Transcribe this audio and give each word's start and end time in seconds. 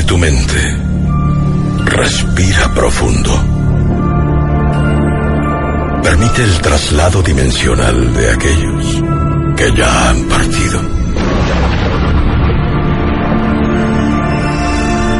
Tu 0.00 0.16
mente. 0.16 0.76
Respira 1.84 2.72
profundo. 2.74 3.30
Permite 6.02 6.42
el 6.42 6.60
traslado 6.60 7.22
dimensional 7.22 8.14
de 8.14 8.30
aquellos 8.30 9.02
que 9.54 9.76
ya 9.76 10.08
han 10.08 10.22
partido. 10.28 10.80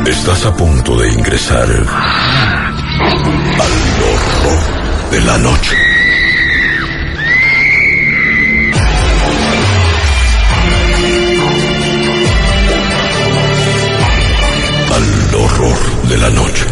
Estás 0.07 0.47
a 0.47 0.57
punto 0.57 0.99
de 0.99 1.13
ingresar 1.13 1.69
al 1.69 1.83
horror 4.09 5.11
de 5.11 5.21
la 5.21 5.39
noche. 5.39 5.92
De 16.13 16.19
la 16.19 16.29
noche. 16.29 16.67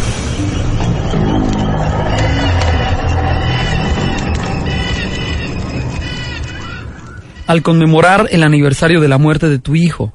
Al 7.47 7.63
conmemorar 7.63 8.29
el 8.33 8.43
aniversario 8.43 9.01
de 9.01 9.09
la 9.09 9.17
muerte 9.17 9.49
de 9.49 9.59
tu 9.59 9.75
Hijo, 9.77 10.13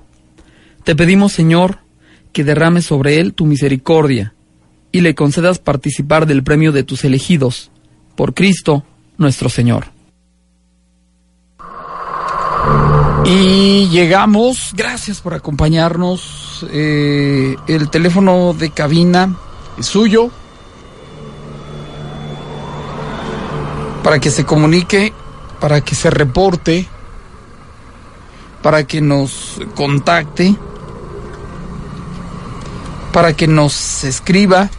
te 0.84 0.96
pedimos, 0.96 1.32
Señor, 1.32 1.80
que 2.34 2.44
derrames 2.44 2.86
sobre 2.86 3.20
él 3.20 3.34
tu 3.34 3.48
misericordia 3.48 4.36
y 4.92 5.02
le 5.02 5.16
concedas 5.16 5.58
participar 5.58 6.28
del 6.28 6.44
premio 6.44 6.72
de 6.72 6.84
tus 6.84 7.04
elegidos, 7.04 7.72
por 8.16 8.36
Cristo 8.36 8.86
nuestro 9.18 9.50
Señor. 9.50 9.95
Y 13.28 13.90
llegamos, 13.90 14.72
gracias 14.76 15.20
por 15.20 15.34
acompañarnos. 15.34 16.66
eh, 16.70 17.56
el 17.68 17.90
teléfono 17.90 18.54
de 18.54 18.70
cabina 18.70 19.36
es 19.78 19.88
suyo. 19.88 20.30
Para 24.04 24.20
que 24.20 24.30
se 24.30 24.46
comunique, 24.46 25.12
para 25.60 25.82
que 25.82 25.96
se 25.96 26.12
reporte, 26.12 26.88
para 28.62 28.86
que 28.86 29.02
nos 29.02 29.60
contacte, 29.76 30.56
para 33.12 33.34
que 33.34 33.48
nos 33.48 34.04
escriba, 34.04 34.70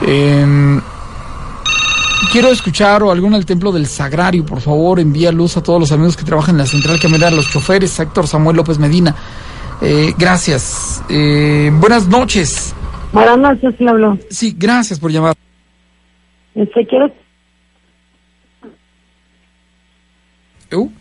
Em, 0.01 0.81
quiero 2.31 2.49
escuchar 2.49 3.03
o 3.03 3.11
alguna 3.11 3.37
del 3.37 3.45
templo 3.45 3.71
del 3.71 3.87
Sagrario, 3.87 4.45
por 4.45 4.59
favor, 4.59 4.99
envía 4.99 5.31
luz 5.31 5.57
a 5.57 5.63
todos 5.63 5.79
los 5.79 5.91
amigos 5.91 6.17
que 6.17 6.23
trabajan 6.23 6.55
en 6.55 6.59
la 6.59 6.65
central 6.65 6.99
camionera, 6.99 7.29
a 7.29 7.31
los 7.31 7.49
choferes, 7.49 7.99
Héctor 7.99 8.27
Samuel 8.27 8.57
López 8.57 8.77
Medina. 8.77 9.15
Eh, 9.81 10.13
gracias. 10.17 11.03
Eh, 11.09 11.71
buenas 11.73 12.07
noches. 12.07 12.73
Buenas 13.13 13.37
noches, 13.37 13.75
Flavio. 13.77 14.17
Sí, 14.29 14.55
gracias 14.57 14.99
por 14.99 15.11
llamar. 15.11 15.35
Este, 16.55 16.85
quiero... 16.87 17.11
¿Eu? 20.69 20.91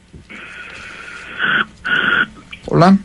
Hola. 2.66 2.98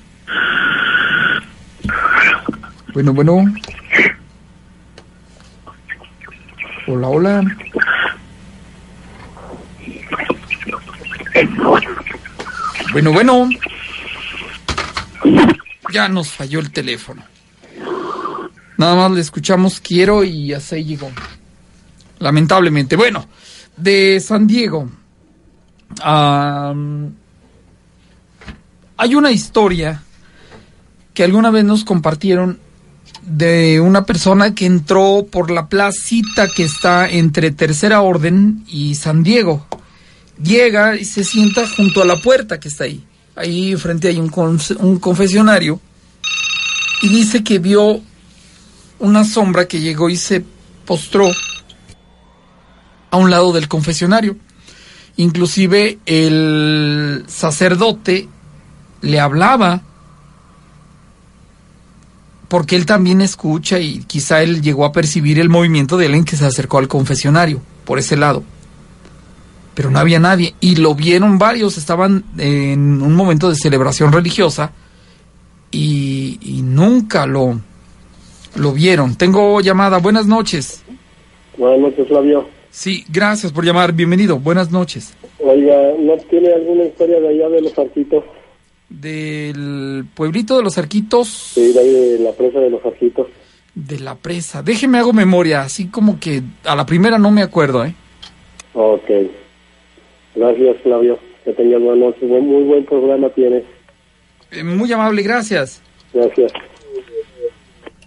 Bueno, 2.95 3.13
bueno. 3.13 3.45
Hola, 6.88 7.07
hola. 7.09 7.44
Bueno, 12.94 13.11
bueno. 13.11 13.50
Ya 15.91 16.07
nos 16.07 16.31
falló 16.31 16.61
el 16.61 16.72
teléfono. 16.72 17.22
Nada 18.78 18.95
más 18.95 19.11
le 19.11 19.19
escuchamos 19.19 19.81
quiero 19.81 20.23
y 20.23 20.53
así 20.53 20.85
llegó. 20.85 21.11
Lamentablemente. 22.19 22.95
Bueno, 22.95 23.28
de 23.75 24.22
San 24.22 24.47
Diego. 24.47 24.89
hay 26.01 27.16
una 29.16 29.31
historia 29.31 30.01
que 31.13 31.25
alguna 31.25 31.51
vez 31.51 31.66
nos 31.66 31.84
compartieron 31.84 32.63
de 33.25 33.80
una 33.80 34.06
persona 34.06 34.53
que 34.53 34.66
entró 34.66 35.25
por 35.30 35.50
la 35.50 35.68
placita 35.68 36.47
que 36.47 36.63
está 36.63 37.09
entre 37.09 37.52
Tercera 37.52 38.02
Orden 38.02 38.63
y 38.68 38.96
San 38.96 39.24
Diego. 39.24 39.66
Llega 40.41 40.96
y 40.96 41.06
se 41.06 41.24
sienta 41.24 41.68
junto 41.68 42.02
a 42.02 42.06
la 42.06 42.22
puerta 42.22 42.59
que 42.59 42.68
está 42.68 42.84
ahí. 42.84 43.03
Ahí 43.35 43.75
frente 43.75 44.09
hay 44.09 44.19
un, 44.19 44.31
un 44.80 45.00
confesionario. 45.00 45.80
Y 47.02 47.09
dice 47.09 47.44
que 47.44 47.59
vio 47.59 48.02
una 49.00 49.24
sombra 49.24 49.68
que 49.68 49.80
llegó 49.80 50.09
y 50.09 50.18
se 50.18 50.44
postró 50.85 51.31
a 53.12 53.18
un 53.18 53.30
lado 53.31 53.52
del 53.53 53.68
confesionario. 53.68 54.38
Inclusive 55.18 55.99
el 56.05 57.23
sacerdote 57.28 58.28
le 59.02 59.20
hablaba 59.20 59.82
porque 62.55 62.78
él 62.78 62.85
también 62.85 63.19
escucha 63.19 63.81
y 63.81 64.05
quizá 64.07 64.41
él 64.41 64.61
llegó 64.61 64.85
a 64.85 64.93
percibir 64.93 65.41
el 65.41 65.49
movimiento 65.49 65.97
de 65.97 66.05
alguien 66.05 66.23
que 66.23 66.37
se 66.37 66.46
acercó 66.46 66.78
al 66.78 66.87
confesionario 66.87 67.59
por 67.84 67.99
ese 67.99 68.16
lado. 68.16 68.43
Pero 69.73 69.91
no 69.91 69.99
había 69.99 70.19
nadie 70.19 70.55
y 70.61 70.78
lo 70.78 70.96
vieron 70.96 71.37
varios, 71.37 71.78
estaban 71.78 72.23
en 72.37 73.02
un 73.02 73.13
momento 73.13 73.49
de 73.49 73.55
celebración 73.55 74.13
religiosa 74.13 74.72
y, 75.69 76.40
y 76.41 76.61
nunca 76.61 77.25
lo, 77.25 77.59
lo 78.55 78.72
vieron. 78.72 79.16
Tengo 79.16 79.59
llamada, 79.59 79.97
buenas 79.97 80.25
noches. 80.25 80.81
Buenas 81.58 81.81
noches, 81.81 82.08
Flavio. 82.08 82.47
Sí, 82.69 83.03
gracias 83.09 83.51
por 83.51 83.66
llamar, 83.66 83.91
bienvenido, 83.91 84.40
buenas 84.40 84.72
noches. 84.72 85.13
Oiga, 85.40 85.75
¿no 85.99 86.16
tiene 86.29 86.53
alguna 86.53 86.85
historia 86.85 87.19
de 87.19 87.28
allá 87.28 87.49
de 87.49 87.63
los 87.63 87.78
arquitos? 87.78 88.23
Del 89.02 90.06
pueblito 90.14 90.58
de 90.58 90.64
los 90.64 90.78
arquitos 90.78 91.28
Sí, 91.53 91.74
de 91.74 91.80
ahí 91.80 91.92
de 91.92 92.20
la 92.20 92.32
presa 92.32 92.59
de 92.59 92.70
los 92.70 92.84
arquitos. 92.86 93.28
de 93.76 94.00
la 94.00 94.16
presa. 94.16 94.62
Déjeme 94.64 94.97
hago 95.00 95.12
memoria, 95.14 95.62
así 95.62 95.88
como 95.88 96.20
que 96.20 96.42
a 96.64 96.76
la 96.76 96.86
primera 96.86 97.18
no 97.18 97.30
me 97.32 97.42
acuerdo, 97.42 97.84
¿eh? 97.86 97.94
Ok. 98.74 99.09
Gracias, 100.36 100.78
Flavio. 100.84 101.20
Que 101.44 101.52
tengas 101.53 101.82
buenas 101.82 102.00
noches. 102.08 102.30
Buen- 102.30 102.47
muy 102.47 102.64
buen 102.64 102.86
programa 102.86 103.30
tienes. 103.30 103.64
Eh, 104.52 104.64
muy 104.64 104.92
amable, 104.94 105.22
gracias. 105.24 105.82
Gracias. 106.14 106.52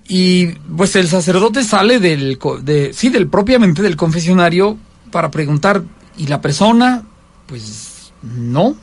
Y 0.09 0.47
pues 0.77 0.97
el 0.97 1.07
sacerdote 1.07 1.63
sale 1.63 1.99
del, 1.99 2.39
de, 2.63 2.93
sí, 2.95 3.11
del 3.11 3.29
propiamente 3.29 3.83
del 3.83 3.97
confesionario 3.97 4.79
para 5.13 5.31
preguntar, 5.31 5.83
¿y 6.17 6.27
la 6.29 6.41
persona? 6.41 7.07
Pues 7.47 8.13
no. 8.23 8.77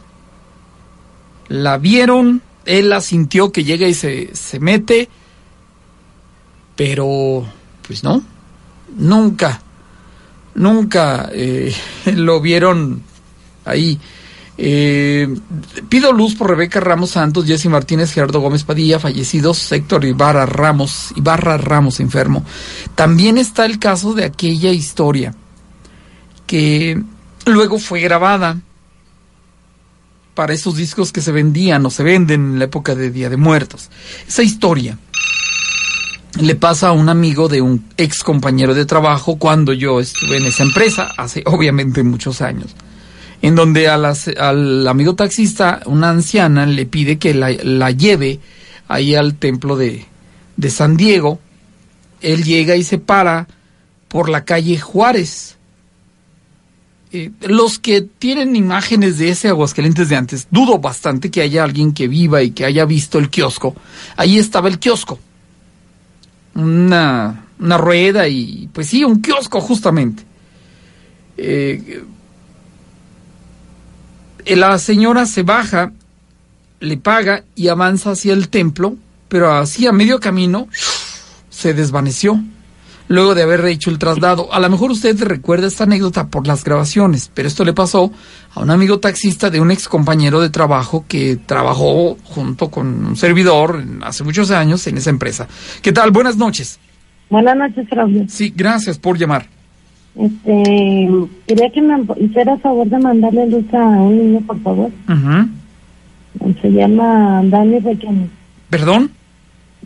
La 1.47 1.77
vieron, 1.77 2.42
él 2.65 2.89
la 2.89 3.01
sintió 3.01 3.51
que 3.51 3.63
llega 3.63 3.88
y 3.88 3.94
se, 3.94 4.36
se 4.36 4.59
mete, 4.59 5.09
pero 6.75 7.45
pues 7.88 8.03
no, 8.03 8.24
nunca, 8.97 9.62
nunca 10.56 11.30
eh, 11.31 11.74
lo 12.15 12.42
vieron 12.42 13.01
ahí. 13.65 14.00
Eh, 14.57 15.27
pido 15.89 16.13
luz 16.13 16.36
por 16.36 16.50
Rebeca 16.50 16.80
Ramos 16.80 17.12
Santos, 17.12 17.45
Jessy 17.45 17.68
Martínez, 17.68 18.13
Gerardo 18.13 18.39
Gómez 18.39 18.63
Padilla, 18.63 19.00
fallecidos, 19.00 19.69
Héctor 19.71 20.06
Ibarra 20.06 20.45
Ramos, 20.45 21.13
Ibarra 21.15 21.57
Ramos 21.57 22.00
enfermo. 22.00 22.45
También 22.95 23.38
está 23.38 23.65
el 23.65 23.80
caso 23.80 24.13
de 24.13 24.24
aquella 24.24 24.71
historia 24.71 25.36
que 26.47 27.01
luego 27.45 27.80
fue 27.80 28.00
grabada 28.00 28.57
para 30.35 30.53
esos 30.53 30.75
discos 30.75 31.11
que 31.11 31.21
se 31.21 31.31
vendían 31.31 31.85
o 31.85 31.89
se 31.89 32.03
venden 32.03 32.41
en 32.41 32.59
la 32.59 32.65
época 32.65 32.93
de 32.93 33.09
Día 33.09 33.29
de 33.29 33.37
Muertos. 33.37 33.89
Esa 34.27 34.43
historia 34.43 34.97
le 36.39 36.55
pasa 36.55 36.89
a 36.89 36.91
un 36.91 37.09
amigo 37.09 37.47
de 37.47 37.61
un 37.61 37.85
ex 37.97 38.23
compañero 38.23 38.75
de 38.75 38.85
trabajo 38.85 39.37
cuando 39.37 39.73
yo 39.73 39.99
estuve 39.99 40.37
en 40.37 40.45
esa 40.45 40.63
empresa, 40.63 41.11
hace 41.17 41.41
obviamente 41.47 42.03
muchos 42.03 42.41
años 42.41 42.75
en 43.41 43.53
donde 43.53 43.87
al 43.87 44.87
amigo 44.87 45.13
taxista, 45.13 45.81
una 45.85 46.09
anciana, 46.09 46.65
le 46.65 46.87
pide 46.87 47.19
que 47.19 47.35
la, 47.35 47.51
la 47.51 47.91
lleve 47.91 48.39
ahí 48.87 49.13
al 49.13 49.35
templo 49.35 49.75
de, 49.75 50.05
de 50.57 50.69
San 50.71 50.97
Diego. 50.97 51.39
Él 52.21 52.43
llega 52.43 52.75
y 52.75 52.83
se 52.83 52.97
para 52.97 53.47
por 54.07 54.29
la 54.29 54.45
calle 54.45 54.79
Juárez. 54.79 55.55
Eh, 57.12 57.31
los 57.42 57.80
que 57.80 58.02
tienen 58.02 58.56
imágenes 58.56 59.18
de 59.18 59.30
ese 59.30 59.48
Aguascalientes 59.50 60.10
de 60.10 60.16
antes, 60.16 60.48
dudo 60.52 60.80
bastante 60.80 61.31
que 61.31 61.42
haya 61.42 61.63
alguien 61.63 61.94
que 61.94 62.07
viva 62.07 62.42
y 62.42 62.52
que 62.52 62.66
haya 62.66 62.86
visto 62.86 63.19
el 63.19 63.30
kiosco. 63.30 63.75
Ahí 64.18 64.38
estaba 64.38 64.68
el 64.68 64.80
kiosco. 64.80 65.19
Una, 66.56 67.46
una 67.60 67.78
rueda 67.78 68.28
y, 68.28 68.69
pues 68.74 68.88
sí, 68.88 69.04
un 69.04 69.22
kiosco 69.22 69.62
justamente. 69.62 70.24
Eh, 71.38 72.04
la 74.46 74.78
señora 74.78 75.25
se 75.25 75.44
baja, 75.44 75.92
le 76.80 76.98
paga 76.98 77.44
y 77.56 77.68
avanza 77.68 78.12
hacia 78.12 78.34
el 78.34 78.50
templo, 78.50 78.96
pero 79.28 79.52
así 79.54 79.88
a 79.88 79.92
medio 79.92 80.19
camino 80.19 80.68
se 81.50 81.74
desvaneció. 81.74 82.44
Luego 83.07 83.36
de 83.36 83.44
haber 83.44 83.63
hecho 83.66 83.92
el 83.92 84.00
traslado. 84.00 84.52
A 84.52 84.60
lo 84.60 84.69
mejor 84.69 84.90
usted 84.92 85.22
recuerda 85.22 85.68
esta 85.68 85.84
anécdota 85.84 86.28
por 86.28 86.48
las 86.48 86.63
grabaciones, 86.63 87.30
pero 87.34 87.48
esto 87.48 87.63
le 87.63 87.74
pasó 87.74 88.12
a 88.56 88.62
un 88.62 88.72
amigo 88.72 89.00
taxista 89.00 89.52
de 89.52 89.60
un 89.60 89.69
ex 89.69 89.88
compañero 89.88 90.42
de 90.42 90.50
trabajo 90.50 91.06
que 91.07 91.38
trabajó 91.46 92.18
junto 92.24 92.72
con 92.72 93.06
un 93.06 93.16
servidor 93.16 93.84
hace 94.02 94.24
muchos 94.24 94.50
años 94.50 94.88
en 94.88 94.98
esa 94.98 95.12
empresa. 95.12 95.48
¿Qué 95.84 95.92
tal? 95.92 96.10
Buenas 96.10 96.38
noches. 96.38 96.80
Buenas 97.30 97.56
noches, 97.56 97.88
Claudio. 97.90 98.25
Sí, 98.28 98.52
gracias 98.56 98.98
por 98.98 99.18
llamar. 99.18 99.48
Este, 100.16 101.10
quería 101.46 101.69
que 101.72 101.81
me 101.81 102.02
hiciera 102.19 102.57
favor 102.57 102.88
de 102.88 102.98
mandarle 102.98 103.48
luz 103.50 103.72
a 103.74 103.86
un 103.86 104.18
niño, 104.18 104.42
por 104.48 104.60
favor. 104.62 104.90
Ujú. 105.10 106.54
Se 106.62 106.72
llama 106.72 107.42
Daniel 107.46 107.84
Requenes. 107.84 108.30
¿Perdón? 108.69 109.12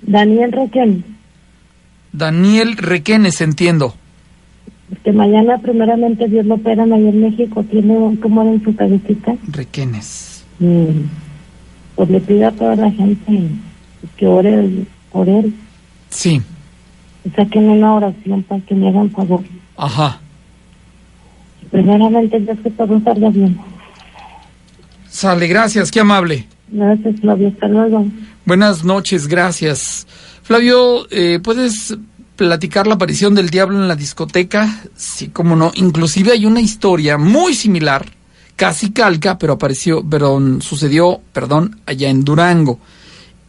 Daniel 0.01 0.51
Requenes. 0.51 1.03
Daniel 2.11 2.77
Requenes, 2.77 3.41
entiendo. 3.41 3.95
Que 5.03 5.11
mañana, 5.11 5.59
primeramente, 5.59 6.27
Dios 6.27 6.45
lo 6.45 6.55
operan 6.55 6.91
ahí 6.93 7.07
en 7.07 7.21
México. 7.21 7.63
Tiene 7.63 7.95
un 7.95 8.17
tumor 8.17 8.47
en 8.47 8.63
su 8.63 8.75
cabecita. 8.75 9.35
Requenes. 9.47 10.43
Y, 10.59 10.87
pues 11.95 12.09
le 12.09 12.19
pido 12.19 12.47
a 12.47 12.51
toda 12.51 12.75
la 12.75 12.91
gente 12.91 13.49
que 14.17 14.27
ore 14.27 14.85
por 15.11 15.29
él. 15.29 15.53
Sí, 16.09 16.41
saquen 17.35 17.69
una 17.69 17.93
oración 17.95 18.43
para 18.43 18.61
que 18.61 18.75
me 18.75 18.89
hagan 18.89 19.11
favor. 19.11 19.41
ajá. 19.77 20.19
Primeramente, 21.71 22.39
Dios 22.39 22.57
que 22.63 22.71
todo 22.71 22.99
salga 23.01 23.29
bien. 23.29 23.55
Sale, 25.07 25.47
gracias, 25.47 25.91
qué 25.91 25.99
amable. 25.99 26.47
Gracias, 26.69 27.19
Claudio. 27.19 27.49
Hasta 27.49 27.67
luego. 27.67 28.07
Buenas 28.45 28.83
noches, 28.83 29.27
gracias. 29.27 30.07
Flavio, 30.49 31.05
eh, 31.11 31.39
¿puedes 31.43 31.95
platicar 32.35 32.87
la 32.87 32.95
aparición 32.95 33.35
del 33.35 33.51
diablo 33.51 33.79
en 33.79 33.87
la 33.87 33.95
discoteca? 33.95 34.81
Sí, 34.95 35.27
cómo 35.27 35.55
no. 35.55 35.71
Inclusive 35.75 36.31
hay 36.31 36.47
una 36.47 36.59
historia 36.59 37.19
muy 37.19 37.53
similar, 37.53 38.07
casi 38.55 38.91
calca, 38.91 39.37
pero 39.37 39.53
apareció, 39.53 40.03
pero 40.03 40.39
mm, 40.39 40.61
sucedió, 40.61 41.21
perdón, 41.33 41.79
allá 41.85 42.09
en 42.09 42.23
Durango. 42.23 42.79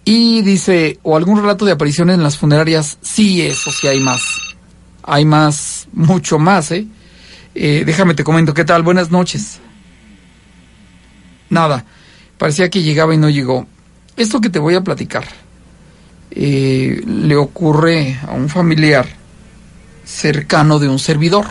Y 0.05 0.43
dice, 0.43 0.99
o 1.03 1.17
algún 1.17 1.41
relato 1.41 1.65
de 1.65 1.73
apariciones 1.73 2.17
en 2.17 2.23
las 2.23 2.37
funerarias, 2.37 2.99
sí, 3.01 3.41
eso 3.41 3.73
sí 3.73 3.87
hay 3.87 4.01
más. 4.01 4.21
Hay 5.03 5.25
más, 5.25 5.89
mucho 5.95 6.39
más, 6.39 6.71
¿eh? 6.71 6.87
Eh, 7.55 7.83
déjame 7.87 8.13
te 8.13 8.25
comento, 8.25 8.53
¿qué 8.53 8.67
tal? 8.67 8.83
Buenas 8.83 9.11
noches. 9.11 9.59
Nada, 11.49 11.83
parecía 12.37 12.69
que 12.69 12.83
llegaba 12.83 13.15
y 13.15 13.17
no 13.17 13.31
llegó. 13.31 13.67
Esto 14.19 14.43
que 14.43 14.51
te 14.51 14.59
voy 14.59 14.75
a 14.75 14.83
platicar 14.83 15.25
eh, 16.31 17.03
le 17.07 17.37
ocurre 17.37 18.19
a 18.27 18.33
un 18.33 18.49
familiar 18.49 19.07
cercano 20.05 20.79
de 20.79 20.89
un 20.89 20.99
servidor. 20.99 21.47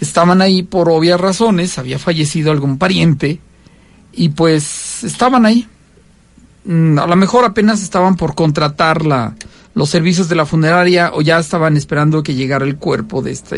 Estaban 0.00 0.42
ahí 0.42 0.62
por 0.62 0.90
obvias 0.90 1.20
razones, 1.20 1.78
había 1.78 1.98
fallecido 1.98 2.50
algún 2.50 2.78
pariente 2.78 3.40
y 4.12 4.30
pues 4.30 5.04
estaban 5.04 5.46
ahí. 5.46 5.66
Mm, 6.64 6.98
A 6.98 7.06
lo 7.06 7.16
mejor 7.16 7.44
apenas 7.44 7.82
estaban 7.82 8.16
por 8.16 8.34
contratar 8.34 9.04
la, 9.04 9.34
los 9.74 9.90
servicios 9.90 10.28
de 10.28 10.36
la 10.36 10.46
funeraria 10.46 11.10
o 11.14 11.20
ya 11.22 11.38
estaban 11.38 11.76
esperando 11.76 12.22
que 12.22 12.34
llegara 12.34 12.64
el 12.64 12.76
cuerpo 12.76 13.22
de 13.22 13.32
este, 13.32 13.56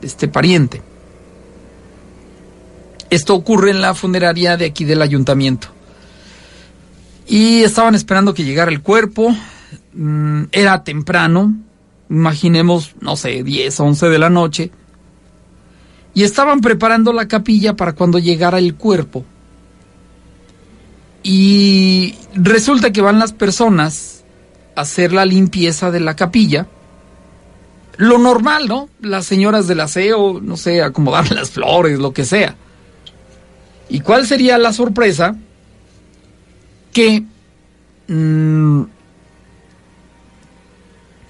de 0.00 0.06
este 0.06 0.28
pariente. 0.28 0.82
Esto 3.10 3.34
ocurre 3.34 3.70
en 3.70 3.80
la 3.80 3.94
funeraria 3.94 4.56
de 4.56 4.66
aquí 4.66 4.84
del 4.84 5.02
ayuntamiento. 5.02 5.68
Y 7.26 7.62
estaban 7.62 7.94
esperando 7.94 8.34
que 8.34 8.44
llegara 8.44 8.70
el 8.70 8.82
cuerpo. 8.82 9.34
Mm, 9.94 10.44
era 10.52 10.84
temprano, 10.84 11.54
imaginemos, 12.08 12.94
no 13.00 13.16
sé, 13.16 13.42
10, 13.42 13.80
11 13.80 14.08
de 14.08 14.18
la 14.18 14.30
noche. 14.30 14.70
Y 16.14 16.24
estaban 16.24 16.60
preparando 16.60 17.12
la 17.12 17.28
capilla 17.28 17.74
para 17.74 17.94
cuando 17.94 18.18
llegara 18.18 18.58
el 18.58 18.74
cuerpo. 18.74 19.24
Y 21.22 22.16
resulta 22.34 22.92
que 22.92 23.00
van 23.00 23.18
las 23.18 23.32
personas 23.32 24.24
a 24.74 24.82
hacer 24.82 25.12
la 25.12 25.24
limpieza 25.24 25.90
de 25.90 26.00
la 26.00 26.16
capilla. 26.16 26.66
Lo 27.96 28.18
normal, 28.18 28.66
¿no? 28.68 28.88
Las 29.00 29.26
señoras 29.26 29.68
del 29.68 29.80
aseo, 29.80 30.40
no 30.40 30.56
sé, 30.56 30.82
acomodar 30.82 31.30
las 31.32 31.50
flores, 31.50 31.98
lo 31.98 32.12
que 32.12 32.24
sea. 32.24 32.56
¿Y 33.88 34.00
cuál 34.00 34.26
sería 34.26 34.58
la 34.58 34.72
sorpresa? 34.72 35.36
Que 36.92 37.24
mm, 38.08 38.82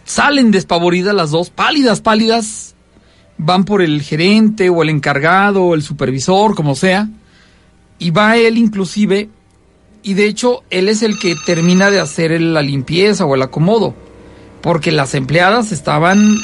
salen 0.04 0.50
despavoridas 0.50 1.14
las 1.14 1.31
dos, 1.31 1.50
pálidas, 1.50 2.00
pálidas, 2.00 2.75
van 3.38 3.64
por 3.64 3.83
el 3.83 4.02
gerente 4.02 4.69
o 4.69 4.83
el 4.83 4.90
encargado 4.90 5.64
o 5.64 5.75
el 5.75 5.83
supervisor, 5.83 6.54
como 6.54 6.75
sea, 6.75 7.09
y 7.99 8.11
va 8.11 8.37
él 8.37 8.59
inclusive, 8.59 9.28
y 10.02 10.14
de 10.14 10.26
hecho 10.26 10.64
él 10.71 10.88
es 10.88 11.02
el 11.02 11.19
que 11.19 11.35
termina 11.47 11.90
de 11.90 12.00
hacer 12.00 12.40
la 12.40 12.62
limpieza 12.62 13.25
o 13.25 13.35
el 13.35 13.42
acomodo, 13.42 13.95
porque 14.61 14.92
las 14.92 15.14
empleadas 15.14 15.73
estaban 15.73 16.38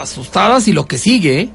asustadas 0.00 0.68
y 0.68 0.72
lo 0.72 0.86
que 0.86 0.98
sigue, 0.98 1.50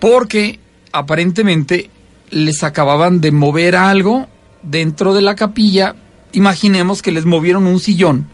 porque 0.00 0.58
aparentemente 0.92 1.90
les 2.30 2.62
acababan 2.62 3.20
de 3.20 3.32
mover 3.32 3.76
algo 3.76 4.26
dentro 4.62 5.14
de 5.14 5.22
la 5.22 5.34
capilla. 5.34 5.94
Imaginemos 6.32 7.02
que 7.02 7.12
les 7.12 7.26
movieron 7.26 7.66
un 7.66 7.78
sillón, 7.78 8.26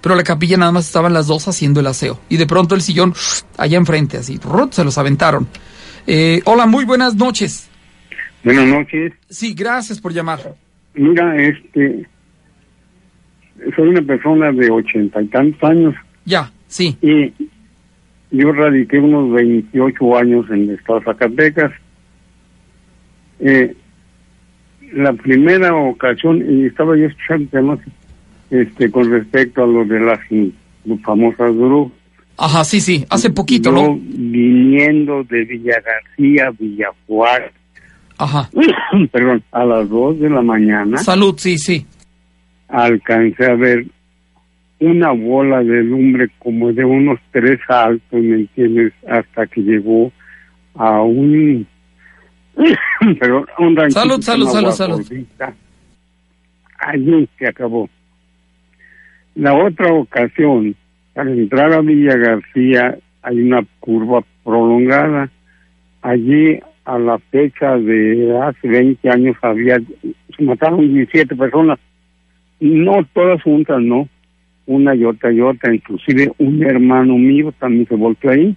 pero 0.00 0.14
la 0.14 0.22
capilla 0.22 0.56
nada 0.56 0.72
más 0.72 0.86
estaban 0.86 1.12
las 1.12 1.26
dos 1.26 1.48
haciendo 1.48 1.80
el 1.80 1.86
aseo. 1.86 2.20
Y 2.28 2.36
de 2.36 2.46
pronto 2.46 2.74
el 2.74 2.82
sillón 2.82 3.14
allá 3.56 3.76
enfrente, 3.78 4.18
así, 4.18 4.38
se 4.70 4.84
los 4.84 4.98
aventaron. 4.98 5.46
Eh, 6.06 6.42
hola, 6.44 6.66
muy 6.66 6.84
buenas 6.84 7.14
noches. 7.14 7.68
Buenas 8.42 8.66
noches. 8.66 9.12
Sí, 9.28 9.54
gracias 9.54 10.00
por 10.00 10.12
llamar. 10.12 10.54
Mira, 10.94 11.36
este, 11.36 12.06
soy 13.76 13.88
una 13.88 14.02
persona 14.02 14.50
de 14.52 14.70
ochenta 14.70 15.22
y 15.22 15.26
tantos 15.26 15.62
años 15.62 15.94
Ya, 16.24 16.50
sí, 16.66 16.96
y 17.00 17.32
yo 18.30 18.52
radiqué 18.52 18.98
unos 18.98 19.32
28 19.32 20.16
años 20.16 20.46
en 20.50 20.62
el 20.62 20.70
estado 20.70 21.00
de 21.00 21.04
Zacatecas. 21.04 21.72
Eh, 23.40 23.74
la 24.92 25.12
primera 25.12 25.74
ocasión, 25.74 26.44
y 26.48 26.66
estaba 26.66 26.96
yo 26.96 27.06
escuchando 27.06 27.48
temas 27.50 27.78
este, 28.50 28.90
con 28.90 29.10
respecto 29.10 29.62
a 29.62 29.66
lo 29.66 29.84
de 29.84 30.00
las 30.00 30.18
famosas 31.02 31.54
brujas. 31.56 31.92
Ajá, 32.36 32.64
sí, 32.64 32.80
sí, 32.80 33.04
hace 33.10 33.30
poquito, 33.30 33.70
yo, 33.70 33.76
¿no? 33.76 33.98
viniendo 34.00 35.22
de 35.24 35.44
Villa 35.44 35.76
García, 35.84 36.50
Villa 36.58 36.88
Juárez, 37.06 37.52
Ajá. 38.16 38.48
perdón, 39.12 39.42
a 39.52 39.64
las 39.64 39.88
dos 39.88 40.18
de 40.18 40.30
la 40.30 40.40
mañana, 40.40 40.98
Salud, 40.98 41.34
sí, 41.36 41.58
sí. 41.58 41.86
alcancé 42.68 43.44
a 43.44 43.54
ver 43.54 43.84
una 44.80 45.12
bola 45.12 45.62
de 45.62 45.82
lumbre 45.82 46.30
como 46.38 46.72
de 46.72 46.84
unos 46.84 47.20
tres 47.30 47.60
altos, 47.68 48.20
¿me 48.20 48.36
entiendes? 48.36 48.92
Hasta 49.06 49.46
que 49.46 49.60
llegó 49.60 50.10
a 50.74 51.02
un... 51.02 51.66
perdón, 53.18 53.46
un 53.58 53.76
ranchito 53.76 54.00
Salud, 54.00 54.20
salud, 54.22 54.48
salud, 54.48 54.72
salud. 54.72 55.26
Allí 56.78 57.28
se 57.38 57.46
acabó. 57.46 57.88
La 59.34 59.54
otra 59.54 59.92
ocasión, 59.92 60.74
al 61.14 61.28
entrar 61.28 61.72
a 61.72 61.80
Villa 61.80 62.16
García, 62.16 62.98
hay 63.22 63.40
una 63.40 63.64
curva 63.80 64.22
prolongada. 64.44 65.30
Allí, 66.02 66.58
a 66.84 66.98
la 66.98 67.18
fecha 67.18 67.76
de 67.76 68.38
hace 68.42 68.68
20 68.68 69.08
años, 69.10 69.36
había, 69.42 69.78
se 70.36 70.42
mataron 70.42 70.92
17 70.92 71.36
personas. 71.36 71.78
No 72.58 73.04
todas 73.12 73.42
juntas, 73.42 73.80
no. 73.80 74.08
Una 74.66 74.94
y 74.94 75.04
otra 75.04 75.32
y 75.32 75.40
otra. 75.40 75.74
Inclusive 75.74 76.32
un 76.38 76.62
hermano 76.62 77.16
mío 77.16 77.52
también 77.58 77.86
se 77.86 77.94
volvió 77.94 78.30
ahí. 78.30 78.56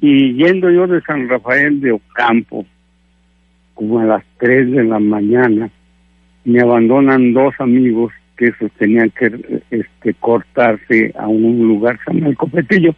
Y 0.00 0.34
yendo 0.34 0.70
yo 0.70 0.86
de 0.86 1.00
San 1.02 1.28
Rafael 1.28 1.80
de 1.80 1.92
Ocampo, 1.92 2.66
como 3.74 3.98
a 4.00 4.04
las 4.04 4.24
3 4.38 4.70
de 4.72 4.84
la 4.84 4.98
mañana, 4.98 5.70
me 6.44 6.60
abandonan 6.60 7.32
dos 7.32 7.54
amigos 7.58 8.12
que 8.36 8.46
esos 8.46 8.70
tenían 8.72 9.10
que 9.10 9.60
este, 9.70 10.14
cortarse 10.14 11.12
a 11.18 11.28
un 11.28 11.66
lugar 11.68 11.98
se 12.04 12.12
llama 12.14 12.28
el 12.28 12.36
Copetillo. 12.36 12.94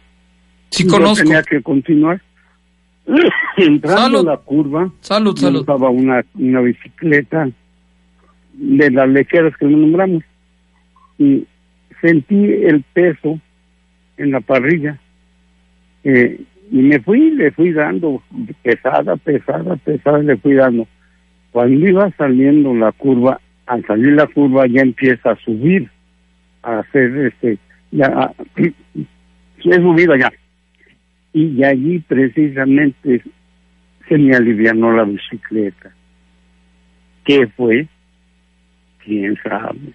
Sí, 0.69 0.83
Yo 0.83 0.89
conozco. 0.91 1.23
tenía 1.23 1.43
que 1.43 1.61
continuar. 1.61 2.21
Entrando 3.57 4.01
Salud. 4.19 4.27
a 4.27 4.31
la 4.31 4.37
curva, 4.37 4.91
Salud, 4.99 5.37
salud. 5.37 5.65
una, 5.67 6.25
una 6.35 6.61
bicicleta 6.61 7.49
de 8.53 8.91
las 8.91 9.07
lecheras 9.09 9.55
que 9.57 9.65
nombramos 9.65 10.23
y 11.17 11.45
sentí 12.01 12.35
el 12.35 12.83
peso 12.93 13.39
en 14.17 14.31
la 14.31 14.41
parrilla 14.41 14.99
eh, 16.03 16.41
y 16.69 16.77
me 16.77 16.99
fui, 16.99 17.31
le 17.31 17.51
fui 17.51 17.71
dando 17.71 18.21
pesada, 18.61 19.15
pesada, 19.17 19.75
pesada, 19.77 20.19
le 20.19 20.37
fui 20.37 20.53
dando. 20.53 20.87
Cuando 21.51 21.87
iba 21.87 22.11
saliendo 22.17 22.73
la 22.73 22.91
curva, 22.91 23.39
al 23.65 23.85
salir 23.85 24.13
la 24.13 24.27
curva 24.27 24.67
ya 24.67 24.81
empieza 24.81 25.31
a 25.31 25.35
subir, 25.37 25.89
a 26.63 26.79
hacer 26.79 27.17
este, 27.27 27.57
ya, 27.91 28.33
he 28.55 28.73
subido 29.81 30.15
ya. 30.15 30.31
Y 31.33 31.63
allí 31.63 31.99
precisamente 31.99 33.21
se 34.07 34.17
me 34.17 34.35
alivianó 34.35 34.91
la 34.91 35.03
bicicleta. 35.03 35.91
¿Qué 37.23 37.47
fue? 37.47 37.87
¿Quién 39.03 39.37
sabe? 39.43 39.93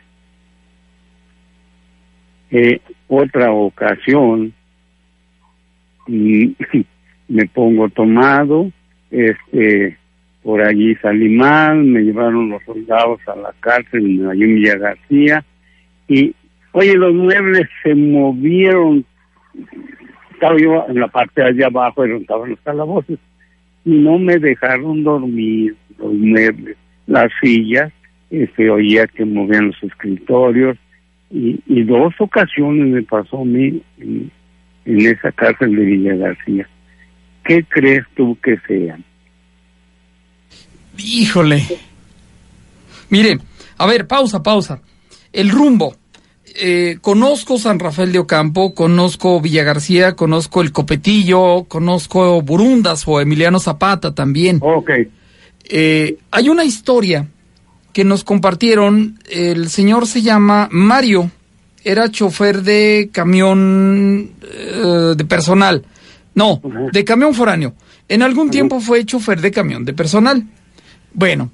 Eh, 2.51 2.81
otra 3.09 3.51
ocasión, 3.51 4.53
me 7.29 7.47
pongo 7.47 7.89
tomado, 7.89 8.71
este, 9.11 9.97
por 10.43 10.61
allí 10.61 10.95
salí 10.97 11.29
mal, 11.29 11.83
me 11.85 12.01
llevaron 12.01 12.51
los 12.51 12.63
soldados 12.65 13.21
a 13.29 13.37
la 13.37 13.55
cárcel 13.61 14.05
en 14.05 14.39
Villa 14.39 14.77
García, 14.77 15.45
y, 16.09 16.35
oye, 16.73 16.95
los 16.95 17.15
muebles 17.15 17.69
se 17.83 17.95
movieron, 17.95 19.05
estaba 20.33 20.59
yo 20.59 20.85
en 20.89 21.01
la 21.01 21.09
parte 21.09 21.41
de 21.41 21.49
allá 21.49 21.67
abajo, 21.67 22.03
donde 22.03 22.23
estaban 22.23 22.51
los 22.51 22.61
calabozos, 22.61 23.19
y 23.85 23.91
no 23.91 24.19
me 24.19 24.39
dejaron 24.39 25.05
dormir 25.05 25.77
los 25.99 26.13
muebles, 26.13 26.77
las 27.07 27.31
sillas, 27.41 27.93
se 28.31 28.71
oía 28.71 29.07
que 29.07 29.25
movían 29.25 29.69
los 29.69 29.83
escritorios, 29.83 30.77
y, 31.31 31.61
y 31.67 31.83
dos 31.85 32.15
ocasiones 32.19 32.89
me 32.89 33.03
pasó 33.03 33.41
a 33.41 33.45
mí 33.45 33.81
en, 34.85 35.07
esa 35.07 35.33
cárcel 35.33 35.75
de 35.75 35.85
Villa 35.85 36.15
García. 36.15 36.69
¿Qué 37.45 37.65
crees 37.65 38.05
tú 38.17 38.39
que 38.43 38.57
sean? 38.67 39.05
Híjole. 40.97 41.67
Mire, 43.11 43.39
a 43.79 43.87
ver, 43.87 44.07
pausa, 44.07 44.43
pausa. 44.43 44.81
El 45.33 45.51
rumbo. 45.51 45.97
Eh, 46.55 46.99
conozco 47.01 47.59
San 47.59 47.79
Rafael 47.79 48.13
de 48.13 48.19
Ocampo, 48.19 48.75
conozco 48.75 49.41
Villa 49.41 49.65
García, 49.65 50.15
conozco 50.15 50.61
El 50.61 50.71
Copetillo, 50.71 51.65
conozco 51.65 52.43
Burundas 52.43 53.05
o 53.07 53.21
Emiliano 53.21 53.59
Zapata 53.59 54.15
también. 54.15 54.59
Ok, 54.61 54.91
Eh, 55.75 56.19
hay 56.31 56.49
una 56.49 56.65
historia 56.65 57.29
que 57.93 58.05
nos 58.05 58.25
compartieron. 58.25 59.19
El 59.31 59.69
señor 59.69 60.07
se 60.07 60.23
llama 60.23 60.69
Mario. 60.71 61.31
Era 61.85 62.11
chofer 62.11 62.63
de 62.63 63.11
camión 63.13 64.31
eh, 64.43 65.15
de 65.17 65.25
personal. 65.25 65.85
No, 66.35 66.61
de 66.93 67.05
camión 67.05 67.35
foráneo. 67.35 67.75
En 68.09 68.23
algún 68.23 68.51
tiempo 68.51 68.81
fue 68.81 69.05
chofer 69.05 69.41
de 69.41 69.51
camión 69.51 69.85
de 69.85 69.93
personal. 69.93 70.45
Bueno, 71.13 71.51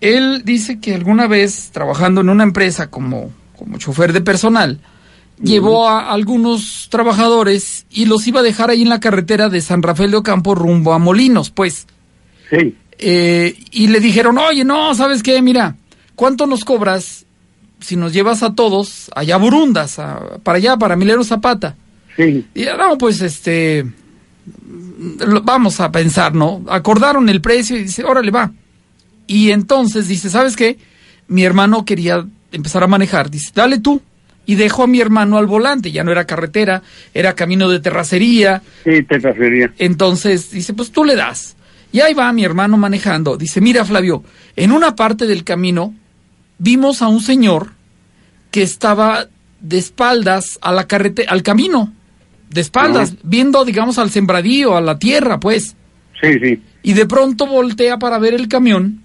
él 0.00 0.42
dice 0.44 0.80
que 0.80 0.94
alguna 0.94 1.26
vez 1.26 1.70
trabajando 1.72 2.20
en 2.20 2.28
una 2.28 2.44
empresa 2.44 2.90
como, 2.90 3.32
como 3.56 3.78
chofer 3.78 4.12
de 4.12 4.20
personal, 4.20 4.80
llevó 5.42 5.88
a 5.88 6.12
algunos 6.12 6.88
trabajadores 6.90 7.86
y 7.90 8.04
los 8.06 8.26
iba 8.26 8.40
a 8.40 8.44
dejar 8.44 8.70
ahí 8.70 8.82
en 8.82 8.88
la 8.88 9.00
carretera 9.00 9.48
de 9.48 9.60
San 9.60 9.82
Rafael 9.82 10.10
de 10.10 10.18
Ocampo 10.18 10.54
rumbo 10.54 10.92
a 10.92 10.98
Molinos, 10.98 11.50
pues. 11.50 11.86
sí, 12.50 12.76
Eh, 12.98 13.56
y 13.72 13.88
le 13.88 13.98
dijeron, 13.98 14.38
oye, 14.38 14.64
no, 14.64 14.94
¿sabes 14.94 15.22
qué? 15.24 15.42
Mira, 15.42 15.74
¿cuánto 16.14 16.46
nos 16.46 16.64
cobras 16.64 17.21
si 17.82 17.96
nos 17.96 18.12
llevas 18.12 18.42
a 18.42 18.54
todos 18.54 19.10
allá 19.14 19.36
Burundas, 19.36 19.98
a- 19.98 20.38
para 20.42 20.58
allá, 20.58 20.76
para 20.76 20.96
Milero 20.96 21.24
Zapata? 21.24 21.76
sí, 22.16 22.44
Y 22.54 22.64
no, 22.64 22.98
pues 22.98 23.20
este, 23.20 23.84
lo- 25.26 25.42
vamos 25.42 25.80
a 25.80 25.90
pensar, 25.90 26.34
¿no? 26.34 26.64
Acordaron 26.68 27.28
el 27.28 27.40
precio 27.40 27.76
y 27.76 27.82
dice, 27.84 28.04
órale, 28.04 28.30
va. 28.30 28.52
Y 29.26 29.50
entonces 29.50 30.08
dice, 30.08 30.28
¿sabes 30.30 30.56
qué? 30.56 30.78
Mi 31.28 31.44
hermano 31.44 31.84
quería 31.84 32.26
empezar 32.50 32.82
a 32.82 32.86
manejar. 32.86 33.30
Dice, 33.30 33.50
dale 33.54 33.78
tú. 33.78 34.02
Y 34.44 34.56
dejó 34.56 34.82
a 34.82 34.86
mi 34.88 35.00
hermano 35.00 35.38
al 35.38 35.46
volante. 35.46 35.92
Ya 35.92 36.02
no 36.02 36.10
era 36.10 36.26
carretera, 36.26 36.82
era 37.14 37.34
camino 37.34 37.68
de 37.68 37.78
terracería. 37.80 38.62
sí, 38.84 39.02
te 39.04 39.18
refería. 39.18 39.72
Entonces 39.78 40.50
dice, 40.50 40.74
pues 40.74 40.90
tú 40.90 41.04
le 41.04 41.14
das. 41.14 41.54
Y 41.92 42.00
ahí 42.00 42.12
va 42.12 42.32
mi 42.32 42.44
hermano 42.44 42.76
manejando. 42.76 43.36
Dice, 43.36 43.60
mira 43.60 43.84
Flavio, 43.84 44.24
en 44.56 44.72
una 44.72 44.96
parte 44.96 45.26
del 45.26 45.44
camino 45.44 45.94
vimos 46.62 47.02
a 47.02 47.08
un 47.08 47.20
señor 47.20 47.72
que 48.52 48.62
estaba 48.62 49.26
de 49.60 49.78
espaldas 49.78 50.58
a 50.60 50.70
la 50.70 50.86
carretera, 50.86 51.32
al 51.32 51.42
camino, 51.42 51.92
de 52.50 52.60
espaldas, 52.60 53.16
viendo, 53.24 53.64
digamos, 53.64 53.98
al 53.98 54.10
sembradío, 54.10 54.76
a 54.76 54.80
la 54.80 54.98
tierra, 54.98 55.40
pues. 55.40 55.74
Sí, 56.20 56.38
sí, 56.40 56.62
Y 56.84 56.92
de 56.92 57.06
pronto 57.06 57.46
voltea 57.46 57.98
para 57.98 58.18
ver 58.18 58.34
el 58.34 58.46
camión 58.46 59.02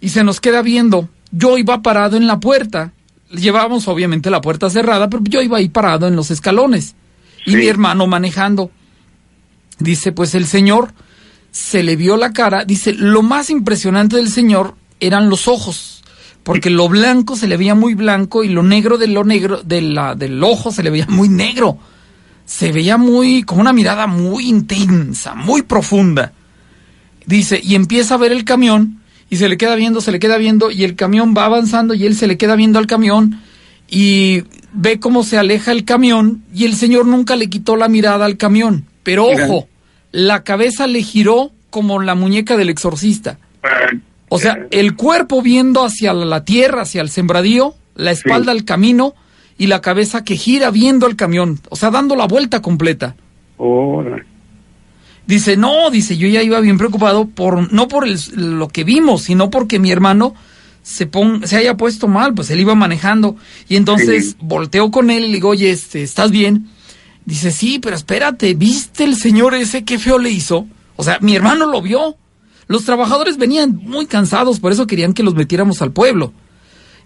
y 0.00 0.10
se 0.10 0.22
nos 0.22 0.40
queda 0.40 0.60
viendo. 0.60 1.08
Yo 1.30 1.56
iba 1.56 1.80
parado 1.80 2.18
en 2.18 2.26
la 2.26 2.40
puerta. 2.40 2.92
Llevábamos 3.30 3.88
obviamente 3.88 4.28
la 4.28 4.42
puerta 4.42 4.68
cerrada, 4.68 5.08
pero 5.08 5.22
yo 5.24 5.40
iba 5.40 5.56
ahí 5.56 5.70
parado 5.70 6.06
en 6.08 6.16
los 6.16 6.30
escalones. 6.30 6.94
Y 7.46 7.56
mi 7.56 7.68
hermano 7.68 8.06
manejando. 8.06 8.70
Dice, 9.78 10.12
pues 10.12 10.34
el 10.34 10.46
señor 10.46 10.92
se 11.50 11.82
le 11.82 11.96
vio 11.96 12.18
la 12.18 12.32
cara. 12.32 12.64
Dice, 12.66 12.92
lo 12.92 13.22
más 13.22 13.48
impresionante 13.48 14.16
del 14.16 14.28
señor 14.28 14.74
eran 15.00 15.30
los 15.30 15.48
ojos. 15.48 16.01
Porque 16.42 16.70
lo 16.70 16.88
blanco 16.88 17.36
se 17.36 17.46
le 17.46 17.56
veía 17.56 17.74
muy 17.74 17.94
blanco 17.94 18.42
y 18.42 18.48
lo 18.48 18.62
negro 18.62 18.98
de 18.98 19.06
lo 19.06 19.24
negro, 19.24 19.62
de 19.62 19.80
la, 19.80 20.14
del 20.14 20.42
ojo 20.42 20.72
se 20.72 20.82
le 20.82 20.90
veía 20.90 21.06
muy 21.08 21.28
negro. 21.28 21.78
Se 22.44 22.72
veía 22.72 22.96
muy, 22.96 23.44
como 23.44 23.60
una 23.60 23.72
mirada 23.72 24.06
muy 24.06 24.48
intensa, 24.48 25.34
muy 25.34 25.62
profunda. 25.62 26.32
Dice, 27.26 27.60
y 27.62 27.76
empieza 27.76 28.14
a 28.14 28.18
ver 28.18 28.32
el 28.32 28.44
camión 28.44 29.00
y 29.30 29.36
se 29.36 29.48
le 29.48 29.56
queda 29.56 29.76
viendo, 29.76 30.00
se 30.00 30.12
le 30.12 30.18
queda 30.18 30.36
viendo 30.36 30.70
y 30.70 30.84
el 30.84 30.96
camión 30.96 31.34
va 31.36 31.44
avanzando 31.44 31.94
y 31.94 32.04
él 32.04 32.16
se 32.16 32.26
le 32.26 32.36
queda 32.36 32.56
viendo 32.56 32.78
al 32.78 32.86
camión 32.86 33.40
y 33.88 34.42
ve 34.72 34.98
cómo 34.98 35.22
se 35.22 35.38
aleja 35.38 35.70
el 35.70 35.84
camión 35.84 36.42
y 36.52 36.64
el 36.64 36.74
señor 36.74 37.06
nunca 37.06 37.36
le 37.36 37.48
quitó 37.48 37.76
la 37.76 37.88
mirada 37.88 38.24
al 38.24 38.36
camión. 38.36 38.84
Pero 39.02 39.26
ojo, 39.26 39.68
la 40.10 40.42
cabeza 40.42 40.86
le 40.86 41.02
giró 41.02 41.52
como 41.70 42.00
la 42.00 42.14
muñeca 42.14 42.56
del 42.56 42.68
exorcista. 42.68 43.38
O 44.34 44.38
sea, 44.38 44.66
el 44.70 44.96
cuerpo 44.96 45.42
viendo 45.42 45.84
hacia 45.84 46.14
la 46.14 46.44
tierra, 46.44 46.82
hacia 46.82 47.02
el 47.02 47.10
sembradío, 47.10 47.74
la 47.96 48.12
espalda 48.12 48.50
al 48.52 48.64
camino 48.64 49.14
y 49.58 49.66
la 49.66 49.82
cabeza 49.82 50.24
que 50.24 50.36
gira 50.36 50.70
viendo 50.70 51.06
el 51.06 51.16
camión. 51.16 51.60
O 51.68 51.76
sea, 51.76 51.90
dando 51.90 52.16
la 52.16 52.26
vuelta 52.26 52.62
completa. 52.62 53.14
Dice, 55.26 55.56
no, 55.56 55.90
dice, 55.90 56.16
yo 56.16 56.28
ya 56.28 56.42
iba 56.42 56.58
bien 56.60 56.78
preocupado 56.78 57.26
por, 57.26 57.72
no 57.72 57.88
por 57.88 58.06
el- 58.08 58.18
lo 58.58 58.68
que 58.68 58.84
vimos, 58.84 59.22
sino 59.22 59.50
porque 59.50 59.78
mi 59.78 59.90
hermano 59.90 60.34
se, 60.82 61.06
pon, 61.06 61.46
se 61.46 61.56
haya 61.58 61.76
puesto 61.76 62.08
mal, 62.08 62.34
pues 62.34 62.50
él 62.50 62.60
iba 62.60 62.74
manejando. 62.74 63.36
Y 63.68 63.76
entonces 63.76 64.30
Sí. 64.30 64.36
volteo 64.40 64.90
con 64.90 65.10
él 65.10 65.24
y 65.24 65.28
le 65.28 65.34
digo, 65.34 65.50
oye, 65.50 65.70
este, 65.70 66.02
¿estás 66.02 66.30
bien? 66.30 66.68
Dice, 67.24 67.52
sí, 67.52 67.78
pero 67.78 67.94
espérate, 67.94 68.54
¿viste 68.54 69.04
el 69.04 69.14
señor 69.16 69.54
ese 69.54 69.84
qué 69.84 69.98
feo 69.98 70.18
le 70.18 70.30
hizo? 70.30 70.66
O 70.96 71.04
sea, 71.04 71.18
mi 71.20 71.36
hermano 71.36 71.66
lo 71.66 71.80
vio. 71.82 72.16
Los 72.68 72.84
trabajadores 72.84 73.36
venían 73.38 73.76
muy 73.82 74.06
cansados, 74.06 74.60
por 74.60 74.72
eso 74.72 74.86
querían 74.86 75.12
que 75.14 75.22
los 75.22 75.34
metiéramos 75.34 75.82
al 75.82 75.92
pueblo. 75.92 76.32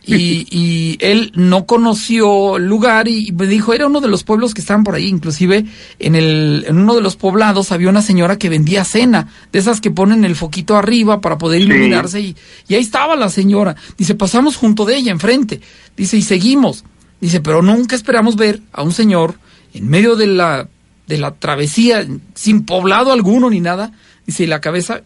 Y, 0.09 0.47
y 0.57 0.99
él 1.01 1.33
no 1.35 1.67
conoció 1.67 2.59
el 2.59 2.67
lugar 2.69 3.09
y 3.09 3.33
me 3.33 3.49
dijo, 3.49 3.75
era 3.75 3.89
uno 3.89 4.01
de 4.01 4.07
los 4.07 4.23
pueblos 4.23 4.55
que 4.55 4.61
estaban 4.61 4.85
por 4.85 4.95
ahí, 4.95 5.07
inclusive 5.07 5.65
en, 5.99 6.15
el, 6.15 6.65
en 6.69 6.79
uno 6.79 6.95
de 6.95 7.01
los 7.01 7.17
poblados 7.17 7.73
había 7.73 7.89
una 7.91 8.03
señora 8.03 8.39
que 8.39 8.49
vendía 8.49 8.85
cena, 8.85 9.27
de 9.51 9.59
esas 9.59 9.81
que 9.81 9.91
ponen 9.91 10.25
el 10.25 10.37
foquito 10.37 10.77
arriba 10.77 11.21
para 11.21 11.39
poder 11.39 11.61
Sí. 11.61 11.67
iluminarse 11.67 12.21
y, 12.21 12.37
y 12.69 12.75
ahí 12.77 12.83
estaba 12.83 13.17
la 13.17 13.31
señora. 13.31 13.75
Dice, 13.99 14.15
pasamos 14.15 14.55
junto 14.55 14.85
de 14.85 14.97
ella, 14.97 15.11
enfrente. 15.11 15.61
Dice, 15.97 16.17
y 16.17 16.23
seguimos. 16.23 16.85
Dice, 17.21 17.41
pero 17.41 17.61
nunca 17.63 17.97
esperamos 17.97 18.37
ver 18.37 18.61
a 18.73 18.85
un 18.85 18.93
señor 18.93 19.35
en 19.75 19.89
medio 19.89 20.15
de 20.15 20.29
la, 20.29 20.69
de 21.09 21.19
la 21.19 21.33
travesía, 21.35 22.07
sin 22.35 22.65
poblado 22.65 23.11
alguno 23.11 23.51
ni 23.51 23.59
nada. 23.61 23.91
Dice, 24.25 24.45
y 24.45 24.47
la 24.47 24.61
cabeza 24.61 25.03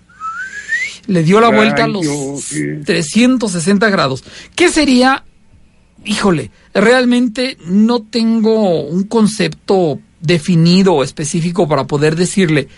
le 1.06 1.22
dio 1.22 1.40
la 1.40 1.50
vuelta 1.50 1.84
a 1.84 1.88
los 1.88 2.06
sí. 2.40 2.80
360 2.84 3.88
grados. 3.90 4.24
¿Qué 4.54 4.68
sería? 4.68 5.24
Híjole, 6.04 6.50
realmente 6.72 7.56
no 7.66 8.02
tengo 8.02 8.82
un 8.82 9.04
concepto 9.04 10.00
definido 10.20 10.94
o 10.94 11.04
específico 11.04 11.68
para 11.68 11.84
poder 11.84 12.16
decirle. 12.16 12.68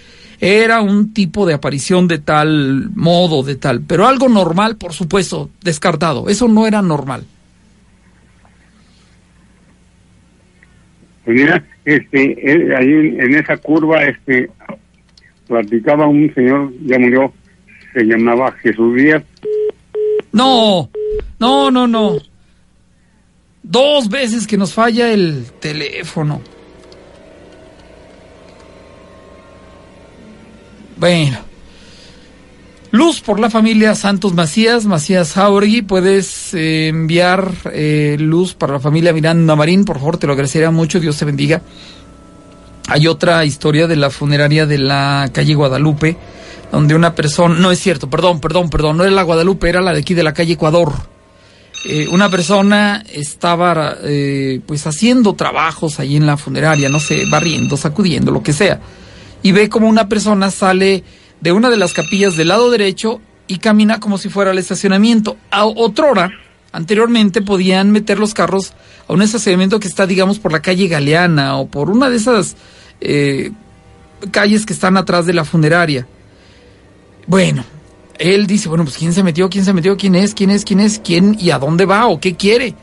Era 0.41 0.81
un 0.81 1.15
tipo 1.15 1.47
de 1.47 1.55
aparición 1.55 2.09
de 2.09 2.19
tal 2.19 2.91
modo, 2.95 3.45
de 3.45 3.55
tal, 3.55 3.81
pero 3.83 4.09
algo 4.09 4.29
normal, 4.29 4.77
por 4.77 4.93
supuesto, 4.93 5.51
descartado. 5.63 6.29
Eso 6.29 6.49
no 6.49 6.67
era 6.67 6.83
normal. 6.83 7.25
Pues 11.25 11.37
mira, 11.37 11.65
este, 11.85 12.53
él, 12.53 12.75
ahí 12.75 12.89
en, 12.89 13.21
en 13.21 13.35
esa 13.37 13.57
curva, 13.57 14.03
este, 14.03 14.51
platicaba 15.47 16.07
un 16.07 16.33
señor, 16.35 16.73
ya 16.87 16.99
murió, 16.99 17.33
se 17.93 18.05
llamaba 18.05 18.53
Jesús 18.53 18.95
Díaz, 18.95 19.23
No, 20.33 20.91
no, 21.39 21.71
no, 21.71 21.87
no. 21.87 22.19
Dos 23.63 24.09
veces 24.09 24.47
que 24.47 24.57
nos 24.57 24.73
falla 24.73 25.13
el 25.13 25.47
teléfono. 25.61 26.41
Bueno. 30.97 31.39
Luz 32.93 33.23
por 33.23 33.41
la 33.41 33.49
familia 33.49 33.95
Santos 33.95 34.35
Macías, 34.35 34.85
Macías 34.85 35.33
Jauregui. 35.33 35.81
Puedes 35.81 36.53
eh, 36.53 36.89
enviar 36.89 37.51
eh, 37.73 38.17
luz 38.21 38.55
para 38.55 38.75
la 38.75 38.81
familia 38.81 39.15
Miranda 39.15 39.57
Marín, 39.57 39.87
por 39.87 39.97
favor, 39.97 40.19
te 40.19 40.27
lo 40.27 40.35
agradecería 40.35 40.71
mucho. 40.71 41.01
Dios 41.01 41.17
te 41.17 41.25
bendiga. 41.25 41.63
Hay 42.89 43.07
otra 43.07 43.45
historia 43.47 43.87
de 43.87 43.97
la 43.97 44.11
funeraria 44.11 44.67
de 44.67 44.77
la 44.77 45.31
calle 45.33 45.55
Guadalupe, 45.55 46.19
donde 46.73 46.95
una 46.95 47.15
persona, 47.15 47.55
no 47.55 47.71
es 47.71 47.79
cierto, 47.79 48.09
perdón, 48.09 48.41
perdón, 48.41 48.71
perdón, 48.71 48.97
no 48.97 49.05
era 49.05 49.13
la 49.13 49.23
Guadalupe, 49.23 49.69
era 49.69 49.83
la 49.83 49.93
de 49.93 50.01
aquí 50.01 50.15
de 50.15 50.23
la 50.23 50.33
calle 50.33 50.55
Ecuador. 50.55 50.93
Eh, 51.85 52.09
una 52.09 52.31
persona 52.31 53.05
estaba 53.13 53.99
eh, 54.03 54.61
pues 54.67 54.87
haciendo 54.87 55.35
trabajos 55.35 56.01
ahí 56.01 56.17
en 56.17 56.27
la 56.27 56.39
funeraria, 56.39 56.89
no 56.89 56.99
sé, 56.99 57.27
barriendo, 57.27 57.77
sacudiendo, 57.77 58.33
lo 58.33 58.43
que 58.43 58.55
sea, 58.55 58.81
y 59.43 59.53
ve 59.53 59.69
como 59.69 59.87
una 59.87 60.09
persona 60.09 60.51
sale 60.51 61.05
de 61.41 61.53
una 61.53 61.69
de 61.69 61.77
las 61.77 61.93
capillas 61.93 62.37
del 62.37 62.49
lado 62.49 62.71
derecho 62.71 63.21
y 63.49 63.59
camina 63.59 64.01
como 64.01 64.17
si 64.17 64.31
fuera 64.31 64.53
al 64.53 64.59
estacionamiento. 64.59 65.37
A 65.51 65.67
otrora, 65.67 66.31
anteriormente 66.73 67.43
podían 67.43 67.91
meter 67.91 68.19
los 68.19 68.33
carros 68.33 68.73
a 69.09 69.13
un 69.13 69.21
estacionamiento 69.21 69.79
que 69.79 69.89
está, 69.89 70.07
digamos, 70.07 70.39
por 70.39 70.53
la 70.53 70.63
calle 70.63 70.89
Galeana 70.89 71.59
o 71.59 71.67
por 71.67 71.91
una 71.91 72.09
de 72.09 72.17
esas 72.17 72.57
eh, 73.03 73.51
calles 74.31 74.65
que 74.65 74.73
están 74.73 74.97
atrás 74.97 75.27
de 75.27 75.35
la 75.35 75.45
funeraria. 75.45 76.07
Bueno, 77.27 77.65
él 78.19 78.47
dice, 78.47 78.69
bueno, 78.69 78.85
pues 78.85 78.97
quién 78.97 79.13
se 79.13 79.23
metió, 79.23 79.49
quién 79.49 79.65
se 79.65 79.73
metió, 79.73 79.97
quién 79.97 80.15
es, 80.15 80.35
quién 80.35 80.51
es, 80.51 80.65
quién 80.65 80.81
es, 80.81 80.99
quién 80.99 81.37
y 81.39 81.51
a 81.51 81.59
dónde 81.59 81.87
va 81.87 82.07
o 82.07 82.21
qué 82.21 82.37
quiere. 82.37 82.75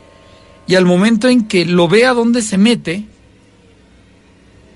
Y 0.66 0.74
al 0.74 0.84
momento 0.84 1.28
en 1.28 1.48
que 1.48 1.64
lo 1.64 1.88
ve 1.88 2.06
a 2.06 2.14
dónde 2.14 2.42
se 2.42 2.58
mete, 2.58 3.06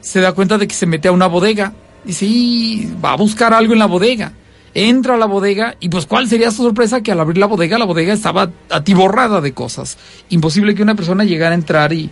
se 0.00 0.20
da 0.20 0.32
cuenta 0.32 0.58
de 0.58 0.68
que 0.68 0.74
se 0.74 0.86
mete 0.86 1.08
a 1.08 1.12
una 1.12 1.26
bodega. 1.26 1.72
Dice, 2.04 2.26
y 2.26 2.92
va 3.02 3.12
a 3.12 3.16
buscar 3.16 3.54
algo 3.54 3.72
en 3.72 3.78
la 3.78 3.86
bodega. 3.86 4.32
Entra 4.74 5.14
a 5.14 5.16
la 5.18 5.26
bodega 5.26 5.76
y 5.80 5.88
pues 5.88 6.04
cuál 6.04 6.28
sería 6.28 6.50
su 6.50 6.62
sorpresa 6.62 7.00
que 7.00 7.12
al 7.12 7.20
abrir 7.20 7.38
la 7.38 7.46
bodega, 7.46 7.78
la 7.78 7.84
bodega 7.84 8.12
estaba 8.12 8.50
atiborrada 8.70 9.40
de 9.40 9.54
cosas. 9.54 9.96
Imposible 10.30 10.74
que 10.74 10.82
una 10.82 10.96
persona 10.96 11.24
llegara 11.24 11.52
a 11.52 11.58
entrar 11.58 11.92
y 11.92 12.10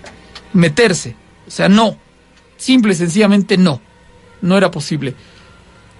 meterse. 0.52 1.16
O 1.46 1.50
sea, 1.50 1.68
no. 1.68 1.96
Simple 2.56 2.92
y 2.92 2.96
sencillamente 2.96 3.56
no. 3.56 3.80
No 4.40 4.56
era 4.56 4.70
posible. 4.70 5.14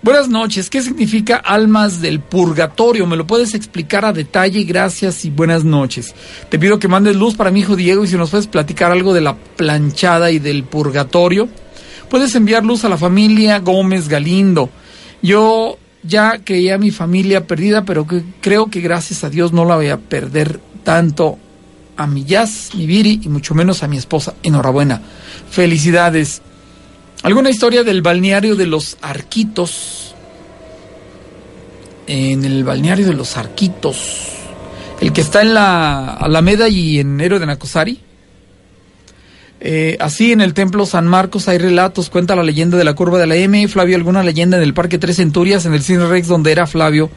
Buenas 0.03 0.29
noches. 0.29 0.69
¿Qué 0.69 0.83
significa 0.83 1.37
almas 1.37 2.01
del 2.01 2.19
purgatorio? 2.19 3.07
¿Me 3.07 3.17
lo 3.17 3.25
puedes 3.25 3.55
explicar 3.55 4.05
a 4.05 4.13
detalle? 4.13 4.65
Gracias 4.65 5.25
y 5.25 5.31
buenas 5.31 5.63
noches. 5.63 6.13
Te 6.49 6.59
pido 6.59 6.81
que 6.81 6.89
mandes 6.89 7.15
luz 7.15 7.37
para 7.37 7.53
mi 7.53 7.61
hijo 7.61 7.77
Diego 7.77 8.03
y 8.03 8.09
si 8.09 8.17
nos 8.17 8.31
puedes 8.31 8.49
platicar 8.49 8.91
algo 8.91 9.15
de 9.15 9.21
la 9.21 9.37
planchada 9.37 10.33
y 10.33 10.41
del 10.41 10.65
purgatorio. 10.65 11.49
Puedes 12.11 12.35
enviar 12.35 12.65
luz 12.65 12.85
a 12.85 12.89
la 12.89 12.99
familia 12.99 13.61
Gómez 13.61 14.09
Galindo. 14.09 14.71
Yo 15.23 15.79
ya 16.03 16.41
creía 16.43 16.79
mi 16.79 16.91
familia 16.91 17.47
perdida, 17.47 17.85
pero 17.85 18.05
creo 18.41 18.67
que 18.67 18.81
gracias 18.81 19.23
a 19.23 19.31
Dios 19.31 19.53
no 19.53 19.65
la 19.65 19.77
voy 19.77 19.91
a 19.91 19.99
perder 19.99 20.59
tanto 20.83 21.39
a 21.97 22.09
mi 22.09 22.25
Jazz, 22.25 22.71
mi 22.75 22.87
Viri 22.87 23.21
y 23.23 23.29
mucho 23.29 23.55
menos 23.55 23.85
a 23.85 23.87
mi 23.87 23.99
esposa. 23.99 24.35
Enhorabuena. 24.43 25.01
Felicidades. 25.49 26.43
¿Alguna 27.23 27.51
historia 27.51 27.85
del 27.85 28.03
balneario 28.03 28.57
de 28.57 28.67
los 28.67 28.97
Arquitos? 29.01 30.15
En 32.09 32.45
el 32.45 32.65
balneario 32.65 33.07
de 33.07 33.15
los 33.15 33.37
Arquitos. 33.37 34.29
El 35.01 35.13
que 35.13 35.21
está 35.21 35.43
en 35.43 35.55
la 35.55 36.15
Alameda 36.15 36.69
y 36.69 36.99
en 36.99 37.21
Héroe 37.21 37.39
de 37.39 37.47
Nacosari. 37.47 38.01
Eh, 39.61 39.97
así 40.01 40.33
en 40.33 40.41
el 40.41 40.53
templo 40.53 40.85
San 40.85 41.07
Marcos 41.07 41.47
hay 41.49 41.59
relatos, 41.59 42.11
cuenta 42.11 42.35
la 42.35 42.43
leyenda 42.43 42.77
de 42.77 42.83
la 42.83 42.95
curva 42.95 43.21
de 43.21 43.29
la 43.29 43.37
M, 43.37 43.69
Flavio 43.69 43.95
alguna 43.95 44.25
leyenda 44.25 44.57
en 44.57 44.65
el 44.65 44.75
Parque 44.75 44.99
Tres 44.99 45.17
Centurias, 45.17 45.65
en 45.65 45.75
el 45.75 45.83
Cine 45.83 46.07
Rex 46.07 46.27
donde 46.27 46.51
era 46.51 46.67
Flavio. 46.67 47.09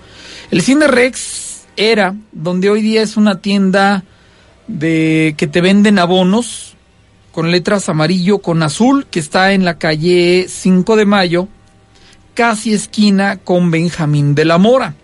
El 0.51 0.61
Cine 0.61 0.85
Rex 0.85 1.65
era 1.75 2.15
donde 2.31 2.69
hoy 2.69 2.83
día 2.83 3.01
es 3.01 3.17
una 3.17 3.41
tienda 3.41 4.03
de 4.67 5.33
que 5.37 5.47
te 5.47 5.61
venden 5.61 5.97
abonos 5.97 6.74
con 7.35 7.51
letras 7.51 7.89
amarillo 7.89 8.37
con 8.37 8.63
azul 8.63 9.07
que 9.11 9.19
está 9.19 9.51
en 9.51 9.65
la 9.65 9.77
calle 9.77 10.45
5 10.47 10.95
de 10.95 11.05
Mayo, 11.05 11.49
casi 12.33 12.73
esquina 12.73 13.39
con 13.43 13.71
Benjamín 13.71 14.35
de 14.35 14.45
la 14.45 14.57
Mora. 14.57 14.95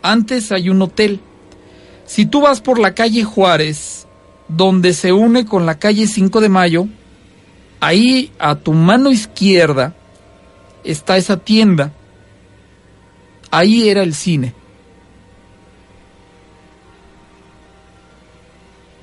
Antes 0.00 0.50
hay 0.50 0.70
un 0.70 0.80
hotel. 0.80 1.20
Si 2.06 2.24
tú 2.24 2.40
vas 2.40 2.62
por 2.62 2.78
la 2.78 2.94
calle 2.94 3.22
Juárez, 3.22 4.06
donde 4.48 4.94
se 4.94 5.12
une 5.12 5.44
con 5.44 5.66
la 5.66 5.78
calle 5.78 6.06
5 6.06 6.40
de 6.40 6.48
Mayo, 6.48 6.86
ahí 7.80 8.32
a 8.38 8.54
tu 8.54 8.72
mano 8.72 9.10
izquierda 9.10 9.94
está 10.84 11.18
esa 11.18 11.36
tienda. 11.36 11.92
Ahí 13.50 13.90
era 13.90 14.02
el 14.02 14.14
cine. 14.14 14.54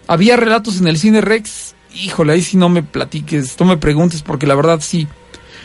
Había 0.07 0.35
relatos 0.35 0.81
en 0.81 0.87
el 0.87 0.97
cine 0.97 1.21
Rex. 1.21 1.75
Híjole, 1.93 2.34
ahí 2.34 2.41
sí 2.41 2.58
no 2.58 2.69
me 2.69 2.84
platiques, 2.84 3.60
no 3.60 3.65
me 3.65 3.77
preguntes, 3.77 4.21
porque 4.21 4.47
la 4.47 4.56
verdad 4.56 4.80
sí. 4.82 5.08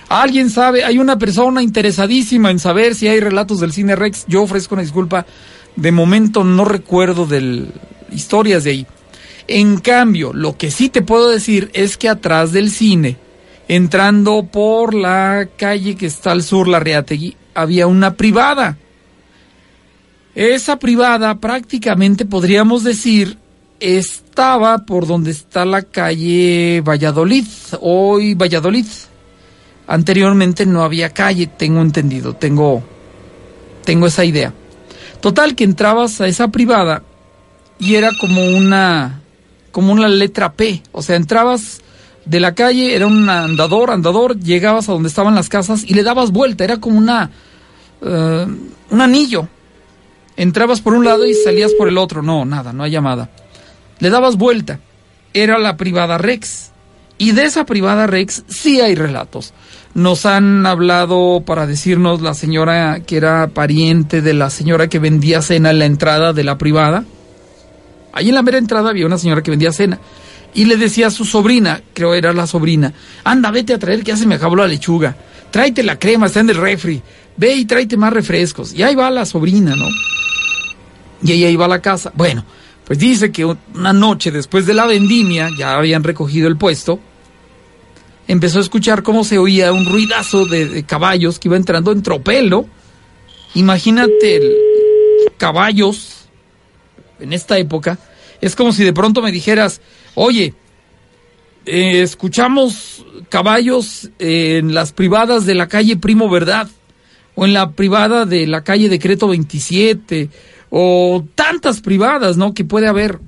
Alguien 0.09 0.51
sabe, 0.51 0.85
hay 0.85 0.99
una 0.99 1.19
persona 1.19 1.63
interesadísima 1.63 2.51
en 2.51 2.59
saber 2.59 2.95
si 2.95 3.09
hay 3.09 3.21
relatos 3.21 3.61
del 3.61 3.73
cine 3.73 3.97
Rex. 3.97 4.25
Yo 4.29 4.43
ofrezco 4.43 4.75
una 4.75 4.83
disculpa. 4.83 5.27
De 5.75 5.93
momento 5.93 6.45
no 6.45 6.65
recuerdo 6.65 7.27
de 7.27 7.67
historias 8.11 8.65
de 8.65 8.71
ahí. 8.71 8.87
En 9.49 9.79
cambio, 9.79 10.33
lo 10.33 10.57
que 10.57 10.71
sí 10.71 10.89
te 10.89 11.03
puedo 11.03 11.31
decir 11.31 11.71
es 11.75 11.97
que 11.97 12.09
atrás 12.09 12.53
del 12.53 12.71
cine, 12.71 13.17
entrando 13.69 14.45
por 14.45 14.95
la 14.95 15.49
calle 15.57 15.97
que 15.97 16.07
está 16.07 16.33
al 16.33 16.43
sur, 16.43 16.67
la 16.67 16.81
Reategui, 16.81 17.37
había 17.55 17.87
una 17.87 18.15
privada. 18.15 18.77
Esa 20.35 20.79
privada 20.79 21.37
prácticamente 21.39 22.27
podríamos 22.27 22.85
decir 22.85 23.39
estaba 23.81 24.79
por 24.79 25.07
donde 25.07 25.31
está 25.31 25.65
la 25.65 25.83
calle 25.83 26.83
Valladolid, 26.87 27.47
hoy 27.81 28.35
Valladolid. 28.35 28.87
Anteriormente 29.87 30.67
no 30.67 30.83
había 30.83 31.11
calle, 31.11 31.47
tengo 31.47 31.81
entendido, 31.81 32.35
tengo 32.35 32.83
tengo 33.85 34.07
esa 34.07 34.25
idea. 34.25 34.53
Total 35.21 35.55
que 35.55 35.65
entrabas 35.65 36.21
a 36.21 36.27
esa 36.27 36.49
privada 36.49 37.03
y 37.79 37.95
era 37.95 38.11
como 38.21 38.45
una 38.45 39.21
como 39.71 39.93
una 39.93 40.09
letra 40.09 40.53
P, 40.53 40.83
o 40.93 41.03
sea, 41.03 41.17
entrabas 41.17 41.83
de 42.25 42.41
la 42.41 42.55
calle, 42.55 42.97
era 42.97 43.07
un 43.07 43.29
andador, 43.29 43.91
andador, 43.91 44.41
llegabas 44.41 44.89
a 44.89 44.93
donde 44.93 45.09
estaban 45.09 45.35
las 45.35 45.49
casas 45.49 45.85
y 45.87 45.95
le 45.95 46.03
dabas 46.03 46.33
vuelta, 46.33 46.65
era 46.65 46.79
como 46.79 46.99
una 46.99 47.31
eh, 48.03 48.47
un 48.91 49.01
anillo. 49.01 49.49
Entrabas 50.37 50.81
por 50.81 50.95
un 50.95 51.05
lado 51.05 51.25
y 51.25 51.35
salías 51.35 51.73
por 51.73 51.89
el 51.89 51.97
otro. 51.97 52.23
No, 52.23 52.45
nada, 52.45 52.73
no 52.73 52.83
hay 52.83 52.91
llamada. 52.91 53.31
Le 53.99 54.11
dabas 54.11 54.37
vuelta. 54.37 54.81
Era 55.33 55.59
la 55.59 55.77
privada 55.77 56.19
Rex. 56.19 56.73
Y 57.19 57.33
de 57.33 57.45
esa 57.45 57.65
privada 57.65 58.07
Rex 58.07 58.45
sí 58.49 58.81
hay 58.81 58.95
relatos. 58.95 59.55
Nos 59.95 60.27
han 60.27 60.67
hablado 60.67 61.43
para 61.47 61.67
decirnos 61.67 62.21
la 62.21 62.35
señora 62.35 63.01
que 63.01 63.17
era 63.17 63.49
pariente 63.49 64.21
de 64.21 64.35
la 64.35 64.51
señora 64.51 64.89
que 64.89 64.99
vendía 64.99 65.41
cena 65.41 65.71
en 65.71 65.79
la 65.79 65.87
entrada 65.87 66.33
de 66.35 66.45
la 66.45 66.59
privada. 66.59 67.05
Ahí 68.13 68.29
en 68.29 68.35
la 68.35 68.43
mera 68.43 68.59
entrada 68.59 68.91
había 68.91 69.07
una 69.07 69.19
señora 69.19 69.43
que 69.43 69.51
vendía 69.51 69.73
cena. 69.73 69.99
Y 70.53 70.67
le 70.67 70.77
decía 70.77 71.09
a 71.09 71.11
su 71.11 71.25
sobrina, 71.25 71.83
creo 71.93 72.15
era 72.15 72.33
la 72.33 72.47
sobrina, 72.47 72.93
anda, 73.25 73.51
vete 73.51 73.75
a 73.75 73.79
traer 73.79 74.01
que 74.01 74.13
ya 74.13 74.17
se 74.17 74.27
me 74.27 74.37
acabó 74.37 74.57
la 74.57 74.67
lechuga. 74.67 75.15
Tráete 75.51 75.83
la 75.83 75.99
crema, 75.99 76.27
está 76.27 76.41
en 76.41 76.51
el 76.51 76.57
refri. 76.57 77.03
Ve 77.37 77.55
y 77.55 77.65
tráete 77.65 77.97
más 77.97 78.13
refrescos. 78.13 78.73
Y 78.73 78.83
ahí 78.83 78.95
va 78.95 79.11
la 79.11 79.27
sobrina, 79.27 79.77
¿no? 79.77 79.87
Y 81.23 81.33
ella 81.33 81.49
iba 81.49 81.67
a 81.67 81.69
la 81.69 81.81
casa. 81.81 82.13
Bueno, 82.15 82.45
pues 82.87 83.01
dice 83.01 83.33
que 83.33 83.45
una 83.45 83.93
noche 83.93 84.31
después 84.31 84.65
de 84.65 84.73
la 84.73 84.87
vendimia, 84.87 85.51
ya 85.59 85.77
habían 85.77 86.05
recogido 86.05 86.47
el 86.47 86.57
puesto, 86.57 87.01
empezó 88.29 88.59
a 88.59 88.63
escuchar 88.63 89.03
cómo 89.03 89.25
se 89.25 89.39
oía 89.39 89.73
un 89.73 89.87
ruidazo 89.87 90.47
de, 90.47 90.85
caballos 90.85 91.41
que 91.41 91.49
iba 91.49 91.57
entrando 91.57 91.91
en 91.91 92.03
tropel, 92.03 92.49
¿no? 92.49 92.67
Imagínate 93.55 94.41
caballos 95.37 96.29
en 97.19 97.33
esta 97.33 97.59
época. 97.59 97.99
Es 98.41 98.55
como 98.55 98.73
si 98.73 98.85
de 98.85 98.93
pronto 98.93 99.21
me 99.21 99.33
dijeras, 99.33 99.81
oye, 100.15 100.55
eh, 101.65 102.03
escuchamos 102.03 103.05
caballos 103.29 104.11
en 104.21 104.75
las 104.75 104.93
privadas 104.93 105.45
de 105.45 105.57
la 105.57 105.67
calle 105.67 105.97
Primo 105.97 106.31
Verdad, 106.31 106.69
o 107.35 107.45
en 107.45 107.53
la 107.53 107.73
privada 107.73 108.27
de 108.27 108.47
la 108.47 108.63
calle 108.63 108.89
Decreto 108.89 109.29
27, 109.29 110.31
o 110.71 111.25
tantas 111.35 111.81
privadas, 111.81 112.37
¿no? 112.37 112.55
Que 112.55 112.65
puede 112.65 112.87
haber. 112.87 113.21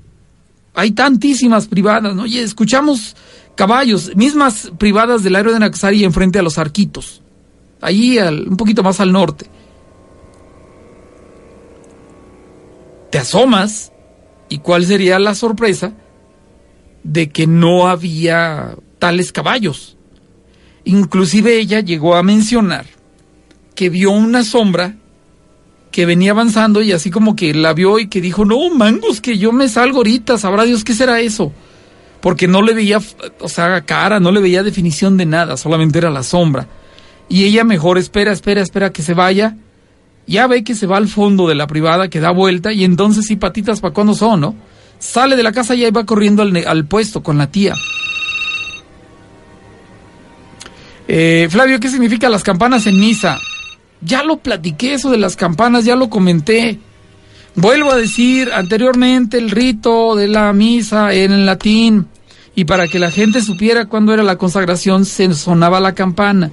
Hay 0.73 0.91
tantísimas 0.91 1.67
privadas, 1.67 2.15
¿no? 2.15 2.23
Oye, 2.23 2.41
escuchamos 2.41 3.15
caballos, 3.55 4.15
mismas 4.15 4.71
privadas 4.77 5.23
del 5.23 5.35
aero 5.35 5.51
de 5.51 5.59
Naxari 5.59 6.03
enfrente 6.03 6.39
a 6.39 6.41
los 6.41 6.57
arquitos, 6.57 7.21
allí 7.81 8.17
un 8.17 8.55
poquito 8.55 8.83
más 8.83 8.99
al 8.99 9.11
norte. 9.11 9.47
Te 13.11 13.17
asomas 13.17 13.91
y 14.47 14.59
cuál 14.59 14.85
sería 14.85 15.19
la 15.19 15.35
sorpresa 15.35 15.93
de 17.03 17.29
que 17.29 17.47
no 17.47 17.87
había 17.87 18.75
tales 18.99 19.31
caballos. 19.31 19.97
Inclusive 20.85 21.59
ella 21.59 21.81
llegó 21.81 22.15
a 22.15 22.23
mencionar 22.23 22.85
que 23.75 23.89
vio 23.89 24.11
una 24.11 24.43
sombra 24.43 24.95
que 25.91 26.05
venía 26.05 26.31
avanzando 26.31 26.81
y 26.81 26.91
así 26.91 27.09
como 27.09 27.35
que 27.35 27.53
la 27.53 27.73
vio 27.73 27.99
y 27.99 28.07
que 28.07 28.21
dijo, 28.21 28.45
no, 28.45 28.69
mangos, 28.69 29.21
que 29.21 29.37
yo 29.37 29.51
me 29.51 29.69
salgo 29.69 29.97
ahorita, 29.97 30.37
sabrá 30.37 30.63
Dios 30.63 30.83
qué 30.83 30.93
será 30.93 31.19
eso 31.19 31.51
porque 32.21 32.47
no 32.47 32.61
le 32.61 32.73
veía, 32.73 32.99
o 33.39 33.49
sea, 33.49 33.81
cara, 33.81 34.19
no 34.19 34.31
le 34.31 34.41
veía 34.41 34.63
definición 34.63 35.17
de 35.17 35.25
nada, 35.25 35.57
solamente 35.57 35.99
era 35.99 36.09
la 36.09 36.23
sombra. 36.23 36.67
Y 37.29 37.45
ella 37.45 37.63
mejor 37.63 37.97
espera, 37.97 38.31
espera, 38.31 38.61
espera 38.61 38.91
que 38.91 39.01
se 39.01 39.13
vaya. 39.13 39.55
Ya 40.27 40.47
ve 40.47 40.63
que 40.63 40.75
se 40.75 40.85
va 40.85 40.97
al 40.97 41.07
fondo 41.07 41.47
de 41.47 41.55
la 41.55 41.67
privada, 41.67 42.09
que 42.09 42.19
da 42.19 42.31
vuelta, 42.31 42.73
y 42.73 42.83
entonces 42.83 43.25
sí, 43.25 43.35
patitas 43.35 43.79
para 43.79 43.93
cuando 43.93 44.13
son, 44.13 44.41
¿no? 44.41 44.55
Sale 44.99 45.35
de 45.35 45.43
la 45.43 45.51
casa 45.51 45.75
y 45.75 45.85
ahí 45.85 45.91
va 45.91 46.05
corriendo 46.05 46.43
al, 46.43 46.85
puesto 46.85 47.23
con 47.23 47.37
la 47.37 47.49
tía. 47.49 47.75
Eh, 51.07 51.47
Flavio, 51.49 51.79
¿qué 51.79 51.89
significa 51.89 52.29
las 52.29 52.43
campanas 52.43 52.85
en 52.85 52.99
misa? 52.99 53.39
Ya 54.01 54.23
lo 54.23 54.37
platiqué 54.37 54.93
eso 54.93 55.11
de 55.11 55.17
las 55.17 55.35
campanas, 55.35 55.85
ya 55.85 55.95
lo 55.95 56.09
comenté. 56.09 56.79
Vuelvo 57.55 57.91
a 57.91 57.97
decir 57.97 58.51
anteriormente 58.53 59.37
el 59.37 59.51
rito 59.51 60.15
de 60.15 60.27
la 60.27 60.53
misa 60.53 61.13
en 61.13 61.45
latín 61.45 62.07
y 62.55 62.65
para 62.65 62.87
que 62.87 62.99
la 62.99 63.11
gente 63.11 63.41
supiera 63.41 63.85
cuándo 63.85 64.13
era 64.13 64.23
la 64.23 64.37
consagración 64.37 65.05
se 65.05 65.33
sonaba 65.33 65.79
la 65.79 65.93
campana. 65.93 66.51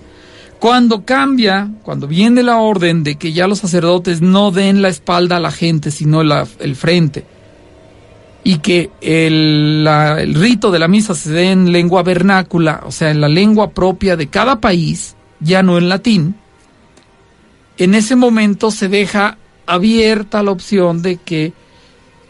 Cuando 0.58 1.04
cambia, 1.04 1.70
cuando 1.82 2.08
viene 2.08 2.42
la 2.42 2.58
orden 2.58 3.04
de 3.04 3.16
que 3.16 3.32
ya 3.32 3.46
los 3.46 3.58
sacerdotes 3.58 4.22
no 4.22 4.50
den 4.50 4.82
la 4.82 4.88
espalda 4.88 5.36
a 5.36 5.40
la 5.40 5.50
gente, 5.50 5.90
sino 5.90 6.22
el 6.22 6.76
frente, 6.76 7.24
y 8.42 8.58
que 8.58 8.90
el, 9.00 9.86
el 9.86 10.34
rito 10.34 10.70
de 10.70 10.78
la 10.78 10.88
misa 10.88 11.14
se 11.14 11.30
dé 11.30 11.50
en 11.50 11.72
lengua 11.72 12.02
vernácula, 12.02 12.82
o 12.86 12.90
sea, 12.90 13.10
en 13.10 13.20
la 13.20 13.28
lengua 13.28 13.70
propia 13.70 14.16
de 14.16 14.28
cada 14.28 14.60
país, 14.60 15.14
ya 15.40 15.62
no 15.62 15.76
en 15.76 15.88
latín, 15.88 16.36
en 17.78 17.94
ese 17.94 18.16
momento 18.16 18.70
se 18.70 18.88
deja 18.88 19.38
abierta 19.66 20.42
la 20.42 20.52
opción 20.52 21.02
de 21.02 21.16
que 21.16 21.52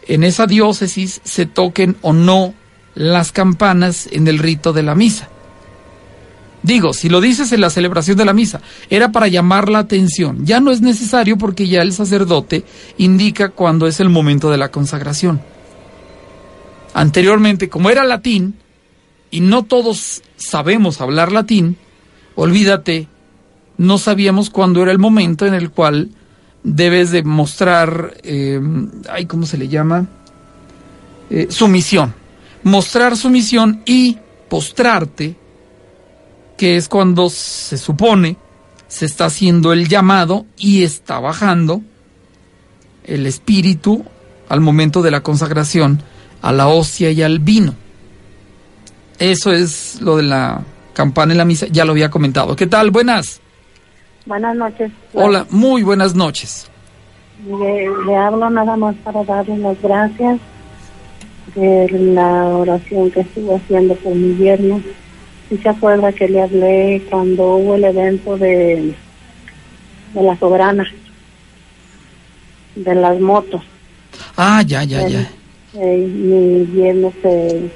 en 0.09 0.25
esa 0.25 0.47
diócesis 0.47 1.21
se 1.25 1.47
toquen 1.47 1.97
o 2.03 2.13
no 2.13 2.55
las 2.95 3.33
campanas 3.33 4.09
en 4.11 4.27
el 4.29 4.39
rito 4.39 4.73
de 4.73 4.83
la 4.83 4.95
misa. 4.95 5.29
Digo, 6.63 6.93
si 6.93 7.09
lo 7.09 7.21
dices 7.21 7.53
en 7.53 7.61
la 7.61 7.71
celebración 7.71 8.17
de 8.17 8.25
la 8.25 8.33
misa, 8.33 8.61
era 8.91 9.13
para 9.13 9.29
llamar 9.29 9.69
la 9.69 9.79
atención. 9.79 10.45
Ya 10.45 10.59
no 10.59 10.73
es 10.73 10.81
necesario 10.81 11.39
porque 11.39 11.69
ya 11.69 11.83
el 11.83 11.93
sacerdote 11.93 12.65
indica 12.99 13.51
cuándo 13.51 13.87
es 13.87 14.01
el 14.01 14.09
momento 14.09 14.51
de 14.51 14.57
la 14.57 14.71
consagración. 14.71 15.41
Anteriormente, 16.93 17.69
como 17.69 17.91
era 17.91 18.05
latín, 18.05 18.57
y 19.31 19.41
no 19.41 19.65
todos 19.65 20.23
sabemos 20.37 21.01
hablar 21.01 21.31
latín, 21.31 21.77
olvídate, 22.35 23.07
no 23.79 23.99
sabíamos 23.99 24.51
cuándo 24.51 24.83
era 24.83 24.93
el 24.93 24.99
momento 24.99 25.47
en 25.47 25.55
el 25.55 25.71
cual 25.71 26.11
debes 26.63 27.11
de 27.11 27.23
mostrar, 27.23 28.15
eh, 28.23 28.61
ay, 29.09 29.27
¿cómo 29.27 29.47
se 29.47 29.59
le 29.59 29.69
llama? 29.69 30.07
Eh, 31.31 31.47
sumisión. 31.51 32.15
Mostrar 32.63 33.17
sumisión 33.17 33.83
y 33.85 34.19
postrarte, 34.49 35.37
que 36.57 36.77
es 36.77 36.89
cuando 36.89 37.31
se 37.31 37.79
supone 37.79 38.37
se 38.89 39.05
está 39.05 39.27
haciendo 39.27 39.73
el 39.73 39.89
llamado 39.89 40.47
y 40.57 40.83
está 40.83 41.19
bajando 41.19 41.83
el 43.05 43.27
espíritu 43.27 44.05
al 44.49 44.61
momento 44.61 45.03
de 45.03 45.11
la 45.11 45.23
consagración 45.23 46.03
a 46.43 46.53
la 46.53 46.69
hostia 46.69 47.11
y 47.11 47.23
al 47.23 47.41
vino. 47.41 47.75
Eso 49.19 49.53
es 49.53 50.01
lo 50.01 50.17
de 50.17 50.23
la 50.23 50.63
campana 50.93 51.33
en 51.33 51.39
la 51.39 51.45
misa, 51.45 51.67
ya 51.67 51.85
lo 51.85 51.93
había 51.93 52.11
comentado. 52.11 52.55
¿Qué 52.57 52.67
tal? 52.67 52.91
Buenas. 52.91 53.41
Buenas 54.27 54.57
noches. 54.57 54.91
Hola, 55.15 55.47
muy 55.51 55.85
buenas 55.85 56.15
noches. 56.17 56.69
Le, 57.47 58.17
hablo 58.17 58.51
nada 58.51 58.77
más 58.77 58.97
para 58.97 59.23
darle 59.23 59.57
las 59.59 59.81
gracias 59.81 60.41
de 61.55 61.89
la 61.91 62.47
oración 62.49 63.11
que 63.13 63.21
estuvo 63.21 63.57
haciendo 63.57 63.95
por 63.95 64.15
mi 64.17 64.37
yerno. 64.37 64.83
Si 65.49 65.59
se 65.59 65.69
acuerda 65.69 66.13
que 66.13 66.29
le 66.29 66.43
hablé 66.43 67.07
cuando 67.09 67.55
hubo 67.57 67.77
el 67.77 67.85
evento 67.85 68.37
de, 68.37 68.97
de 70.13 70.23
la 70.23 70.37
soberana, 70.39 70.85
de 72.75 72.95
las 72.97 73.21
motos. 73.21 73.63
Ah, 74.37 74.61
ya, 74.67 74.83
ya, 74.83 75.07
ya. 75.07 75.31
mi 75.73 76.67
yerno 76.75 77.13
se 77.23 77.71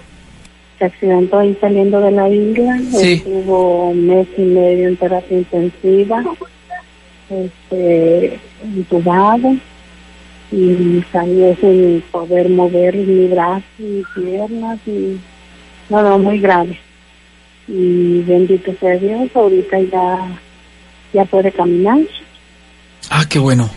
se 0.81 0.87
accidentó 0.87 1.39
ahí 1.39 1.55
saliendo 1.61 2.01
de 2.01 2.11
la 2.11 2.27
isla, 2.31 2.81
estuvo 3.03 3.91
un 3.91 4.07
mes 4.07 4.27
y 4.39 4.41
medio 4.41 4.89
en 4.89 4.97
terapia 4.97 5.37
intensiva, 5.37 6.25
este, 7.29 8.41
intubado 8.65 9.57
y 10.51 11.05
salió 11.13 11.55
sin 11.57 12.03
poder 12.11 12.49
mover 12.49 12.97
ni 12.97 13.29
brazos 13.29 13.63
ni 13.79 14.03
piernas 14.15 14.79
y 14.87 15.21
no, 15.91 16.03
no, 16.03 16.19
muy 16.19 16.41
grave. 16.41 16.81
Y 17.69 18.23
bendito 18.23 18.73
sea 18.81 18.97
Dios, 18.97 19.29
ahorita 19.35 19.81
ya, 19.81 20.41
ya 21.13 21.25
puede 21.27 21.53
caminar. 21.53 21.99
Ah, 23.11 23.25
qué 23.29 23.39
bueno. 23.39 23.69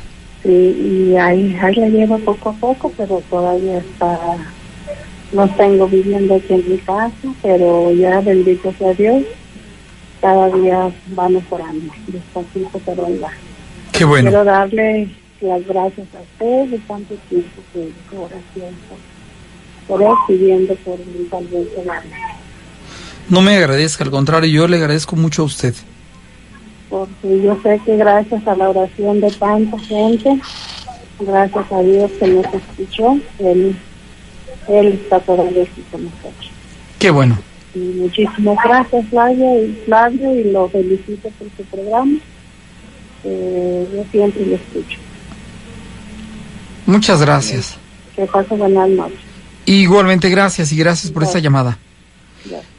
Sí, 0.42 0.50
y 0.50 1.18
ahí, 1.18 1.58
ahí 1.62 1.76
la 1.76 1.90
lleva 1.90 2.18
poco 2.20 2.50
a 2.50 2.54
poco, 2.54 2.94
pero 2.96 3.22
todavía 3.30 3.80
está 3.80 4.38
no 5.34 5.50
tengo 5.50 5.88
viviendo 5.88 6.36
aquí 6.36 6.54
en 6.54 6.70
mi 6.70 6.78
casa, 6.78 7.34
pero 7.42 7.92
ya 7.92 8.22
bendito 8.22 8.74
sea 8.78 8.94
Dios, 8.94 9.24
cada 10.22 10.50
día 10.50 10.92
va 11.18 11.30
mejorando, 11.30 11.94
despacito 12.08 12.80
pero 12.86 13.06
ahí 13.06 13.18
va. 13.18 13.32
Qué 13.92 14.06
bueno. 14.06 14.30
Quiero 14.30 14.44
darle 14.46 15.10
las 15.42 15.66
gracias 15.68 16.08
a 16.16 16.22
usted 16.22 16.70
de 16.70 16.80
tanto 16.80 17.16
tiempo 17.30 17.62
que 17.74 18.18
oración 18.18 18.76
por, 19.88 20.02
él, 20.02 20.14
pidiendo 20.28 20.76
por 20.76 20.98
mi 21.00 21.28
salvación. 21.30 21.88
No 23.30 23.42
me 23.42 23.58
agradezca, 23.58 24.04
al 24.04 24.12
contrario, 24.12 24.50
yo 24.50 24.68
le 24.68 24.78
agradezco 24.78 25.16
mucho 25.16 25.42
a 25.42 25.46
usted. 25.46 25.74
Porque 26.90 27.42
yo 27.42 27.58
sé 27.64 27.82
que 27.86 27.98
gracias 27.98 28.46
a 28.48 28.56
la 28.56 28.70
oración 28.70 29.20
de 29.20 29.32
tanta 29.32 29.80
gente, 29.80 30.40
gracias 31.20 31.72
a 31.72 31.80
Dios 31.82 32.12
que 32.20 32.28
nos 32.28 32.46
escuchó, 32.46 33.18
él 33.40 33.76
él 34.68 35.00
está 35.04 35.20
todavía 35.20 35.64
aquí 35.64 35.84
con 35.92 36.06
nosotros. 36.06 36.52
Qué 37.00 37.10
bueno. 37.10 37.38
Y 37.76 37.80
muchísimas 37.80 38.58
gracias, 38.64 39.06
Flavio, 39.10 39.64
y 39.64 39.74
Flavio, 39.86 40.40
y 40.40 40.44
lo 40.52 40.70
felicito 40.70 41.30
por 41.32 41.48
su 41.58 41.64
programa. 41.64 42.18
Eh, 43.24 43.88
yo 43.94 44.04
siempre 44.12 44.46
lo 44.46 44.56
escucho. 44.56 45.00
Muchas 46.86 47.22
gracias. 47.22 47.78
Que 48.16 48.26
pase 48.26 48.56
buenas 48.56 48.90
noches. 48.90 49.20
Igualmente, 49.66 50.30
gracias 50.30 50.72
y 50.72 50.78
gracias 50.78 51.12
por 51.12 51.24
esta 51.24 51.40
llamada. 51.40 51.78
Gracias. 52.46 52.73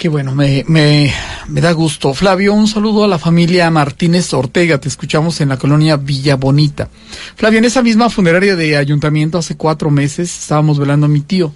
Qué 0.00 0.08
bueno, 0.08 0.34
me, 0.34 0.64
me, 0.66 1.12
me 1.48 1.60
da 1.60 1.72
gusto. 1.72 2.14
Flavio, 2.14 2.54
un 2.54 2.66
saludo 2.66 3.04
a 3.04 3.06
la 3.06 3.18
familia 3.18 3.70
Martínez 3.70 4.32
Ortega. 4.32 4.78
Te 4.78 4.88
escuchamos 4.88 5.42
en 5.42 5.50
la 5.50 5.58
colonia 5.58 5.98
Villa 5.98 6.36
Bonita. 6.36 6.88
Flavio, 7.36 7.58
en 7.58 7.66
esa 7.66 7.82
misma 7.82 8.08
funeraria 8.08 8.56
de 8.56 8.78
ayuntamiento 8.78 9.36
hace 9.36 9.58
cuatro 9.58 9.90
meses 9.90 10.34
estábamos 10.34 10.78
velando 10.78 11.04
a 11.04 11.10
mi 11.10 11.20
tío. 11.20 11.52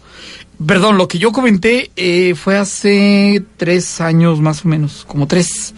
Perdón, 0.67 0.99
lo 0.99 1.09
que 1.09 1.19
yo 1.19 1.33
comenté 1.33 1.91
eh, 1.97 2.35
fue 2.35 2.59
hace 2.59 3.43
tres 3.57 4.03
años 4.03 4.43
más 4.43 4.67
o 4.67 4.69
menos, 4.69 5.07
como 5.09 5.27
tres, 5.27 5.73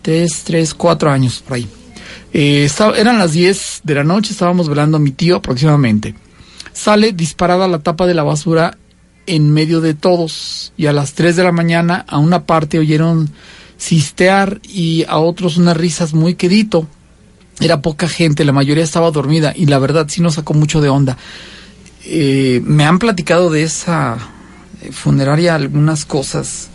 tres, 0.00 0.44
tres, 0.44 0.72
cuatro 0.72 1.10
años 1.10 1.42
por 1.44 1.54
ahí. 1.54 1.66
Eh, 2.32 2.70
eran 2.96 3.18
las 3.18 3.32
10 3.32 3.80
de 3.82 3.94
la 3.96 4.04
noche, 4.04 4.30
estábamos 4.30 4.68
velando 4.68 4.98
a 4.98 5.00
mi 5.00 5.10
tío 5.10 5.34
aproximadamente. 5.34 6.14
Sale 6.72 7.10
disparada 7.10 7.66
la 7.66 7.80
tapa 7.80 8.06
de 8.06 8.14
la 8.14 8.22
basura 8.22 8.78
en 9.26 9.52
medio 9.52 9.80
de 9.80 9.94
todos 9.94 10.72
y 10.76 10.86
a 10.86 10.92
las 10.92 11.14
3 11.14 11.36
de 11.36 11.42
la 11.44 11.52
mañana 11.52 12.04
a 12.08 12.18
una 12.18 12.44
parte 12.44 12.78
oyeron 12.78 13.30
cistear 13.78 14.60
y 14.62 15.04
a 15.08 15.18
otros 15.18 15.56
unas 15.56 15.76
risas 15.76 16.14
muy 16.14 16.34
quedito. 16.34 16.86
Era 17.60 17.82
poca 17.82 18.08
gente, 18.08 18.44
la 18.44 18.52
mayoría 18.52 18.84
estaba 18.84 19.10
dormida 19.10 19.52
y 19.54 19.66
la 19.66 19.78
verdad 19.78 20.06
sí 20.08 20.20
nos 20.20 20.34
sacó 20.34 20.54
mucho 20.54 20.80
de 20.80 20.88
onda. 20.88 21.16
Eh, 22.04 22.60
me 22.64 22.84
han 22.84 22.98
platicado 22.98 23.50
de 23.50 23.62
esa 23.62 24.18
eh, 24.82 24.92
funeraria 24.92 25.54
algunas 25.54 26.04
cosas, 26.04 26.68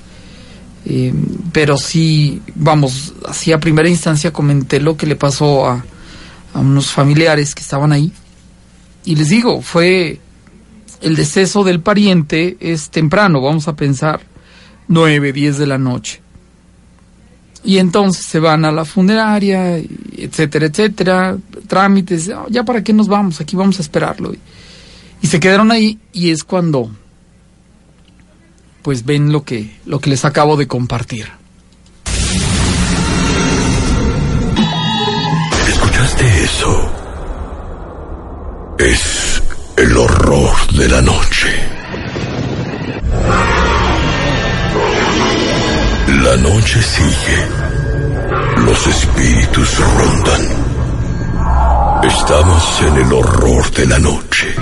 eh, 0.86 1.14
pero 1.52 1.78
sí, 1.78 2.42
vamos, 2.56 3.14
así 3.28 3.52
a 3.52 3.60
primera 3.60 3.90
instancia 3.90 4.34
comenté 4.34 4.80
lo 4.80 4.98
que 4.98 5.06
le 5.06 5.16
pasó 5.16 5.68
a, 5.68 5.86
a 6.54 6.60
unos 6.60 6.88
familiares 6.92 7.54
que 7.54 7.62
estaban 7.62 7.92
ahí. 7.92 8.12
Y 9.06 9.16
les 9.16 9.30
digo, 9.30 9.62
fue 9.62 10.20
el 11.02 11.16
deceso 11.16 11.64
del 11.64 11.80
pariente 11.82 12.58
es 12.60 12.90
temprano, 12.90 13.42
vamos 13.42 13.68
a 13.68 13.76
pensar, 13.76 14.22
9, 14.88 15.32
10 15.34 15.58
de 15.58 15.68
la 15.68 15.78
noche. 15.78 16.22
Y 17.64 17.78
entonces 17.78 18.26
se 18.26 18.40
van 18.40 18.64
a 18.66 18.72
la 18.72 18.86
funeraria, 18.86 19.78
etcétera, 19.78 20.68
etcétera, 20.68 21.38
trámites, 21.68 22.30
"Ah, 22.30 22.46
ya 22.50 22.64
para 22.64 22.84
qué 22.84 22.94
nos 22.94 23.08
vamos, 23.08 23.42
aquí 23.42 23.56
vamos 23.56 23.80
a 23.80 23.82
esperarlo. 23.82 24.34
Y, 24.34 24.40
y 25.22 25.28
se 25.28 25.40
quedaron 25.40 25.72
ahí 25.72 26.00
y 26.14 26.32
es 26.32 26.44
cuando 26.44 26.90
pues 28.82 29.06
ven 29.06 29.32
lo 29.34 29.44
que 29.44 29.76
lo 29.86 30.00
que 30.00 30.10
les 30.10 30.24
acabo 30.24 30.56
de 30.56 30.68
compartir. 30.68 31.28
¿Escuchaste 35.68 36.44
eso? 36.44 36.92
Es 38.80 39.29
el 39.80 39.96
horror 39.96 40.52
de 40.74 40.90
la 40.90 41.02
noche. 41.02 41.48
La 46.22 46.36
noche 46.36 46.82
sigue. 46.82 47.48
Los 48.66 48.88
espíritus 48.88 49.80
rondan. 49.80 50.42
Estamos 52.04 52.82
en 52.82 52.98
el 52.98 53.14
horror 53.14 53.72
de 53.72 53.86
la 53.86 54.00
noche. 54.00 54.54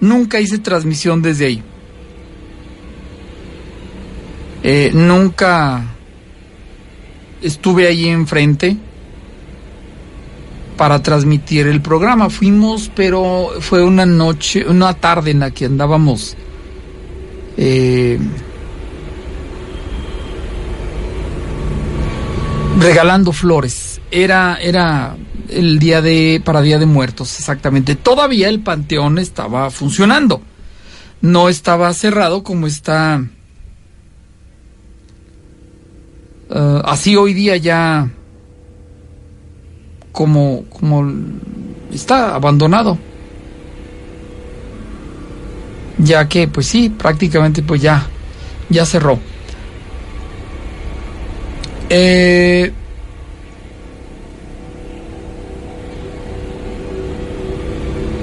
nunca 0.00 0.40
hice 0.40 0.58
transmisión 0.58 1.20
desde 1.20 1.46
ahí. 1.46 1.62
Eh, 4.62 4.92
nunca 4.94 5.84
estuve 7.42 7.88
ahí 7.88 8.08
enfrente 8.08 8.76
para 10.76 11.02
transmitir 11.02 11.66
el 11.66 11.80
programa. 11.80 12.30
Fuimos, 12.30 12.90
pero 12.94 13.50
fue 13.60 13.82
una 13.82 14.06
noche, 14.06 14.66
una 14.66 14.94
tarde 14.94 15.30
en 15.30 15.40
la 15.40 15.50
que 15.50 15.66
andábamos 15.66 16.36
eh, 17.56 18.18
regalando 22.78 23.32
flores. 23.32 24.00
Era, 24.10 24.58
era 24.60 25.16
el 25.48 25.78
día 25.78 26.02
de, 26.02 26.42
para 26.44 26.62
Día 26.62 26.78
de 26.78 26.86
Muertos, 26.86 27.38
exactamente. 27.38 27.96
Todavía 27.96 28.48
el 28.48 28.60
panteón 28.60 29.18
estaba 29.18 29.70
funcionando. 29.70 30.42
No 31.20 31.48
estaba 31.48 31.92
cerrado 31.94 32.42
como 32.42 32.66
está 32.66 33.22
Uh, 36.52 36.82
así 36.84 37.16
hoy 37.16 37.32
día 37.32 37.56
ya 37.56 38.10
como 40.12 40.64
como 40.68 41.10
está 41.92 42.34
abandonado. 42.34 42.98
Ya 45.98 46.28
que 46.28 46.48
pues 46.48 46.66
sí 46.66 46.90
prácticamente 46.90 47.62
pues 47.62 47.80
ya 47.82 48.06
ya 48.68 48.86
cerró. 48.86 49.18
Eh, 51.88 52.72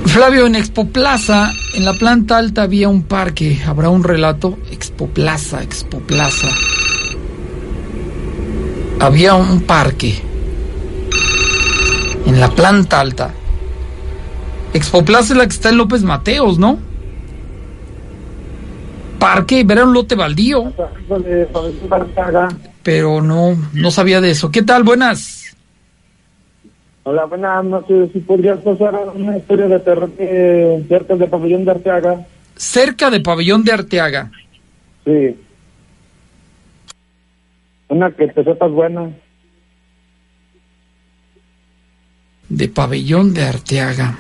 Flavio 0.05 0.47
en 0.47 0.55
Expo 0.55 0.87
Plaza 0.87 1.53
en 1.75 1.85
la 1.85 1.93
planta 1.93 2.37
alta 2.37 2.63
había 2.63 2.89
un 2.89 3.03
parque. 3.03 3.59
Habrá 3.65 3.89
un 3.89 4.03
relato. 4.03 4.57
Expo 4.71 5.07
Plaza 5.07 5.61
Expo 5.61 5.99
Plaza. 5.99 6.49
Había 8.99 9.35
un 9.35 9.61
parque 9.61 10.28
en 12.25 12.39
la 12.39 12.49
planta 12.49 12.99
alta. 12.99 13.33
Expo 14.73 15.03
Plaza 15.03 15.33
es 15.33 15.37
la 15.37 15.45
que 15.45 15.53
está 15.53 15.69
en 15.69 15.77
López 15.77 16.03
Mateos, 16.03 16.59
¿no? 16.59 16.77
Parque, 19.19 19.65
era 19.67 19.83
un 19.83 19.93
lote 19.93 20.15
baldío, 20.15 20.71
pero 22.83 23.21
no, 23.21 23.57
no 23.73 23.91
sabía 23.91 24.21
de 24.21 24.31
eso. 24.31 24.49
¿Qué 24.49 24.61
tal? 24.61 24.83
Buenas. 24.83 25.55
Hola, 27.03 27.25
buenas 27.25 27.65
noches. 27.65 28.11
Si 28.13 28.19
podrías 28.19 28.59
pasar 28.59 28.95
una 29.15 29.37
historia 29.37 29.67
de 29.67 29.79
terror 29.79 30.11
eh, 30.19 30.85
cerca 30.87 31.15
del 31.15 31.29
pabellón 31.29 31.65
de 31.65 31.71
Arteaga. 31.71 32.25
Cerca 32.55 33.09
de 33.09 33.19
Pabellón 33.19 33.63
de 33.63 33.71
Arteaga. 33.71 34.31
Sí. 35.05 35.35
Una 37.87 38.11
que 38.11 38.27
te 38.27 38.43
sepas 38.43 38.71
buena. 38.71 39.09
De 42.49 42.67
Pabellón 42.67 43.33
de 43.33 43.43
Arteaga. 43.43 44.17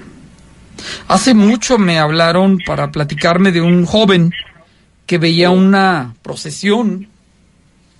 Hace 1.07 1.33
mucho 1.33 1.77
me 1.77 1.99
hablaron 1.99 2.57
para 2.65 2.91
platicarme 2.91 3.51
de 3.51 3.61
un 3.61 3.85
joven 3.85 4.31
que 5.05 5.17
veía 5.17 5.49
una 5.49 6.13
procesión 6.21 7.07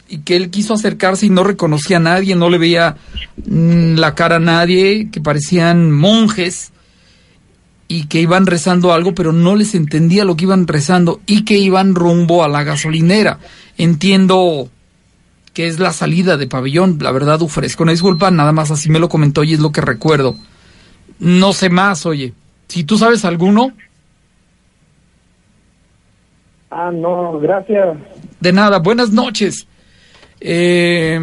y 0.08 0.20
que 0.20 0.36
él 0.36 0.50
quiso 0.50 0.74
acercarse 0.74 1.26
y 1.26 1.30
no 1.30 1.44
reconocía 1.44 1.98
a 1.98 2.02
nadie, 2.02 2.36
no 2.36 2.50
le 2.50 2.58
veía 2.58 2.98
mm, 3.46 3.96
la 3.96 4.16
cara 4.16 4.38
a 4.38 4.40
nadie, 4.40 5.10
que 5.12 5.22
parecían 5.22 5.92
monjes 5.92 6.72
y 7.88 8.06
que 8.06 8.22
iban 8.22 8.46
rezando 8.46 8.94
algo, 8.94 9.14
pero 9.16 9.34
no 9.34 9.56
les 9.56 9.76
entendía 9.76 10.26
lo 10.26 10.36
que 10.36 10.46
iban 10.46 10.68
rezando 10.68 11.22
y 11.26 11.44
que 11.44 11.58
iban 11.58 11.96
rumbo 11.96 12.44
a 12.44 12.48
la 12.48 12.64
gasolinera. 12.64 13.40
Entiendo 13.78 14.70
que 15.54 15.68
es 15.68 15.80
la 15.80 15.94
salida 15.94 16.38
de 16.38 16.48
pabellón. 16.48 16.98
La 17.02 17.12
verdad, 17.12 17.42
ofrezco 17.42 17.84
una 17.84 17.92
disculpa, 17.92 18.32
nada 18.32 18.52
más 18.52 18.72
así 18.72 18.90
me 18.90 19.00
lo 19.00 19.10
comentó 19.10 19.44
y 19.44 19.54
es 19.54 19.60
lo 19.60 19.72
que 19.72 19.82
recuerdo. 19.82 20.36
No 21.20 21.54
sé 21.54 21.70
más, 21.70 22.06
oye. 22.06 22.34
Si 22.68 22.84
tú 22.84 22.98
sabes 22.98 23.26
alguno. 23.26 23.74
Ah, 26.70 26.92
no, 26.94 27.40
gracias. 27.40 27.98
De 28.40 28.54
nada, 28.54 28.80
buenas 28.80 29.12
noches. 29.12 29.68
Eh, 30.40 31.20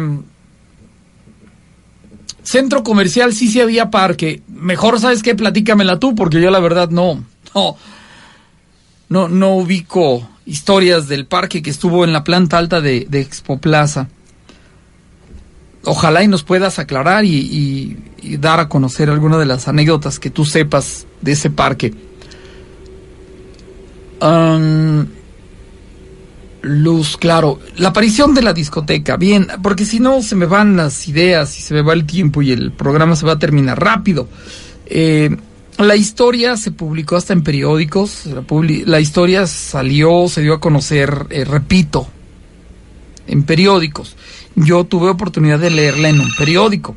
centro 2.43 2.83
comercial 2.83 3.33
sí 3.33 3.47
sí 3.47 3.61
había 3.61 3.89
parque. 3.89 4.41
Mejor 4.47 4.99
sabes 4.99 5.23
qué, 5.23 5.35
platícamela 5.35 5.99
tú, 5.99 6.15
porque 6.15 6.41
yo 6.41 6.51
la 6.51 6.59
verdad 6.59 6.89
no, 6.89 7.23
no, 7.55 7.77
no, 9.09 9.27
no 9.29 9.55
ubico 9.55 10.27
historias 10.45 11.07
del 11.07 11.25
parque 11.25 11.61
que 11.61 11.69
estuvo 11.69 12.03
en 12.03 12.13
la 12.13 12.23
planta 12.23 12.57
alta 12.57 12.81
de, 12.81 13.05
de 13.09 13.21
Expo 13.21 13.57
Plaza. 13.57 14.09
Ojalá 15.89 16.21
y 16.21 16.27
nos 16.27 16.43
puedas 16.43 16.79
aclarar 16.79 17.23
y, 17.23 17.97
dar 18.39 18.59
a 18.59 18.67
conocer 18.67 19.09
alguna 19.09 19.37
de 19.37 19.45
las 19.45 19.69
anécdotas 19.69 20.19
que 20.19 20.29
tú 20.29 20.43
sepas 20.43 21.07
de 21.21 21.31
ese 21.31 21.49
parque. 21.49 21.93
Luz, 26.61 27.15
claro. 27.15 27.59
La 27.77 27.89
aparición 27.89 28.33
de 28.33 28.41
la 28.41 28.51
discoteca, 28.51 29.15
bien, 29.15 29.47
porque 29.63 29.85
si 29.85 30.01
no 30.01 30.21
se 30.21 30.35
me 30.35 30.45
van 30.45 30.75
las 30.75 31.07
ideas 31.07 31.57
y 31.57 31.61
se 31.61 31.73
me 31.73 31.81
va 31.81 31.93
el 31.93 32.05
tiempo 32.05 32.41
y 32.41 32.51
el 32.51 32.73
programa 32.73 33.15
se 33.15 33.25
va 33.25 33.33
a 33.33 33.39
terminar 33.39 33.81
rápido. 33.81 34.27
Eh, 34.87 35.33
la 35.77 35.95
historia 35.95 36.57
se 36.57 36.71
publicó 36.71 37.15
hasta 37.15 37.31
en 37.31 37.43
periódicos, 37.43 38.23
la 38.85 38.99
historia 38.99 39.47
salió, 39.47 40.27
se 40.27 40.41
dio 40.41 40.55
a 40.55 40.59
conocer, 40.59 41.27
eh, 41.29 41.45
repito, 41.45 42.07
en 43.27 43.43
periódicos. 43.43 44.17
Yo 44.59 44.85
tuve 44.85 45.09
oportunidad 45.09 45.59
de 45.59 45.69
leerla 45.69 46.09
en 46.09 46.19
un 46.19 46.33
periódico 46.35 46.95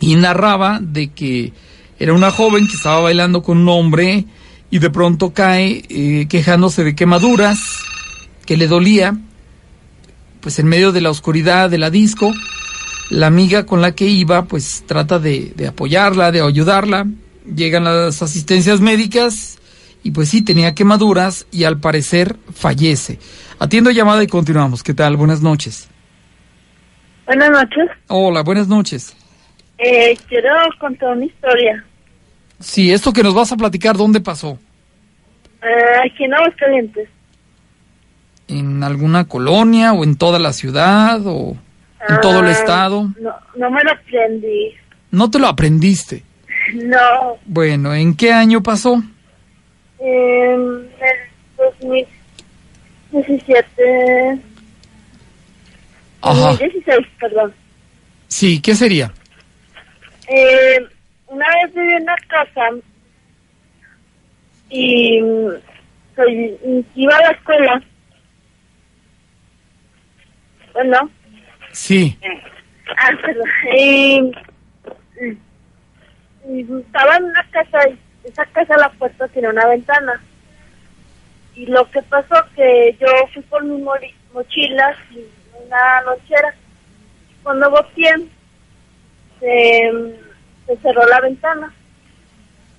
y 0.00 0.16
narraba 0.16 0.80
de 0.80 1.08
que 1.08 1.52
era 1.98 2.14
una 2.14 2.30
joven 2.30 2.66
que 2.66 2.76
estaba 2.76 3.00
bailando 3.00 3.42
con 3.42 3.58
un 3.58 3.68
hombre 3.68 4.24
y 4.70 4.78
de 4.78 4.88
pronto 4.88 5.34
cae 5.34 5.84
eh, 5.90 6.26
quejándose 6.26 6.82
de 6.82 6.96
quemaduras 6.96 7.58
que 8.46 8.56
le 8.56 8.68
dolía, 8.68 9.18
pues 10.40 10.58
en 10.58 10.66
medio 10.66 10.92
de 10.92 11.02
la 11.02 11.10
oscuridad 11.10 11.68
de 11.68 11.76
la 11.76 11.90
disco, 11.90 12.32
la 13.10 13.26
amiga 13.26 13.66
con 13.66 13.82
la 13.82 13.94
que 13.94 14.06
iba 14.06 14.46
pues 14.46 14.84
trata 14.86 15.18
de, 15.18 15.52
de 15.56 15.66
apoyarla, 15.66 16.32
de 16.32 16.40
ayudarla, 16.40 17.06
llegan 17.54 17.84
las 17.84 18.22
asistencias 18.22 18.80
médicas 18.80 19.58
y 20.02 20.12
pues 20.12 20.30
sí 20.30 20.40
tenía 20.40 20.74
quemaduras 20.74 21.46
y 21.52 21.64
al 21.64 21.80
parecer 21.80 22.38
fallece. 22.54 23.18
Atiendo 23.58 23.90
llamada 23.90 24.22
y 24.22 24.26
continuamos. 24.26 24.82
¿Qué 24.82 24.94
tal? 24.94 25.18
Buenas 25.18 25.42
noches. 25.42 25.88
Buenas 27.28 27.50
noches. 27.50 27.90
Hola, 28.08 28.42
buenas 28.42 28.66
noches. 28.68 29.14
Eh, 29.76 30.16
quiero 30.28 30.48
contar 30.80 31.10
una 31.14 31.26
historia. 31.26 31.84
Sí, 32.58 32.90
esto 32.90 33.12
que 33.12 33.22
nos 33.22 33.34
vas 33.34 33.52
a 33.52 33.56
platicar, 33.56 33.96
¿dónde 33.98 34.20
pasó? 34.20 34.58
Eh, 35.62 35.66
aquí 36.06 36.24
en 36.24 36.32
Aguascalientes. 36.34 37.08
¿En 38.48 38.82
alguna 38.82 39.26
colonia 39.28 39.92
o 39.92 40.04
en 40.04 40.16
toda 40.16 40.38
la 40.38 40.54
ciudad 40.54 41.20
o 41.26 41.54
en 42.08 42.20
todo 42.22 42.40
el 42.40 42.46
Ah, 42.46 42.50
estado? 42.52 43.08
No, 43.20 43.34
no 43.56 43.70
me 43.70 43.84
lo 43.84 43.90
aprendí. 43.92 44.72
No 45.10 45.30
te 45.30 45.38
lo 45.38 45.48
aprendiste. 45.48 46.24
No. 46.74 47.38
Bueno, 47.46 47.94
¿en 47.94 48.14
qué 48.14 48.30
año 48.30 48.62
pasó? 48.62 49.02
En 50.00 50.90
el 51.00 51.16
2017. 51.56 54.38
Ajá. 56.22 56.50
2016, 56.50 57.06
perdón. 57.18 57.54
Sí, 58.28 58.60
¿qué 58.60 58.74
sería? 58.74 59.12
Eh, 60.28 60.86
una 61.28 61.46
vez 61.46 61.74
viví 61.74 61.92
en 61.92 62.02
una 62.02 62.16
casa 62.28 62.68
y 64.70 65.20
soy, 66.14 66.84
iba 66.94 67.16
a 67.16 67.22
la 67.22 67.30
escuela. 67.30 67.82
Bueno. 70.72 71.10
Sí. 71.72 72.18
Ah, 72.96 73.10
perdón. 73.22 73.48
Y, 73.76 74.32
y 76.48 76.80
estaba 76.80 77.16
en 77.16 77.24
una 77.24 77.44
casa 77.50 77.88
y 77.88 77.98
esa 78.28 78.44
casa 78.46 78.76
la 78.76 78.90
puerta 78.90 79.28
tiene 79.28 79.48
una 79.48 79.66
ventana. 79.66 80.20
Y 81.54 81.66
lo 81.66 81.90
que 81.90 82.02
pasó 82.02 82.34
que 82.54 82.96
yo 83.00 83.06
fui 83.32 83.42
por 83.44 83.64
mis 83.64 83.82
mochilas 84.32 84.96
y 85.10 85.24
una 85.68 86.02
lonchera. 86.02 86.54
Cuando 87.42 87.70
volteé, 87.70 88.28
se, 89.38 90.76
cerró 90.82 91.06
la 91.06 91.20
ventana. 91.20 91.72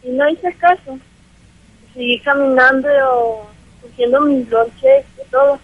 Y 0.04 0.10
no 0.10 0.30
hice 0.30 0.54
caso. 0.56 1.00
Seguí 1.94 2.20
caminando 2.20 3.50
cogiendo 3.82 4.22
mis 4.22 4.50
lonches 4.50 5.06
y 5.18 5.30
todo. 5.30 5.60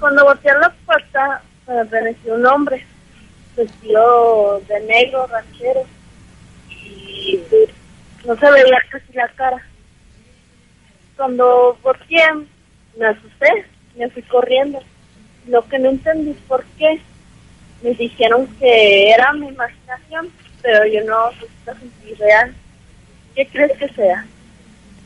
Cuando 0.00 0.24
volteé 0.24 0.50
a 0.50 0.58
la 0.58 0.70
puerta, 0.86 1.42
me 1.66 1.80
apareció 1.80 2.34
un 2.34 2.46
hombre 2.46 2.84
vestido 3.56 4.60
de 4.68 4.80
negro, 4.80 5.26
ranchero. 5.26 5.84
Y 6.68 7.40
no 8.26 8.36
se 8.36 8.50
veía 8.50 8.78
casi 8.90 9.12
la 9.12 9.28
cara. 9.28 9.62
Cuando 11.16 11.78
volteé, 11.82 12.24
me 12.98 13.06
asusté, 13.06 13.66
me 13.96 14.10
fui 14.10 14.22
corriendo. 14.22 14.82
Lo 15.46 15.66
que 15.68 15.78
no 15.78 15.90
entendí 15.90 16.30
es 16.30 16.36
por 16.48 16.64
qué. 16.78 17.00
Me 17.82 17.90
dijeron 17.94 18.46
que 18.58 19.10
era 19.10 19.32
mi 19.34 19.48
imaginación, 19.48 20.30
pero 20.62 20.86
yo 20.86 21.04
no 21.04 21.30
lo 21.66 21.74
sentí 21.74 22.14
real. 22.14 22.54
¿Qué 23.34 23.46
crees 23.46 23.76
que 23.78 23.88
sea? 23.88 24.26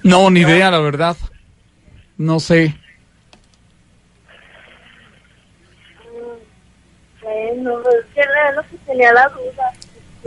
No, 0.03 0.31
ni 0.31 0.40
idea, 0.40 0.70
la 0.70 0.79
verdad. 0.79 1.16
No 2.16 2.38
sé. 2.38 2.74
Bueno, 7.22 7.81
es 7.81 8.07
que 8.14 8.20
era 8.20 8.53
lo 8.53 8.62
que 8.62 8.77
tenía 8.87 9.12
la 9.12 9.29
duda. 9.29 9.72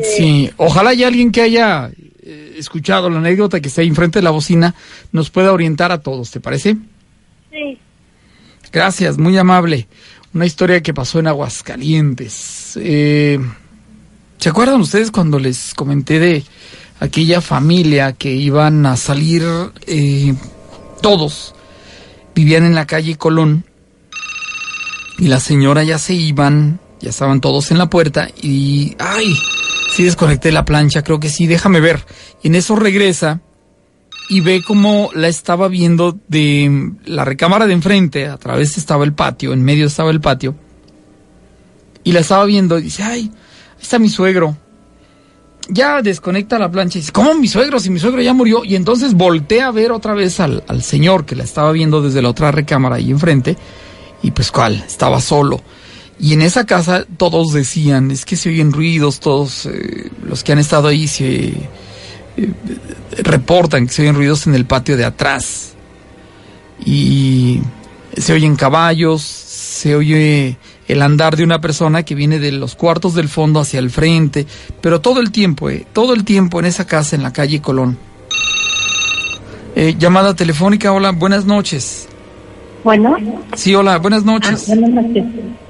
Sí, 0.04 0.52
ojalá 0.58 0.94
y 0.94 1.04
alguien 1.04 1.32
que 1.32 1.42
haya 1.42 1.90
eh, 2.24 2.56
escuchado 2.58 3.10
la 3.10 3.20
anécdota 3.20 3.60
que 3.60 3.68
está 3.68 3.82
ahí 3.82 3.88
enfrente 3.88 4.20
de 4.20 4.24
la 4.24 4.32
bocina 4.32 4.74
nos 5.12 5.30
pueda 5.30 5.52
orientar 5.52 5.92
a 5.92 6.02
todos, 6.02 6.32
¿te 6.32 6.40
parece? 6.40 6.78
Sí, 7.52 7.80
Gracias, 8.72 9.18
muy 9.18 9.38
amable. 9.38 9.88
Una 10.34 10.46
historia 10.46 10.82
que 10.82 10.94
pasó 10.94 11.20
en 11.20 11.28
Aguascalientes. 11.28 12.78
Eh, 12.82 13.38
¿Se 14.38 14.50
acuerdan 14.50 14.80
ustedes 14.80 15.12
cuando 15.12 15.40
les 15.40 15.74
comenté 15.74 16.20
de 16.20 16.44
aquella 17.00 17.42
familia 17.42 18.14
que 18.14 18.32
iban 18.32 18.86
a 18.86 18.96
salir 18.96 19.44
eh, 19.88 20.34
todos? 21.02 21.54
Vivían 22.34 22.64
en 22.64 22.76
la 22.76 22.88
calle 22.88 23.18
Colón 23.18 23.66
y 25.18 25.28
la 25.28 25.42
señora 25.42 25.84
ya 25.84 26.00
se 26.00 26.14
iban, 26.14 26.80
ya 27.02 27.10
estaban 27.10 27.42
todos 27.42 27.72
en 27.72 27.78
la 27.78 27.90
puerta 27.90 28.30
y 28.42 28.96
¡ay! 29.00 29.38
Sí 29.92 30.06
desconecté 30.06 30.54
la 30.54 30.64
plancha, 30.64 31.04
creo 31.04 31.20
que 31.20 31.30
sí, 31.30 31.46
déjame 31.46 31.82
ver. 31.82 32.06
Y 32.42 32.48
en 32.48 32.56
eso 32.56 32.78
regresa 32.78 33.42
y 34.32 34.40
ve 34.40 34.64
como 34.64 35.10
la 35.14 35.28
estaba 35.28 35.68
viendo 35.68 36.18
de 36.30 36.94
la 37.04 37.26
recámara 37.26 37.68
de 37.68 37.74
enfrente, 37.74 38.28
a 38.28 38.38
través 38.38 38.78
estaba 38.78 39.04
el 39.04 39.12
patio, 39.12 39.52
en 39.52 39.62
medio 39.62 39.88
estaba 39.88 40.10
el 40.10 40.22
patio, 40.22 40.56
y 42.06 42.14
la 42.14 42.22
estaba 42.22 42.46
viendo 42.46 42.80
y 42.80 42.84
dice, 42.84 43.04
ay, 43.04 43.24
ahí 43.24 43.32
está 43.82 44.00
mi 44.00 44.08
suegro. 44.08 44.56
Ya 45.68 46.02
desconecta 46.02 46.58
la 46.58 46.72
plancha 46.72 46.98
y 46.98 47.02
dice, 47.02 47.12
¿cómo 47.12 47.36
mi 47.36 47.50
suegro? 47.50 47.78
Si 47.78 47.90
mi 47.90 48.00
suegro 48.00 48.22
ya 48.22 48.34
murió. 48.34 48.64
Y 48.64 48.78
entonces 48.78 49.16
voltea 49.16 49.68
a 49.68 49.72
ver 49.72 49.92
otra 49.92 50.14
vez 50.14 50.40
al, 50.40 50.64
al 50.66 50.82
señor 50.82 51.26
que 51.26 51.36
la 51.36 51.44
estaba 51.44 51.74
viendo 51.74 52.02
desde 52.02 52.22
la 52.22 52.30
otra 52.30 52.52
recámara 52.52 52.96
ahí 52.96 53.12
enfrente, 53.12 53.58
y 54.24 54.32
pues 54.32 54.50
cuál, 54.50 54.76
estaba 54.76 55.20
solo. 55.20 55.60
Y 56.18 56.32
en 56.32 56.42
esa 56.42 56.66
casa 56.66 57.06
todos 57.18 57.52
decían, 57.52 58.12
es 58.12 58.24
que 58.24 58.38
se 58.38 58.48
oyen 58.48 58.72
ruidos, 58.72 59.20
todos 59.20 59.66
eh, 59.66 60.10
los 60.24 60.42
que 60.46 60.54
han 60.54 60.60
estado 60.60 60.88
ahí 60.88 61.10
se 61.10 61.54
reportan 63.24 63.88
que 63.88 63.94
se 63.94 64.02
oyen 64.04 64.16
ruidos 64.16 64.48
en 64.48 64.56
el 64.56 64.66
patio 64.66 64.98
de 64.98 65.06
atrás. 65.06 65.74
Y 66.86 67.60
se 68.18 68.34
oyen 68.34 68.56
caballos, 68.56 69.22
se 69.22 69.96
oye 69.96 70.58
el 70.88 71.02
andar 71.02 71.38
de 71.38 71.44
una 71.44 71.62
persona 71.62 72.04
que 72.04 72.16
viene 72.16 72.40
de 72.40 72.52
los 72.52 72.76
cuartos 72.76 73.16
del 73.16 73.30
fondo 73.30 73.60
hacia 73.60 73.80
el 73.80 73.90
frente, 73.90 74.46
pero 74.82 75.00
todo 75.00 75.22
el 75.22 75.32
tiempo, 75.32 75.70
eh, 75.70 75.86
todo 75.94 76.14
el 76.14 76.26
tiempo 76.26 76.60
en 76.60 76.66
esa 76.66 76.86
casa 76.86 77.16
en 77.16 77.24
la 77.24 77.32
calle 77.32 77.62
Colón. 77.62 77.98
Eh, 79.76 79.96
llamada 79.98 80.36
telefónica, 80.36 80.92
hola, 80.92 81.12
buenas 81.12 81.46
noches. 81.46 82.10
Bueno, 82.84 83.16
Sí, 83.56 83.74
hola, 83.76 84.00
buenas 84.00 84.24
ah, 84.24 84.32
noches. 84.32 84.68
buenas 84.68 84.90
noches. 85.06 85.24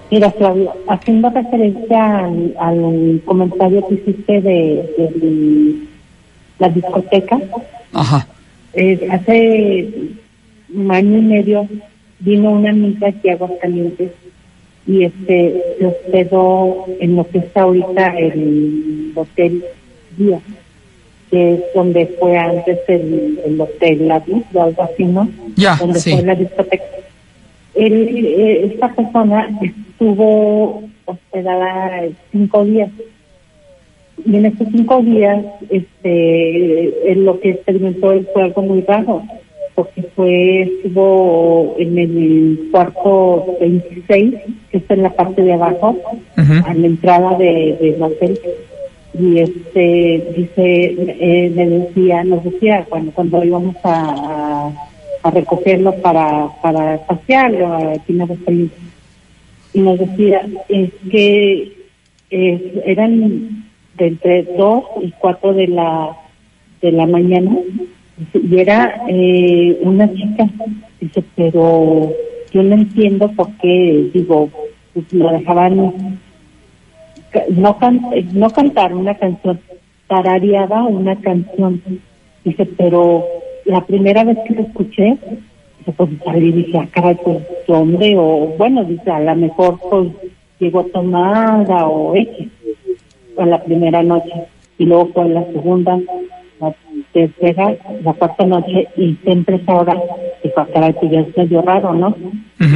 Mira, 0.10 0.32
Claudia, 0.32 0.72
haciendo 0.90 1.30
referencia 1.30 2.20
al, 2.20 2.56
al 2.60 3.22
comentario 3.26 3.88
que 3.88 3.96
hiciste 3.96 4.42
de, 4.42 4.94
de 4.98 5.78
la 6.62 6.70
discoteca, 6.70 7.40
Ajá, 7.92 8.28
eh, 8.74 9.08
hace 9.12 9.90
un 10.74 10.92
año 10.92 11.18
y 11.18 11.22
medio 11.22 11.68
vino 12.20 12.52
una 12.52 12.70
amiga 12.70 13.08
aquí 13.08 13.30
a 13.30 13.34
Aguascalientes 13.34 14.12
y 14.86 15.04
este 15.04 15.62
se 15.80 15.86
hospedó 15.88 16.86
en 17.00 17.16
lo 17.16 17.28
que 17.28 17.40
está 17.40 17.64
ahorita 17.64 18.18
el 18.18 19.12
hotel 19.16 19.64
Día, 20.18 20.40
que 21.32 21.54
es 21.54 21.62
donde 21.74 22.06
fue 22.20 22.38
antes 22.38 22.80
el, 22.88 23.40
el 23.46 23.60
hotel 23.60 24.08
La 24.08 24.24
o 24.54 24.62
algo 24.62 24.84
así, 24.84 25.06
¿no? 25.06 25.30
Ya, 25.56 25.78
donde 25.78 26.00
sí. 26.00 26.12
fue 26.12 26.22
la 26.24 26.36
discoteca. 26.36 26.84
Él, 27.74 27.94
eh, 27.94 28.70
esta 28.72 28.94
persona 28.94 29.50
estuvo 29.62 30.84
hospedada 31.06 32.04
cinco 32.32 32.66
días 32.66 32.90
y 34.26 34.36
en 34.36 34.46
estos 34.46 34.68
cinco 34.72 35.02
días 35.02 35.44
este 35.70 37.12
él 37.12 37.26
lo 37.26 37.40
que 37.40 37.52
experimentó 37.52 38.12
él 38.12 38.28
fue 38.34 38.44
algo 38.44 38.62
muy 38.62 38.82
raro 38.82 39.24
porque 39.76 40.04
fue 40.16 40.64
estuvo 40.64 41.76
en 41.80 41.98
el 41.98 42.70
cuarto 42.72 43.58
26 43.60 44.36
que 44.70 44.78
está 44.78 44.94
en 44.94 45.04
la 45.04 45.12
parte 45.12 45.42
de 45.42 45.54
abajo 45.54 45.98
a 46.36 46.74
la 46.74 46.88
entrada 46.88 47.38
de, 47.38 47.78
del 47.80 48.02
hotel 48.02 48.40
y 49.18 49.40
este 49.40 50.34
dice 50.36 50.56
eh, 50.66 51.52
le 51.54 51.70
decía 51.70 52.24
nos 52.24 52.44
decía 52.44 52.86
cuando 52.90 53.12
cuando 53.12 53.44
íbamos 53.44 53.76
a, 53.84 53.92
a, 53.94 54.72
a 55.24 55.32
recogerlo 55.32 55.94
para 55.96 56.50
para 56.62 57.06
pasearlo 57.06 57.74
a 57.74 57.94
Pina 58.06 58.26
de 58.26 58.38
Feliz 58.38 58.72
y 59.74 59.80
nos 59.80 60.00
decía 60.00 60.46
es 60.70 60.92
que 61.10 61.74
eh, 62.30 62.84
eran 62.86 63.66
de 63.98 64.08
entre 64.08 64.44
dos 64.44 64.84
y 65.02 65.12
cuatro 65.12 65.54
de 65.54 65.68
la 65.68 66.18
de 66.82 66.92
la 66.92 67.06
mañana. 67.06 67.52
Y 68.34 68.60
era 68.60 69.04
eh, 69.08 69.80
una 69.82 70.12
chica. 70.14 70.48
Dice 71.00 71.24
pero 71.36 72.12
yo 72.52 72.64
no 72.64 72.76
entiendo 72.76 73.32
por 73.32 73.50
qué 73.58 74.10
digo 74.14 74.50
pues, 74.94 75.12
lo 75.14 75.32
dejaban 75.32 76.20
no 77.50 77.78
can, 77.78 78.02
no 78.34 78.50
cantar 78.50 78.94
una 78.94 79.16
canción 79.16 79.60
tarareaba 80.08 80.84
una 80.84 81.16
canción. 81.16 81.82
Dice 82.44 82.66
pero 82.78 83.26
la 83.66 83.86
primera 83.86 84.24
vez 84.24 84.38
que 84.48 84.56
lo 84.56 84.62
escuché 84.64 85.18
pues 85.98 86.10
salí 86.24 86.50
y 86.50 86.52
dije 86.52 86.78
ah 86.78 86.88
caray 86.92 87.18
pues 87.24 87.40
¿qué 87.66 87.72
hombre 87.72 88.16
o 88.18 88.54
bueno 88.58 88.84
dice 88.84 89.10
a 89.10 89.20
lo 89.20 89.36
mejor 89.36 89.80
pues 89.90 90.10
llegó 90.60 90.84
tomada 90.86 91.88
o 91.88 92.16
X 92.16 92.50
fue 93.42 93.50
la 93.50 93.64
primera 93.64 94.04
noche 94.04 94.32
y 94.78 94.86
luego 94.86 95.08
fue 95.14 95.30
la 95.30 95.44
segunda, 95.46 96.00
la 96.60 96.76
tercera, 97.12 97.76
la 98.04 98.14
cuarta 98.14 98.46
noche 98.46 98.88
y 98.96 99.16
siempre 99.24 99.56
esa 99.56 99.74
hora 99.74 100.00
dijo, 100.44 100.56
"Ah, 100.62 100.68
caray, 100.74 100.94
pues 100.94 101.12
ya 101.12 101.20
es 101.22 101.36
medio 101.38 101.62
raro, 101.64 101.94
¿no? 101.94 102.16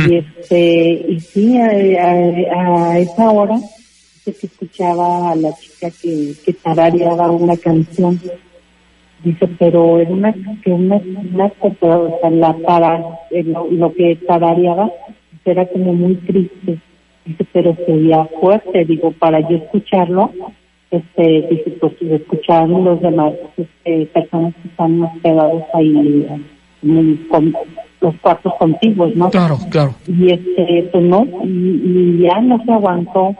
Y 0.09 0.15
este, 0.15 1.05
y 1.07 1.19
sí, 1.19 1.57
a, 1.59 1.67
a- 1.67 2.91
a 2.93 2.99
esa 2.99 3.29
hora 3.31 3.57
que 4.23 4.31
escuchaba 4.31 5.31
a 5.31 5.35
la 5.35 5.53
chica 5.53 5.89
que, 6.01 6.33
que 6.43 6.53
tarareaba 6.53 7.29
una 7.29 7.55
canción. 7.57 8.19
Dice, 9.23 9.47
pero 9.59 9.99
era 9.99 10.09
una, 10.11 10.33
que 10.63 10.71
una, 10.71 10.95
una, 11.33 11.51
o 11.61 12.19
sea, 12.21 12.29
la 12.31 12.53
para, 12.57 13.03
eh, 13.31 13.43
lo, 13.43 13.67
lo 13.71 13.93
que 13.93 14.15
tarareaba 14.27 14.91
era 15.45 15.65
como 15.67 15.93
muy 15.93 16.15
triste. 16.15 16.79
Dice, 17.25 17.45
pero 17.51 17.75
se 17.75 17.91
veía 17.91 18.25
fuerte, 18.39 18.85
digo, 18.85 19.11
para 19.11 19.39
yo 19.49 19.57
escucharlo, 19.57 20.31
este, 20.91 21.47
dice, 21.49 21.71
pues 21.81 21.93
lo 22.01 22.15
escuchaban 22.15 22.83
los 22.83 23.01
demás 23.01 23.33
este, 23.57 24.05
personas 24.07 24.53
que 24.61 24.67
están 24.67 25.01
hospedados 25.01 25.63
ahí 25.73 26.27
en 26.83 26.97
el- 26.97 27.27
con 27.27 27.53
los 28.01 28.15
cuartos 28.17 28.53
contiguos, 28.59 29.15
¿no? 29.15 29.29
Claro, 29.31 29.57
claro. 29.71 29.95
y 30.07 30.31
este 30.31 30.87
pues 30.91 31.03
no 31.03 31.25
y, 31.43 31.47
y 31.47 32.19
ya 32.21 32.39
no 32.41 32.63
se 32.63 32.71
aguantó 32.71 33.35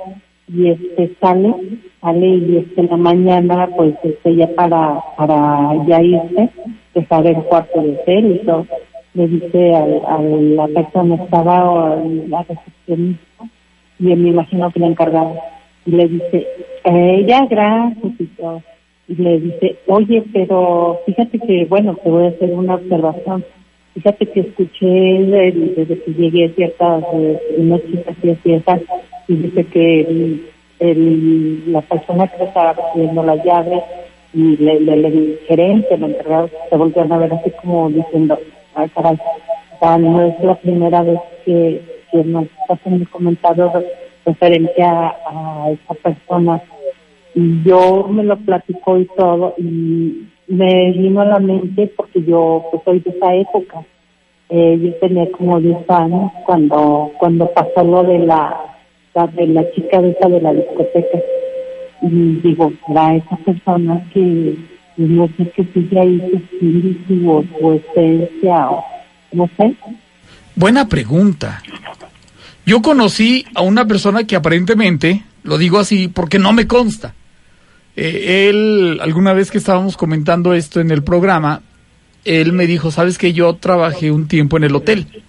y 0.52 0.70
este 0.70 1.14
sale 1.22 1.54
sale 2.02 2.28
y 2.28 2.58
este 2.58 2.82
en 2.82 2.88
la 2.88 2.98
mañana 2.98 3.70
pues 3.78 3.94
este 4.04 4.36
ya 4.36 4.48
para 4.56 5.00
para 5.18 5.86
ya 5.86 6.02
irse 6.02 6.50
dejar 6.96 7.28
el 7.28 7.36
cuarto 7.44 7.82
de 7.82 7.92
hotel 7.92 8.40
y 8.42 8.46
todo 8.46 8.66
le 9.14 9.28
dice 9.28 9.76
a, 9.76 9.86
la 10.20 10.68
persona 10.68 11.16
estaba 11.16 11.70
o 11.70 12.04
la 12.28 12.44
recepcionista 12.44 13.25
y 14.00 14.12
él 14.12 14.20
me 14.20 14.30
imagino 14.30 14.72
que 14.72 14.80
le 14.80 14.88
encargaba 14.88 15.34
y 15.86 15.92
le 15.92 16.08
dice 16.08 16.48
ya 17.28 17.46
gracias 17.46 18.14
y 18.20 18.26
todo 18.38 18.62
y 19.08 19.16
le 19.16 19.40
dice 19.40 19.76
oye 19.88 20.24
pero 20.34 21.00
fíjate 21.06 21.40
que 21.40 21.66
bueno 21.66 21.96
te 22.04 22.10
voy 22.10 22.26
a 22.26 22.30
hacer 22.30 22.52
una 22.54 22.76
observación. 22.76 23.44
Fíjate 23.94 24.26
que 24.26 24.42
escuché 24.42 24.86
desde 24.86 26.02
que 26.04 26.12
llegué 26.14 26.50
ciertas 26.50 27.02
eh, 27.14 27.40
unas 27.58 27.82
chicas 27.86 28.16
y 28.24 28.30
así 28.32 28.54
esas, 28.54 28.82
y 29.30 29.36
dice 29.36 29.64
que 29.68 30.02
el, 30.02 30.46
el- 30.80 31.72
la 31.72 31.80
persona 31.80 32.28
que 32.28 32.44
estaba 32.44 32.74
recibiendo 32.74 33.24
la 33.24 33.38
llave 33.38 33.82
y 34.34 34.58
le, 34.58 34.82
le- 34.82 34.98
le- 34.98 35.08
el 35.08 35.40
gerente, 35.48 35.94
el 35.94 36.04
encargado, 36.04 36.50
se 36.70 36.76
volvieron 36.76 37.14
a 37.14 37.18
ver 37.20 37.34
así 37.36 37.50
como 37.62 37.90
diciendo, 37.90 38.38
ay 38.76 38.90
caray, 38.90 39.18
no 40.02 40.26
es 40.26 40.40
la 40.44 40.56
primera 40.56 41.02
vez 41.04 41.20
que, 41.46 41.82
que 42.12 42.24
nos 42.24 42.46
hacen 42.70 43.00
re- 43.74 43.92
referente 44.26 44.82
a, 44.84 45.16
a 45.28 45.70
esa 45.72 45.94
persona. 45.96 46.62
Y 47.34 47.64
yo 47.64 48.08
me 48.10 48.24
lo 48.24 48.38
platicó 48.38 48.98
y 48.98 49.06
todo 49.18 49.56
y 49.58 50.28
me 50.48 50.92
vino 50.92 51.22
a 51.22 51.26
la 51.26 51.40
mente 51.40 51.92
porque 51.98 52.24
yo 52.24 52.66
pues 52.72 52.84
soy 52.86 53.00
de 53.00 53.10
esa 53.10 53.34
época. 53.36 53.84
Eh, 54.50 54.80
yo 54.82 54.94
tenía 55.00 55.30
como 55.32 55.60
10 55.60 55.90
años 55.90 56.32
cuando 56.46 57.12
cuando 57.18 57.48
pasó 57.52 57.84
lo 57.84 58.04
de 58.04 58.20
la, 58.20 58.56
de 59.34 59.48
la 59.48 59.70
chica 59.72 60.02
de 60.02 60.12
esa 60.12 60.30
de 60.30 60.42
la 60.42 60.54
discoteca. 60.54 61.20
Y 62.02 62.08
digo 62.44 62.72
para 62.88 63.16
esa 63.16 63.36
persona 63.38 64.06
que 64.14 64.56
no 64.98 65.28
sé 65.36 65.50
qué 65.56 65.64
sigue 65.74 66.00
ahí 66.00 66.20
su 66.30 66.38
espíritu 66.38 67.32
o 67.32 67.44
su 67.60 67.74
esencia 67.74 68.70
o 68.70 68.84
no 69.34 69.50
sé 69.58 69.76
Buena 70.56 70.88
pregunta. 70.88 71.62
Yo 72.66 72.82
conocí 72.82 73.46
a 73.54 73.62
una 73.62 73.86
persona 73.86 74.24
que 74.24 74.36
aparentemente, 74.36 75.24
lo 75.44 75.58
digo 75.58 75.80
así 75.80 76.08
porque 76.08 76.40
no 76.40 76.54
me 76.54 76.66
consta, 76.66 77.14
eh, 77.96 78.50
él, 78.50 79.00
alguna 79.02 79.34
vez 79.34 79.52
que 79.52 79.58
estábamos 79.58 79.98
comentando 79.98 80.54
esto 80.54 80.80
en 80.80 80.92
el 80.92 81.04
programa, 81.04 81.62
él 82.24 82.54
me 82.54 82.68
dijo, 82.68 82.90
sabes 82.90 83.18
que 83.18 83.34
yo 83.34 83.56
trabajé 83.56 84.12
un 84.12 84.28
tiempo 84.28 84.58
en 84.58 84.64
el 84.64 84.76
hotel. 84.76 85.24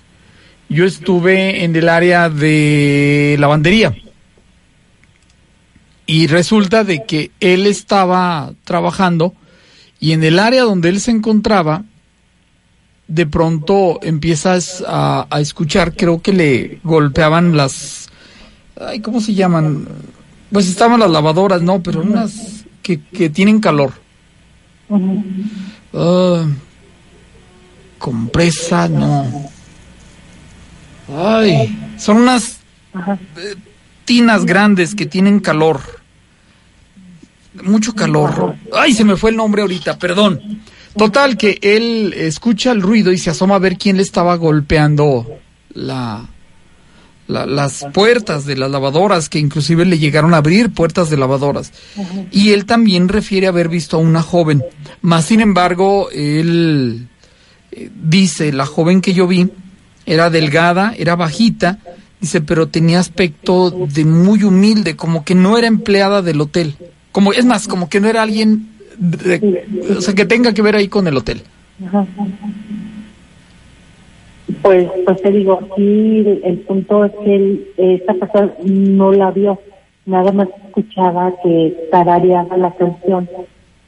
Yo 0.69 0.85
estuve 0.85 1.65
en 1.65 1.77
el 1.77 1.89
área 1.89 2.29
de 2.31 3.37
lavandería. 3.39 3.95
Y 6.07 6.29
resulta 6.29 6.85
de 6.85 7.05
que 7.05 7.33
él 7.41 7.67
estaba 7.67 8.53
trabajando 8.65 9.35
y 9.99 10.13
en 10.13 10.23
el 10.25 10.39
área 10.39 10.63
donde 10.63 10.89
él 10.89 11.01
se 11.01 11.11
encontraba, 11.11 11.85
de 13.09 13.27
pronto 13.27 14.01
empiezas 14.03 14.85
a, 14.87 15.27
a 15.31 15.41
escuchar, 15.41 15.95
creo 15.95 16.21
que 16.21 16.33
le 16.33 16.81
golpeaban 16.83 17.57
las, 17.57 18.09
ay, 18.81 19.01
¿cómo 19.01 19.21
se 19.21 19.35
llaman? 19.35 19.87
Pues 20.51 20.69
estaban 20.69 21.01
las 21.01 21.11
lavadoras, 21.11 21.63
no, 21.63 21.83
pero 21.83 22.01
unas 22.01 22.65
que, 22.83 23.01
que 23.01 23.31
tienen 23.31 23.61
calor. 23.61 23.93
Ah, 25.93 26.47
compresa, 27.99 28.89
no. 28.89 29.51
Ay, 31.09 31.95
son 31.99 32.19
unas 32.19 32.59
Ajá. 32.93 33.19
tinas 34.05 34.45
grandes 34.45 34.95
que 34.95 35.07
tienen 35.07 35.41
calor. 35.41 35.81
Mucho 37.63 37.95
calor. 37.95 38.57
Ay, 38.73 38.93
se 38.93 39.05
me 39.05 39.17
fue 39.17 39.31
el 39.31 39.37
nombre 39.37 39.63
ahorita, 39.63 39.99
perdón. 39.99 40.61
Total, 40.97 41.37
que 41.37 41.59
él 41.63 42.15
escucha 42.17 42.73
el 42.73 42.81
ruido 42.83 43.13
y 43.13 43.19
se 43.19 43.31
asoma 43.31 43.57
a 43.57 43.59
ver 43.61 43.77
quién 43.77 43.97
le 43.97 44.03
estaba 44.03 44.35
golpeando 44.37 45.27
la, 45.75 46.27
la- 47.29 47.47
las 47.47 47.85
puertas 47.93 48.47
de 48.47 48.57
las 48.57 48.71
lavadoras, 48.71 49.29
que 49.29 49.39
inclusive 49.39 49.85
le 49.85 49.99
llegaron 49.99 50.33
a 50.33 50.39
abrir 50.39 50.71
puertas 50.73 51.11
de 51.11 51.17
lavadoras. 51.19 51.73
Y 52.33 52.51
él 52.53 52.65
también 52.65 53.09
refiere 53.09 53.47
haber 53.47 53.69
visto 53.69 53.97
a 53.97 54.01
una 54.01 54.23
joven. 54.23 54.63
Más 55.03 55.27
sin 55.27 55.41
embargo, 55.41 56.09
él 56.13 57.09
eh, 57.73 57.91
dice, 58.03 58.53
la 58.53 58.65
joven 58.67 59.01
que 59.03 59.13
yo 59.13 59.27
vi 59.27 59.49
era 60.07 60.31
delgada, 60.31 60.95
era 60.97 61.15
bajita, 61.17 61.79
dice, 62.21 62.41
pero 62.41 62.69
tenía 62.69 63.01
aspecto 63.01 63.71
de 63.71 64.05
muy 64.07 64.45
humilde, 64.45 64.97
como 64.97 65.25
que 65.25 65.35
no 65.35 65.59
era 65.59 65.67
empleada 65.67 66.23
del 66.23 66.41
hotel. 66.41 66.77
Como, 67.13 67.33
es 67.33 67.45
más, 67.45 67.67
como 67.69 67.89
que 67.91 68.01
no 68.01 68.09
era 68.09 68.23
alguien, 68.23 68.71
o 69.97 70.01
sea, 70.01 70.15
que 70.15 70.25
tenga 70.25 70.53
que 70.53 70.63
ver 70.63 70.77
ahí 70.77 70.89
con 70.89 71.07
el 71.07 71.17
hotel. 71.17 71.43
Pues, 74.63 74.89
pues 75.05 75.23
te 75.23 75.31
digo, 75.33 75.61
aquí 75.61 76.25
el, 76.45 76.59
punto 76.67 77.05
es 77.05 77.13
que 77.25 77.73
esta 77.77 78.15
persona 78.15 78.53
no 78.65 79.13
la 79.13 79.31
vio, 79.33 79.61
nada 80.07 80.33
más 80.33 80.49
escuchaba 80.67 81.33
que 81.43 81.89
tarareaba 81.91 82.57
la 82.57 82.73
canción. 82.75 83.29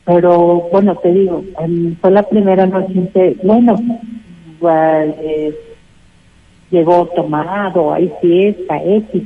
Pero 0.05 0.69
bueno, 0.73 0.97
te 0.97 1.13
digo, 1.13 1.45
fue 2.01 2.11
la 2.11 2.23
primera 2.23 2.67
noche 2.67 3.11
que, 3.13 3.37
bueno, 3.43 3.77
pues, 4.59 5.55
llegó 6.71 7.07
tomado, 7.15 7.93
hay 7.93 8.13
fiesta, 8.21 8.83
X. 8.83 9.23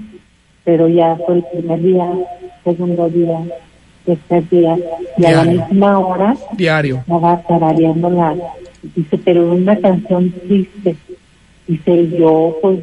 pero 0.65 0.89
ya 0.89 1.17
fue 1.25 1.37
el 1.37 1.45
primer 1.53 1.83
día, 1.83 2.13
segundo 2.65 3.09
día, 3.09 3.39
tercer 4.05 4.49
día, 4.51 4.77
y 5.19 5.25
a 5.25 5.31
la 5.33 5.45
misma 5.45 5.99
hora 5.99 6.37
Diario. 6.57 6.97
estaba 6.99 7.41
tarareando 7.43 8.11
la, 8.11 8.35
dice, 8.95 9.19
pero 9.25 9.53
una 9.53 9.77
canción 9.77 10.31
triste. 10.47 10.97
Dice, 11.69 12.09
yo 12.19 12.57
pues 12.61 12.81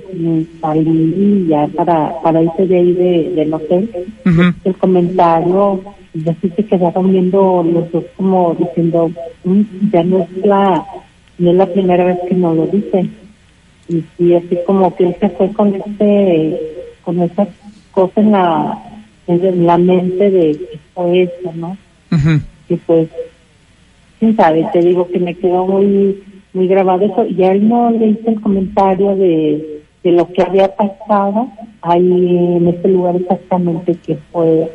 salí 0.62 1.48
ya 1.50 1.68
para, 1.76 2.14
para 2.22 2.42
irse 2.42 2.66
de 2.66 2.78
ahí 2.78 2.94
de, 2.94 3.30
del 3.36 3.54
hotel. 3.54 3.90
El 4.64 4.76
comentario, 4.76 5.82
y 6.14 6.28
así 6.30 6.50
se 6.56 6.64
quedaron 6.66 7.12
viendo 7.12 7.62
los 7.62 7.92
dos 7.92 8.06
como 8.16 8.56
diciendo, 8.58 9.12
"Mm, 9.44 9.62
ya 9.92 10.04
no 10.04 10.20
es 10.20 10.46
la, 10.46 10.86
no 11.38 11.52
es 11.52 11.58
la 11.58 11.66
primera 11.66 12.06
vez 12.06 12.20
que 12.28 12.36
nos 12.36 12.56
lo 12.56 12.68
dicen. 12.68 13.12
Y 13.90 14.04
sí, 14.18 14.34
así 14.34 14.58
como 14.66 14.96
que 14.96 15.08
él 15.08 15.16
se 15.20 15.30
fue 15.30 15.52
con 15.52 15.76
este, 15.76 16.60
con 17.04 17.20
esa 17.22 17.48
cosa 17.92 18.22
en 18.22 18.32
la, 18.32 18.78
en 19.30 19.66
la 19.66 19.78
mente 19.78 20.32
de 20.32 20.52
que 20.58 20.80
fue 20.94 21.24
eso, 21.24 21.52
¿no? 21.54 21.78
Ujú. 22.12 22.42
y 22.70 22.76
pues 22.76 23.08
quién 24.20 24.36
sabe 24.36 24.68
te 24.74 24.80
digo 24.80 25.08
que 25.08 25.20
me 25.20 25.36
quedó 25.36 25.66
muy 25.68 26.24
muy 26.54 26.68
grabado 26.68 27.06
eso 27.06 27.26
y 27.28 27.44
a 27.44 27.52
él 27.52 27.68
no 27.70 27.92
le 27.92 28.08
hice 28.08 28.32
el 28.32 28.42
comentario 28.42 29.16
de, 29.16 29.82
de 30.04 30.12
lo 30.12 30.28
que 30.34 30.42
había 30.42 30.76
pasado 30.76 31.48
ahí 31.84 32.00
en 32.58 32.68
este 32.68 32.88
lugar 32.88 33.16
exactamente 33.16 33.94
que 34.06 34.18
fue 34.32 34.68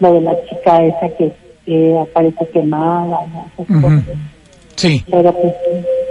lo 0.00 0.12
de 0.14 0.20
la 0.22 0.34
chica 0.48 0.82
esa 0.84 1.08
que, 1.16 1.30
que 1.66 1.98
aparece 1.98 2.46
quemada 2.48 3.18
¿no? 3.32 3.44
Esas 3.58 3.70
Ujú. 3.76 3.82
cosas. 3.82 4.04
Sí. 4.76 5.02
pero 5.10 5.32
pues 5.32 5.52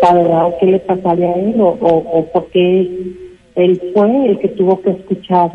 la 0.04 0.14
verdad 0.14 0.56
qué 0.60 0.66
le 0.68 0.80
pasaría 0.80 1.30
a 1.30 1.36
él 1.36 1.56
o, 1.60 1.70
o, 1.82 2.20
o 2.20 2.26
por 2.26 2.48
qué 2.52 2.82
él 3.56 3.82
fue 3.94 4.28
el 4.30 4.38
que 4.40 4.50
tuvo 4.50 4.80
que 4.82 4.92
escuchar 4.92 5.52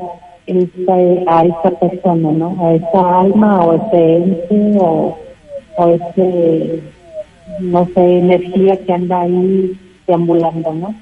esa, 0.46 0.94
a 1.26 1.44
esa 1.44 1.70
persona, 1.78 2.32
¿no? 2.32 2.56
A 2.66 2.74
esa 2.74 3.20
alma 3.20 3.64
o 3.64 3.74
ese 3.74 4.16
ente 4.16 4.76
o, 4.78 5.18
o 5.76 5.88
ese, 5.88 6.82
no 7.60 7.88
sé, 7.94 8.18
energía 8.18 8.76
que 8.84 8.92
anda 8.92 9.22
ahí 9.22 9.78
deambulando, 10.06 10.72
¿no? 10.74 10.94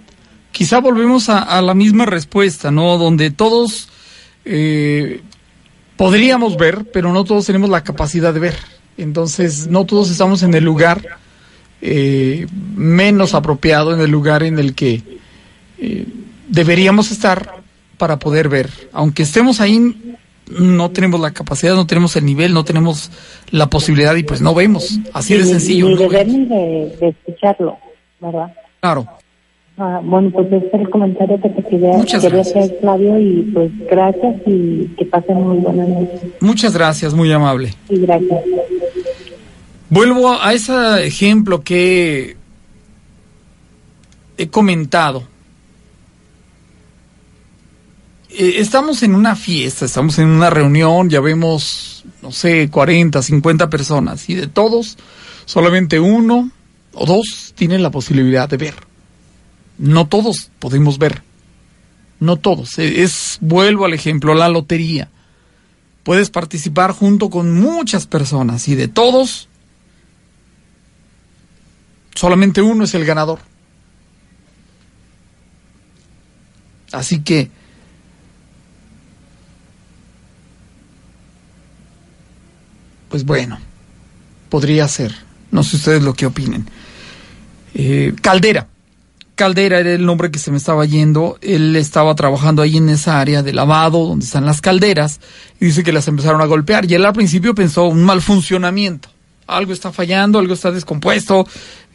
Quizá 0.53 0.81
volvemos 0.81 1.29
a, 1.29 1.43
a 1.43 1.63
la 1.63 1.75
misma 1.75 2.07
respuesta, 2.07 2.71
¿no? 2.71 2.99
Donde 2.99 3.31
todos 3.31 3.89
eh, 4.45 5.21
podríamos 5.97 6.57
ver, 6.57 6.87
pero 6.93 7.13
no 7.13 7.25
todos 7.25 7.47
tenemos 7.47 7.71
la 7.71 7.85
capacidad 7.85 8.33
de 8.35 8.41
ver. 8.41 8.57
Entonces, 8.97 9.69
no 9.69 9.85
todos 9.87 10.11
estamos 10.11 10.43
en 10.43 10.55
el 10.55 10.65
lugar 10.65 11.03
eh, 11.83 12.47
menos 12.77 13.35
apropiado, 13.35 13.95
en 13.95 14.01
el 14.01 14.11
lugar 14.11 14.43
en 14.43 14.59
el 14.59 14.75
que 14.75 15.03
eh, 15.79 16.07
deberíamos 16.49 17.11
estar 17.11 17.60
para 18.01 18.19
poder 18.19 18.49
ver. 18.49 18.71
Aunque 18.93 19.23
estemos 19.23 19.61
ahí, 19.61 19.95
no 20.49 20.91
tenemos 20.91 21.21
la 21.21 21.33
capacidad, 21.33 21.75
no 21.75 21.87
tenemos 21.87 22.17
el 22.17 22.25
nivel, 22.25 22.55
no 22.55 22.65
tenemos 22.65 23.11
la 23.51 23.69
posibilidad 23.69 24.17
y 24.17 24.23
pues 24.23 24.41
no 24.41 24.55
vemos. 24.55 24.99
Así 25.13 25.35
de 25.35 25.45
sencillo. 25.45 25.95
De 25.95 26.09
ver 26.09 26.27
ni 26.27 26.47
de, 26.47 26.97
de 26.99 27.09
escucharlo, 27.09 27.77
¿verdad? 28.19 28.55
Claro. 28.81 29.07
Ah, 29.77 30.01
bueno, 30.03 30.31
pues 30.31 30.47
ese 30.47 30.67
es 30.67 30.75
el 30.75 30.89
comentario 30.89 31.39
que 31.43 31.51
te 31.51 31.63
quería, 31.63 31.93
Muchas 31.93 32.23
quería 32.23 32.39
gracias. 32.39 32.65
hacer, 32.65 32.79
Flavio, 32.81 33.19
y 33.19 33.43
pues 33.53 33.71
gracias 33.91 34.37
y 34.47 34.87
que 34.97 35.05
pasen 35.05 35.43
muy 35.43 35.59
buenas 35.59 35.89
noches. 35.89 36.21
Muchas 36.41 36.73
gracias, 36.73 37.13
muy 37.13 37.31
amable. 37.31 37.75
Y 37.91 38.01
gracias. 38.01 38.41
Vuelvo 39.91 40.41
a 40.41 40.55
ese 40.55 41.07
ejemplo 41.07 41.63
que 41.63 42.37
he 44.39 44.49
comentado. 44.49 45.25
Eh, 48.33 48.55
Estamos 48.59 49.03
en 49.03 49.15
una 49.15 49.37
fiesta, 49.37 49.85
estamos 49.85 50.19
en 50.19 50.29
una 50.29 50.51
reunión, 50.51 51.11
ya 51.11 51.21
vemos, 51.21 52.05
no 52.23 52.33
sé, 52.33 52.69
40, 52.71 53.23
50 53.23 53.71
personas 53.71 54.29
y 54.29 54.35
de 54.35 54.47
todos, 54.47 54.97
solamente 55.45 55.99
uno 56.01 56.51
o 56.93 57.07
dos 57.07 57.53
tienen 57.57 57.83
la 57.83 57.91
posibilidad 57.91 58.49
de 58.49 58.57
ver. 58.57 58.75
No 59.79 60.07
todos 60.07 60.51
podemos 60.59 60.99
ver. 60.99 61.23
No 62.21 62.37
todos. 62.37 62.79
Eh, 62.79 63.03
Es, 63.03 63.39
vuelvo 63.41 63.87
al 63.87 63.95
ejemplo, 63.95 64.35
la 64.35 64.49
lotería. 64.49 65.09
Puedes 66.03 66.31
participar 66.31 66.93
junto 66.93 67.31
con 67.31 67.59
muchas 67.61 68.07
personas 68.07 68.69
y 68.69 68.75
de 68.75 68.89
todos, 68.89 69.49
solamente 72.15 72.63
uno 72.63 72.85
es 72.85 72.95
el 72.95 73.05
ganador. 73.05 73.39
Así 76.93 77.21
que 77.23 77.51
pues 83.11 83.27
bueno, 83.27 83.59
podría 84.49 84.89
ser. 84.89 85.15
No 85.51 85.63
sé 85.63 85.77
ustedes 85.77 86.03
lo 86.03 86.15
que 86.15 86.25
opinen. 86.25 86.67
Eh, 87.75 88.15
Caldera. 88.23 88.69
Caldera 89.35 89.81
era 89.81 89.93
el 89.93 90.07
nombre 90.07 90.31
que 90.31 90.39
se 90.39 90.51
me 90.51 90.57
estaba 90.57 90.85
yendo. 90.87 91.39
Él 91.43 91.77
estaba 91.77 92.15
trabajando 92.15 92.63
ahí 92.63 92.77
en 92.79 92.89
esa 92.89 93.21
área 93.21 93.43
de 93.43 93.53
lavado, 93.53 94.07
donde 94.07 94.25
están 94.25 94.47
las 94.47 94.61
calderas, 94.61 95.21
y 95.61 95.67
dice 95.67 95.83
que 95.83 95.93
las 95.93 96.09
empezaron 96.09 96.41
a 96.41 96.47
golpear. 96.47 96.91
Y 96.91 96.95
él 96.95 97.05
al 97.05 97.13
principio 97.13 97.55
pensó 97.55 97.85
un 97.85 98.05
mal 98.05 98.23
funcionamiento. 98.23 99.09
Algo 99.47 99.73
está 99.73 99.93
fallando, 99.93 100.39
algo 100.39 100.55
está 100.55 100.71
descompuesto. 100.71 101.47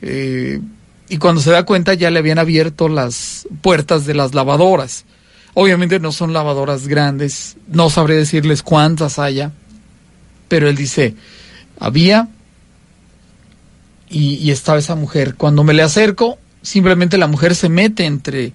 eh, 0.02 0.60
y 1.08 1.18
cuando 1.18 1.42
se 1.42 1.52
da 1.52 1.64
cuenta 1.64 1.94
ya 1.94 2.10
le 2.10 2.20
habían 2.20 2.40
abierto 2.40 2.90
las 2.90 3.48
puertas 3.62 4.06
de 4.06 4.16
las 4.16 4.34
lavadoras. 4.34 5.06
Obviamente 5.54 6.00
no 6.00 6.12
son 6.12 6.34
lavadoras 6.34 6.88
grandes, 6.88 7.58
no 7.68 7.90
sabré 7.90 8.16
decirles 8.16 8.62
cuántas 8.62 9.20
haya, 9.20 9.52
pero 10.48 10.70
él 10.70 10.76
dice, 10.76 11.16
había 11.80 12.30
y, 14.10 14.52
estaba 14.52 14.78
esa 14.78 14.96
mujer. 14.96 15.36
Cuando 15.36 15.64
me 15.64 15.74
le 15.74 15.84
acerco, 15.84 16.38
simplemente 16.62 17.18
la 17.18 17.28
mujer 17.28 17.56
se 17.56 17.70
mete 17.70 18.06
entre 18.06 18.54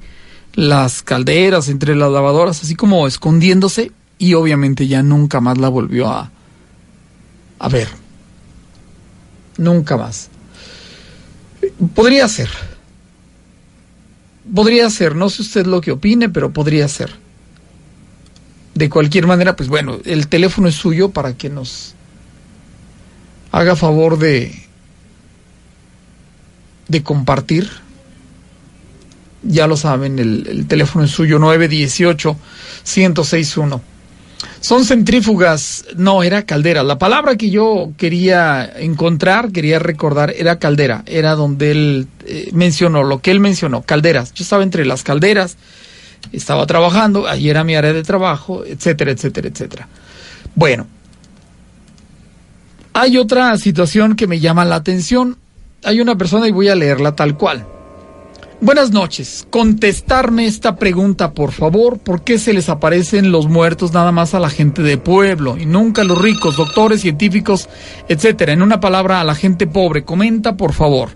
las 0.55 1.03
calderas, 1.03 1.69
entre 1.69 1.95
las 1.95 2.11
lavadoras, 2.11 2.63
así 2.63 2.75
como 2.75 3.07
escondiéndose 3.07 3.93
y 4.19 4.35
obviamente 4.35 4.87
ya 4.87 5.03
nunca 5.03 5.41
más 5.41 5.59
la 5.59 5.69
volvió 5.69 6.09
a, 6.09 6.31
a 7.59 7.69
ver. 7.69 7.89
Nunca 9.59 9.97
más. 9.97 10.29
Podría 11.95 12.27
ser. 12.29 12.49
Podría 14.55 14.89
ser, 14.91 15.15
no 15.15 15.29
sé 15.29 15.43
usted 15.43 15.67
lo 15.67 15.81
que 15.81 15.93
opine, 15.93 16.29
pero 16.29 16.53
podría 16.53 16.89
ser. 16.89 17.11
De 18.81 18.89
cualquier 18.89 19.27
manera, 19.27 19.57
pues 19.57 19.69
bueno, 19.69 19.99
el 20.07 20.29
teléfono 20.29 20.67
es 20.67 20.75
suyo 20.75 21.11
para 21.11 21.35
que 21.35 21.51
nos 21.51 21.95
haga 23.53 23.77
favor 23.77 24.19
de 24.19 24.55
de 26.89 27.03
compartir. 27.03 27.69
Ya 29.43 29.67
lo 29.67 29.77
saben, 29.77 30.19
el, 30.19 30.47
el 30.49 30.67
teléfono 30.67 31.05
es 31.05 31.11
suyo, 31.11 31.39
918-1061. 31.39 33.83
Son 34.63 34.87
centrífugas, 34.87 35.85
no, 35.97 36.23
era 36.23 36.47
caldera. 36.47 36.83
La 36.83 36.97
palabra 36.97 37.37
que 37.37 37.51
yo 37.51 37.93
quería 37.99 38.65
encontrar, 38.79 39.53
quería 39.53 39.79
recordar, 39.79 40.33
era 40.35 40.59
caldera. 40.59 41.03
Era 41.05 41.35
donde 41.35 41.71
él 41.71 42.07
eh, 42.25 42.49
mencionó, 42.55 43.03
lo 43.03 43.21
que 43.21 43.31
él 43.31 43.41
mencionó, 43.41 43.83
calderas. 43.83 44.33
Yo 44.33 44.43
estaba 44.43 44.63
entre 44.63 44.87
las 44.87 45.03
calderas, 45.03 45.59
estaba 46.33 46.67
trabajando, 46.67 47.27
ahí 47.27 47.49
era 47.49 47.65
mi 47.65 47.75
área 47.75 47.93
de 47.93 48.03
trabajo, 48.03 48.65
etcétera, 48.65 49.11
etcétera, 49.11 49.49
etcétera. 49.49 49.89
Bueno, 50.55 50.87
hay 52.93 53.17
otra 53.19 53.57
situación 53.57 54.17
que 54.17 54.27
me 54.27 54.41
llama 54.41 54.65
la 54.65 54.77
atención. 54.77 55.37
Hay 55.85 56.01
una 56.01 56.17
persona 56.17 56.49
y 56.49 56.53
voy 56.53 56.69
a 56.69 56.75
leerla 56.75 57.15
tal 57.17 57.37
cual. 57.37 57.67
Buenas 58.61 58.91
noches. 58.91 59.47
Contestarme 59.49 60.47
esta 60.47 60.77
pregunta, 60.77 61.33
por 61.33 61.53
favor. 61.53 61.99
¿Por 61.99 62.25
qué 62.25 62.39
se 62.39 62.53
les 62.53 62.69
aparecen 62.69 63.33
los 63.33 63.49
muertos 63.49 63.95
nada 63.95 64.13
más 64.13 64.35
a 64.35 64.41
la 64.41 64.51
gente 64.51 64.83
de 64.83 64.99
pueblo 64.99 65.57
y 65.57 65.65
nunca 65.65 66.03
a 66.03 66.05
los 66.05 66.21
ricos, 66.21 66.57
doctores, 66.57 67.01
científicos, 67.01 67.71
etcétera? 68.09 68.53
En 68.53 68.61
una 68.61 68.79
palabra, 68.79 69.21
a 69.21 69.25
la 69.25 69.35
gente 69.35 69.67
pobre. 69.67 70.05
Comenta, 70.05 70.57
por 70.57 70.75
favor. 70.75 71.09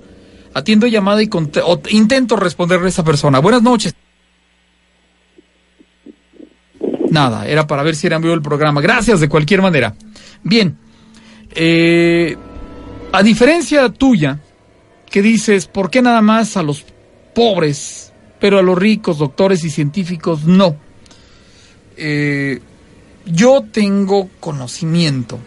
Atiendo 0.54 0.86
llamada 0.86 1.22
y 1.22 1.28
intento 1.90 2.36
responderle 2.36 2.86
a 2.86 2.88
esa 2.88 3.04
persona. 3.04 3.40
Buenas 3.40 3.62
noches. 3.62 3.94
Nada, 7.14 7.46
era 7.46 7.64
para 7.64 7.84
ver 7.84 7.94
si 7.94 8.08
era 8.08 8.16
en 8.16 8.22
vivo 8.22 8.34
el 8.34 8.42
programa. 8.42 8.80
Gracias 8.80 9.20
de 9.20 9.28
cualquier 9.28 9.62
manera. 9.62 9.94
Bien. 10.42 10.76
Eh, 11.54 12.36
a 13.12 13.22
diferencia 13.22 13.88
tuya, 13.88 14.40
que 15.08 15.22
dices, 15.22 15.68
¿por 15.68 15.90
qué 15.90 16.02
nada 16.02 16.20
más 16.22 16.56
a 16.56 16.64
los 16.64 16.84
pobres, 17.32 18.12
pero 18.40 18.58
a 18.58 18.62
los 18.62 18.76
ricos, 18.76 19.18
doctores 19.18 19.62
y 19.62 19.70
científicos 19.70 20.42
no? 20.42 20.74
Eh, 21.96 22.58
yo 23.26 23.62
tengo 23.70 24.28
conocimiento 24.40 25.38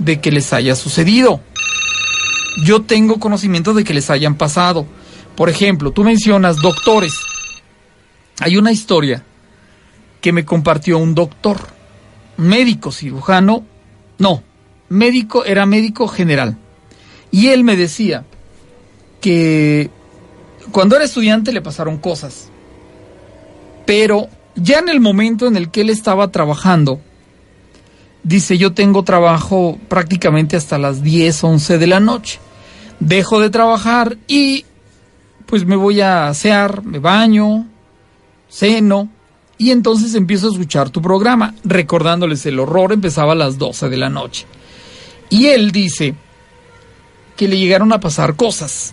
de 0.00 0.20
que 0.20 0.32
les 0.32 0.52
haya 0.52 0.74
sucedido. 0.74 1.40
Yo 2.64 2.82
tengo 2.82 3.20
conocimiento 3.20 3.72
de 3.72 3.84
que 3.84 3.94
les 3.94 4.10
hayan 4.10 4.34
pasado. 4.34 4.84
Por 5.36 5.48
ejemplo, 5.48 5.92
tú 5.92 6.02
mencionas 6.02 6.56
doctores. 6.56 7.14
Hay 8.40 8.56
una 8.56 8.72
historia 8.72 9.24
que 10.22 10.32
me 10.32 10.46
compartió 10.46 10.96
un 10.96 11.14
doctor. 11.14 11.58
médico 12.38 12.90
cirujano, 12.90 13.62
no, 14.18 14.42
médico, 14.88 15.44
era 15.44 15.66
médico 15.66 16.08
general. 16.08 16.56
Y 17.30 17.48
él 17.48 17.62
me 17.62 17.76
decía 17.76 18.24
que 19.20 19.90
cuando 20.70 20.96
era 20.96 21.04
estudiante 21.04 21.52
le 21.52 21.60
pasaron 21.60 21.98
cosas, 21.98 22.48
pero 23.84 24.28
ya 24.54 24.78
en 24.78 24.88
el 24.88 25.00
momento 25.00 25.46
en 25.46 25.56
el 25.56 25.70
que 25.70 25.82
él 25.82 25.90
estaba 25.90 26.30
trabajando, 26.30 27.00
dice 28.22 28.56
yo 28.56 28.72
tengo 28.72 29.02
trabajo 29.02 29.78
prácticamente 29.88 30.56
hasta 30.56 30.78
las 30.78 31.02
10, 31.02 31.44
11 31.44 31.78
de 31.78 31.86
la 31.86 32.00
noche. 32.00 32.38
Dejo 32.98 33.40
de 33.40 33.50
trabajar 33.50 34.16
y 34.26 34.64
pues 35.46 35.66
me 35.66 35.76
voy 35.76 36.00
a 36.00 36.28
asear, 36.28 36.82
me 36.84 36.98
baño, 36.98 37.66
ceno 38.48 39.10
y 39.62 39.70
entonces 39.70 40.16
empiezo 40.16 40.48
a 40.48 40.50
escuchar 40.50 40.90
tu 40.90 41.00
programa, 41.00 41.54
recordándoles 41.62 42.44
el 42.46 42.58
horror, 42.58 42.92
empezaba 42.92 43.30
a 43.30 43.36
las 43.36 43.58
12 43.58 43.90
de 43.90 43.96
la 43.96 44.08
noche. 44.08 44.44
Y 45.30 45.46
él 45.46 45.70
dice 45.70 46.16
que 47.36 47.46
le 47.46 47.56
llegaron 47.56 47.92
a 47.92 48.00
pasar 48.00 48.34
cosas. 48.34 48.92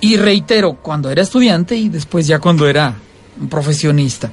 Y 0.00 0.16
reitero, 0.16 0.74
cuando 0.74 1.10
era 1.10 1.22
estudiante 1.22 1.74
y 1.74 1.88
después 1.88 2.28
ya 2.28 2.38
cuando 2.38 2.68
era 2.68 2.94
un 3.40 3.48
profesionista. 3.48 4.30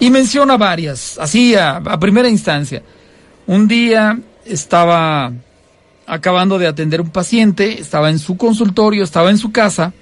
Y 0.00 0.10
menciona 0.10 0.56
varias, 0.56 1.16
así 1.20 1.54
a, 1.54 1.80
primera 2.00 2.28
instancia. 2.28 2.82
Un 3.46 3.68
día 3.68 4.18
estaba 4.44 5.30
acabando 6.04 6.58
de 6.58 6.66
atender 6.66 7.00
un 7.00 7.10
paciente, 7.10 7.80
estaba 7.80 8.10
en 8.10 8.18
su 8.18 8.36
consultorio, 8.36 9.04
estaba 9.04 9.30
en 9.30 9.38
su 9.38 9.52
casa, 9.52 9.92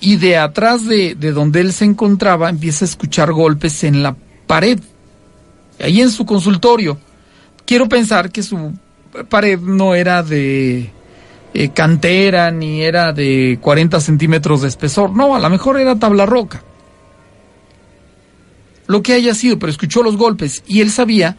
y 0.00 0.16
de 0.16 0.36
atrás 0.36 0.86
de, 0.86 1.14
de, 1.14 1.32
donde 1.32 1.60
él 1.60 1.72
se 1.72 1.84
encontraba 1.84 2.48
empieza 2.48 2.84
a 2.84 2.88
escuchar 2.88 3.32
golpes 3.32 3.84
en 3.84 4.02
la 4.02 4.16
pared, 4.46 4.78
ahí 5.80 6.00
en 6.00 6.10
su 6.10 6.24
consultorio. 6.24 6.98
Quiero 7.64 7.88
pensar 7.88 8.30
que 8.30 8.42
su 8.42 8.72
pared 9.28 9.58
no 9.58 9.94
era 9.94 10.22
de 10.22 10.90
eh, 11.54 11.70
cantera 11.70 12.50
ni 12.50 12.82
era 12.82 13.12
de 13.12 13.58
40 13.60 14.00
centímetros 14.00 14.62
de 14.62 14.68
espesor, 14.68 15.10
no, 15.10 15.34
a 15.34 15.38
lo 15.38 15.50
mejor 15.50 15.80
era 15.80 15.98
tabla 15.98 16.26
roca. 16.26 16.62
Lo 18.86 19.02
que 19.02 19.12
haya 19.12 19.34
sido, 19.34 19.58
pero 19.58 19.70
escuchó 19.70 20.02
los 20.02 20.16
golpes 20.16 20.62
y 20.66 20.80
él 20.80 20.90
sabía 20.90 21.36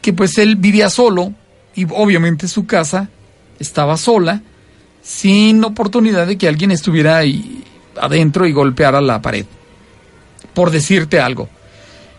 que 0.00 0.12
pues 0.12 0.38
él 0.38 0.56
vivía 0.56 0.88
solo 0.88 1.34
y 1.74 1.84
obviamente 1.90 2.48
su 2.48 2.66
casa 2.66 3.10
estaba 3.58 3.96
sola, 3.96 4.42
sin 5.02 5.62
oportunidad 5.64 6.26
de 6.26 6.38
que 6.38 6.48
alguien 6.48 6.70
estuviera 6.70 7.18
ahí 7.18 7.64
adentro 8.00 8.46
y 8.46 8.52
golpeara 8.52 9.00
la 9.00 9.22
pared. 9.22 9.46
Por 10.54 10.70
decirte 10.70 11.20
algo, 11.20 11.48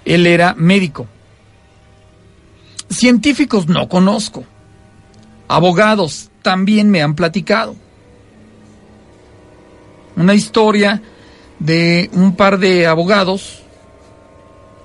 él 0.05 0.27
era 0.27 0.53
médico. 0.55 1.07
Científicos 2.89 3.67
no 3.67 3.87
conozco. 3.87 4.43
Abogados 5.47 6.29
también 6.41 6.89
me 6.89 7.01
han 7.01 7.15
platicado. 7.15 7.75
Una 10.15 10.33
historia 10.33 11.01
de 11.59 12.09
un 12.13 12.35
par 12.35 12.57
de 12.57 12.87
abogados 12.87 13.61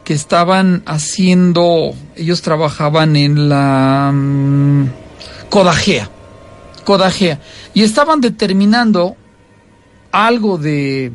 que 0.05 0.14
estaban 0.14 0.82
haciendo, 0.86 1.92
ellos 2.14 2.42
trabajaban 2.42 3.16
en 3.16 3.49
la 3.49 4.11
um, 4.12 4.88
Codagea, 5.51 6.09
Codagea, 6.84 7.40
y 7.74 7.82
estaban 7.82 8.20
determinando 8.20 9.16
algo 10.25 10.57
de 10.57 11.12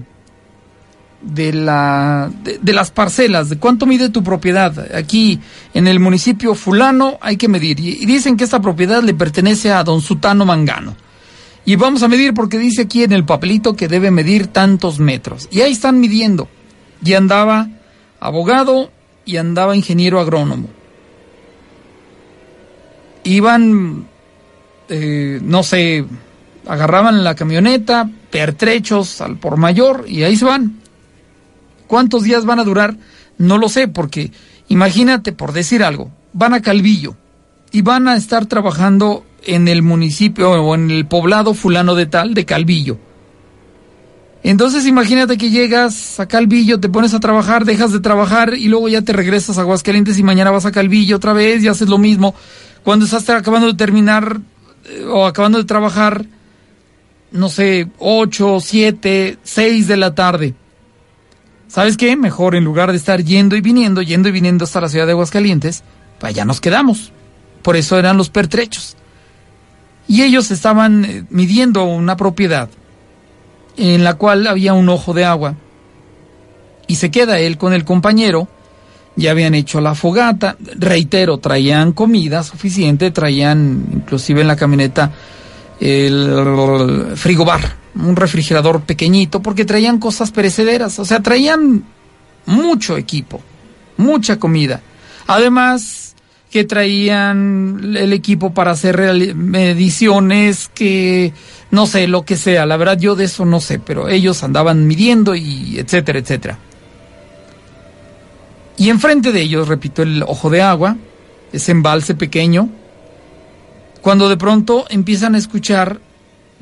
de 1.21 1.53
la 1.53 2.31
de, 2.43 2.73
las 2.73 2.91
parcelas, 2.91 3.49
de 3.49 3.57
cuánto 3.57 3.85
mide 3.85 4.09
tu 4.09 4.23
propiedad. 4.23 4.95
Aquí 4.95 5.39
en 5.73 5.87
el 5.87 5.99
municipio 5.99 6.55
fulano 6.55 7.17
hay 7.21 7.37
que 7.37 7.47
medir 7.47 7.79
y, 7.79 8.05
dicen 8.05 8.37
que 8.37 8.43
esta 8.43 8.61
propiedad 8.61 9.03
le 9.03 9.13
pertenece 9.13 9.71
a 9.71 9.83
don 9.83 10.01
Sutano 10.01 10.45
Mangano. 10.45 10.95
Y 11.63 11.75
vamos 11.75 12.01
a 12.01 12.07
medir 12.07 12.33
porque 12.33 12.57
dice 12.57 12.83
aquí 12.83 13.03
en 13.03 13.11
el 13.11 13.23
papelito 13.23 13.75
que 13.75 13.87
debe 13.87 14.09
medir 14.09 14.47
tantos 14.47 14.99
metros. 14.99 15.47
Y 15.51 15.61
ahí 15.61 15.71
están 15.71 15.99
midiendo. 15.99 16.47
Y 17.03 17.13
andaba 17.13 17.67
abogado 18.19 18.91
y 19.25 19.37
andaba 19.37 19.75
ingeniero 19.75 20.19
agrónomo. 20.19 20.69
Iban, 23.23 24.07
eh, 24.89 25.39
no 25.43 25.61
sé, 25.61 26.05
agarraban 26.67 27.23
la 27.23 27.35
camioneta, 27.35 28.09
pertrechos 28.31 29.21
al 29.21 29.37
por 29.37 29.57
mayor 29.57 30.05
y 30.07 30.23
ahí 30.23 30.35
se 30.35 30.45
van. 30.45 30.79
¿Cuántos 31.87 32.23
días 32.23 32.45
van 32.45 32.59
a 32.59 32.63
durar? 32.63 32.97
No 33.37 33.57
lo 33.57 33.69
sé, 33.69 33.87
porque 33.87 34.31
imagínate, 34.69 35.33
por 35.33 35.51
decir 35.51 35.83
algo, 35.83 36.11
van 36.33 36.53
a 36.53 36.61
Calvillo 36.61 37.15
y 37.71 37.81
van 37.81 38.07
a 38.07 38.15
estar 38.15 38.45
trabajando 38.45 39.25
en 39.43 39.67
el 39.67 39.81
municipio 39.81 40.51
o 40.51 40.75
en 40.75 40.91
el 40.91 41.05
poblado 41.05 41.53
fulano 41.53 41.95
de 41.95 42.05
tal 42.05 42.33
de 42.33 42.45
Calvillo. 42.45 42.97
Entonces 44.43 44.87
imagínate 44.87 45.37
que 45.37 45.51
llegas 45.51 46.19
a 46.19 46.27
Calvillo, 46.27 46.79
te 46.79 46.89
pones 46.89 47.13
a 47.13 47.19
trabajar, 47.19 47.63
dejas 47.63 47.91
de 47.91 47.99
trabajar 47.99 48.55
y 48.55 48.69
luego 48.69 48.89
ya 48.89 49.01
te 49.03 49.13
regresas 49.13 49.57
a 49.57 49.61
Aguascalientes 49.61 50.17
y 50.17 50.23
mañana 50.23 50.49
vas 50.49 50.65
a 50.65 50.71
Calvillo 50.71 51.17
otra 51.17 51.33
vez 51.33 51.63
y 51.63 51.67
haces 51.67 51.89
lo 51.89 51.99
mismo. 51.99 52.33
Cuando 52.83 53.05
estás 53.05 53.29
acabando 53.29 53.67
de 53.67 53.75
terminar 53.75 54.39
eh, 54.85 55.05
o 55.07 55.27
acabando 55.27 55.59
de 55.59 55.65
trabajar, 55.65 56.25
no 57.31 57.49
sé, 57.49 57.87
8, 57.99 58.59
7, 58.59 59.37
6 59.41 59.87
de 59.87 59.97
la 59.97 60.13
tarde. 60.13 60.53
¿Sabes 61.67 61.95
qué? 61.95 62.17
Mejor 62.17 62.55
en 62.55 62.65
lugar 62.65 62.91
de 62.91 62.97
estar 62.97 63.23
yendo 63.23 63.55
y 63.55 63.61
viniendo, 63.61 64.01
yendo 64.01 64.27
y 64.27 64.33
viniendo 64.33 64.65
hasta 64.65 64.81
la 64.81 64.89
ciudad 64.89 65.05
de 65.05 65.13
Aguascalientes, 65.13 65.83
pues 66.19 66.33
allá 66.33 66.43
nos 66.43 66.59
quedamos. 66.59 67.13
Por 67.61 67.77
eso 67.77 67.97
eran 67.97 68.17
los 68.17 68.29
pertrechos. 68.29 68.97
Y 70.07 70.23
ellos 70.23 70.51
estaban 70.51 71.05
eh, 71.05 71.23
midiendo 71.29 71.85
una 71.85 72.17
propiedad 72.17 72.69
en 73.77 74.03
la 74.03 74.15
cual 74.15 74.47
había 74.47 74.73
un 74.73 74.89
ojo 74.89 75.13
de 75.13 75.23
agua. 75.23 75.55
Y 76.87 76.95
se 76.95 77.09
queda 77.09 77.39
él 77.39 77.57
con 77.57 77.71
el 77.71 77.85
compañero. 77.85 78.49
Ya 79.15 79.31
habían 79.31 79.55
hecho 79.55 79.79
la 79.79 79.95
fogata. 79.95 80.57
Reitero, 80.77 81.37
traían 81.37 81.93
comida 81.93 82.43
suficiente, 82.43 83.11
traían 83.11 83.85
inclusive 83.93 84.41
en 84.41 84.47
la 84.47 84.57
camioneta 84.57 85.11
el 85.81 87.13
frigobar, 87.15 87.75
un 87.95 88.15
refrigerador 88.15 88.81
pequeñito, 88.81 89.41
porque 89.41 89.65
traían 89.65 89.97
cosas 89.97 90.31
perecederas, 90.31 90.99
o 90.99 91.05
sea, 91.05 91.21
traían 91.21 91.83
mucho 92.45 92.97
equipo, 92.97 93.41
mucha 93.97 94.37
comida. 94.37 94.81
Además, 95.25 96.15
que 96.51 96.65
traían 96.65 97.95
el 97.95 98.13
equipo 98.13 98.53
para 98.53 98.71
hacer 98.71 99.33
mediciones, 99.35 100.69
que 100.73 101.33
no 101.71 101.87
sé, 101.87 102.07
lo 102.07 102.25
que 102.25 102.35
sea, 102.35 102.65
la 102.65 102.77
verdad 102.77 102.99
yo 102.99 103.15
de 103.15 103.25
eso 103.25 103.45
no 103.45 103.59
sé, 103.59 103.79
pero 103.79 104.07
ellos 104.07 104.43
andaban 104.43 104.85
midiendo 104.85 105.33
y 105.33 105.79
etcétera, 105.79 106.19
etcétera. 106.19 106.59
Y 108.77 108.89
enfrente 108.89 109.31
de 109.31 109.41
ellos, 109.41 109.67
repito, 109.67 110.03
el 110.03 110.23
ojo 110.23 110.49
de 110.49 110.61
agua, 110.61 110.97
ese 111.53 111.71
embalse 111.71 112.15
pequeño, 112.15 112.69
cuando 114.01 114.29
de 114.29 114.37
pronto 114.37 114.85
empiezan 114.89 115.35
a 115.35 115.37
escuchar 115.37 115.99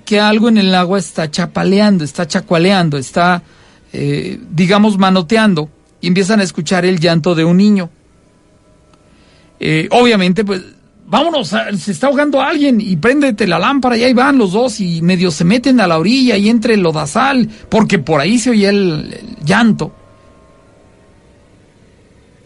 que 0.06 0.20
algo 0.20 0.50
en 0.50 0.58
el 0.58 0.74
agua 0.76 1.00
está 1.00 1.30
chapaleando, 1.30 2.04
está 2.04 2.28
chacualeando, 2.28 2.98
está, 2.98 3.44
eh, 3.94 4.40
digamos, 4.52 4.98
manoteando, 4.98 5.70
y 6.02 6.08
empiezan 6.08 6.40
a 6.40 6.44
escuchar 6.44 6.86
el 6.86 7.00
llanto 7.00 7.36
de 7.36 7.46
un 7.46 7.58
niño. 7.58 7.90
Eh, 9.60 9.88
obviamente, 9.92 10.44
pues, 10.44 10.64
vámonos, 11.06 11.54
se 11.78 11.92
está 11.92 12.08
ahogando 12.08 12.42
alguien 12.42 12.80
y 12.82 12.96
préndete 12.96 13.48
la 13.48 13.60
lámpara 13.60 13.98
y 13.98 14.04
ahí 14.04 14.14
van 14.14 14.38
los 14.38 14.54
dos 14.54 14.80
y 14.80 15.02
medio 15.02 15.32
se 15.32 15.44
meten 15.44 15.80
a 15.80 15.88
la 15.88 15.98
orilla 15.98 16.38
y 16.38 16.50
entre 16.50 16.76
el 16.76 16.82
lodazal, 16.82 17.50
porque 17.70 18.00
por 18.00 18.22
ahí 18.22 18.38
se 18.40 18.52
oye 18.52 18.70
el 18.70 19.36
llanto. 19.44 19.94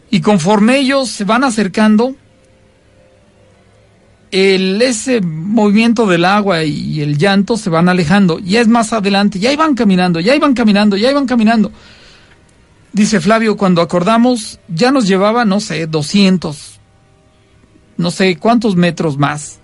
Y 0.09 0.21
conforme 0.21 0.77
ellos 0.77 1.09
se 1.09 1.23
van 1.23 1.43
acercando, 1.43 2.15
el, 4.33 4.81
ese 4.81 5.21
movimiento 5.21 6.07
del 6.07 6.25
agua 6.25 6.63
y 6.63 7.01
el 7.01 7.19
llanto 7.19 7.55
se 7.55 7.69
van 7.69 7.87
alejando. 7.87 8.39
Ya 8.39 8.61
es 8.61 8.67
más 8.67 8.91
adelante, 8.91 9.37
ya 9.37 9.53
iban 9.53 9.75
caminando, 9.75 10.19
ya 10.19 10.35
iban 10.35 10.55
caminando, 10.55 10.97
ya 10.97 11.11
iban 11.11 11.27
caminando. 11.27 11.71
Dice 12.93 13.21
Flavio, 13.21 13.55
cuando 13.57 13.83
acordamos, 13.83 14.59
ya 14.67 14.91
nos 14.91 15.07
llevaba, 15.07 15.45
no 15.45 15.59
sé, 15.59 15.85
200, 15.85 16.79
no 17.97 18.09
sé 18.09 18.37
cuántos 18.37 18.75
metros 18.75 19.19
más, 19.19 19.59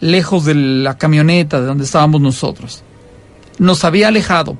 lejos 0.00 0.44
de 0.44 0.56
la 0.56 0.98
camioneta 0.98 1.60
de 1.60 1.66
donde 1.66 1.84
estábamos 1.84 2.20
nosotros. 2.20 2.82
Nos 3.60 3.84
había 3.84 4.08
alejado. 4.08 4.56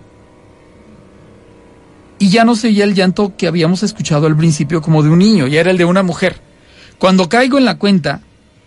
Y 2.20 2.28
ya 2.28 2.44
no 2.44 2.54
seguía 2.54 2.84
el 2.84 2.94
llanto 2.94 3.34
que 3.36 3.48
habíamos 3.48 3.82
escuchado 3.82 4.28
al 4.28 4.36
principio 4.36 4.80
como 4.80 5.02
de 5.02 5.08
un 5.08 5.18
niño, 5.18 5.48
ya 5.48 5.58
era 5.58 5.72
el 5.72 5.78
de 5.78 5.86
una 5.86 6.04
mujer. 6.04 6.40
Cuando 7.00 7.28
caigo 7.28 7.58
en 7.58 7.64
la 7.64 7.78
cuenta, 7.78 8.20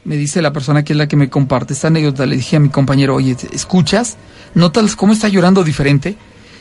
me 0.06 0.18
dice 0.18 0.42
la 0.42 0.52
persona 0.52 0.84
que 0.84 0.94
es 0.94 0.98
la 0.98 1.08
que 1.08 1.16
me 1.16 1.30
comparte 1.30 1.74
esta 1.74 1.88
anécdota, 1.88 2.26
le 2.26 2.36
dije 2.36 2.58
a 2.58 2.60
mi 2.60 2.70
compañero, 2.70 3.16
oye, 3.16 3.36
¿escuchas? 3.52 4.18
¿Notas 4.54 4.96
cómo 4.96 5.14
está 5.14 5.28
llorando 5.30 5.64
diferente? 5.64 6.18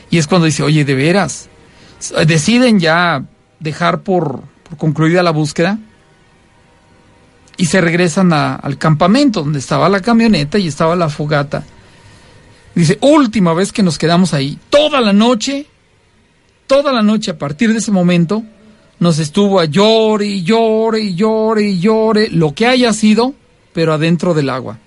Y 0.09 0.17
es 0.17 0.27
cuando 0.27 0.45
dice, 0.45 0.63
oye, 0.63 0.85
de 0.85 0.95
veras, 0.95 1.49
deciden 2.25 2.79
ya 2.79 3.25
dejar 3.59 4.01
por, 4.01 4.41
por 4.63 4.77
concluida 4.77 5.23
la 5.23 5.31
búsqueda 5.31 5.79
y 7.57 7.65
se 7.65 7.81
regresan 7.81 8.33
al 8.33 8.77
campamento 8.77 9.43
donde 9.43 9.59
estaba 9.59 9.89
la 9.89 10.01
camioneta 10.01 10.57
y 10.57 10.67
estaba 10.67 10.95
la 10.95 11.09
fogata. 11.09 11.63
Dice, 12.75 12.97
última 13.01 13.53
vez 13.53 13.71
que 13.71 13.83
nos 13.83 13.97
quedamos 13.97 14.33
ahí, 14.33 14.57
toda 14.69 14.99
la 14.99 15.13
noche, 15.13 15.67
toda 16.65 16.91
la 16.91 17.03
noche 17.03 17.31
a 17.31 17.37
partir 17.37 17.71
de 17.71 17.77
ese 17.77 17.91
momento, 17.91 18.43
nos 19.03 19.19
estuvo 19.19 19.59
a 19.59 19.65
llore 19.65 20.25
y 20.25 20.43
llore 20.43 21.01
y 21.01 21.13
llore 21.13 21.63
y 21.63 21.79
llore, 21.79 22.29
lo 22.29 22.53
que 22.53 22.65
haya 22.65 22.93
sido, 22.93 23.35
pero 23.73 23.93
adentro 23.93 24.33
del 24.33 24.49
agua. 24.49 24.79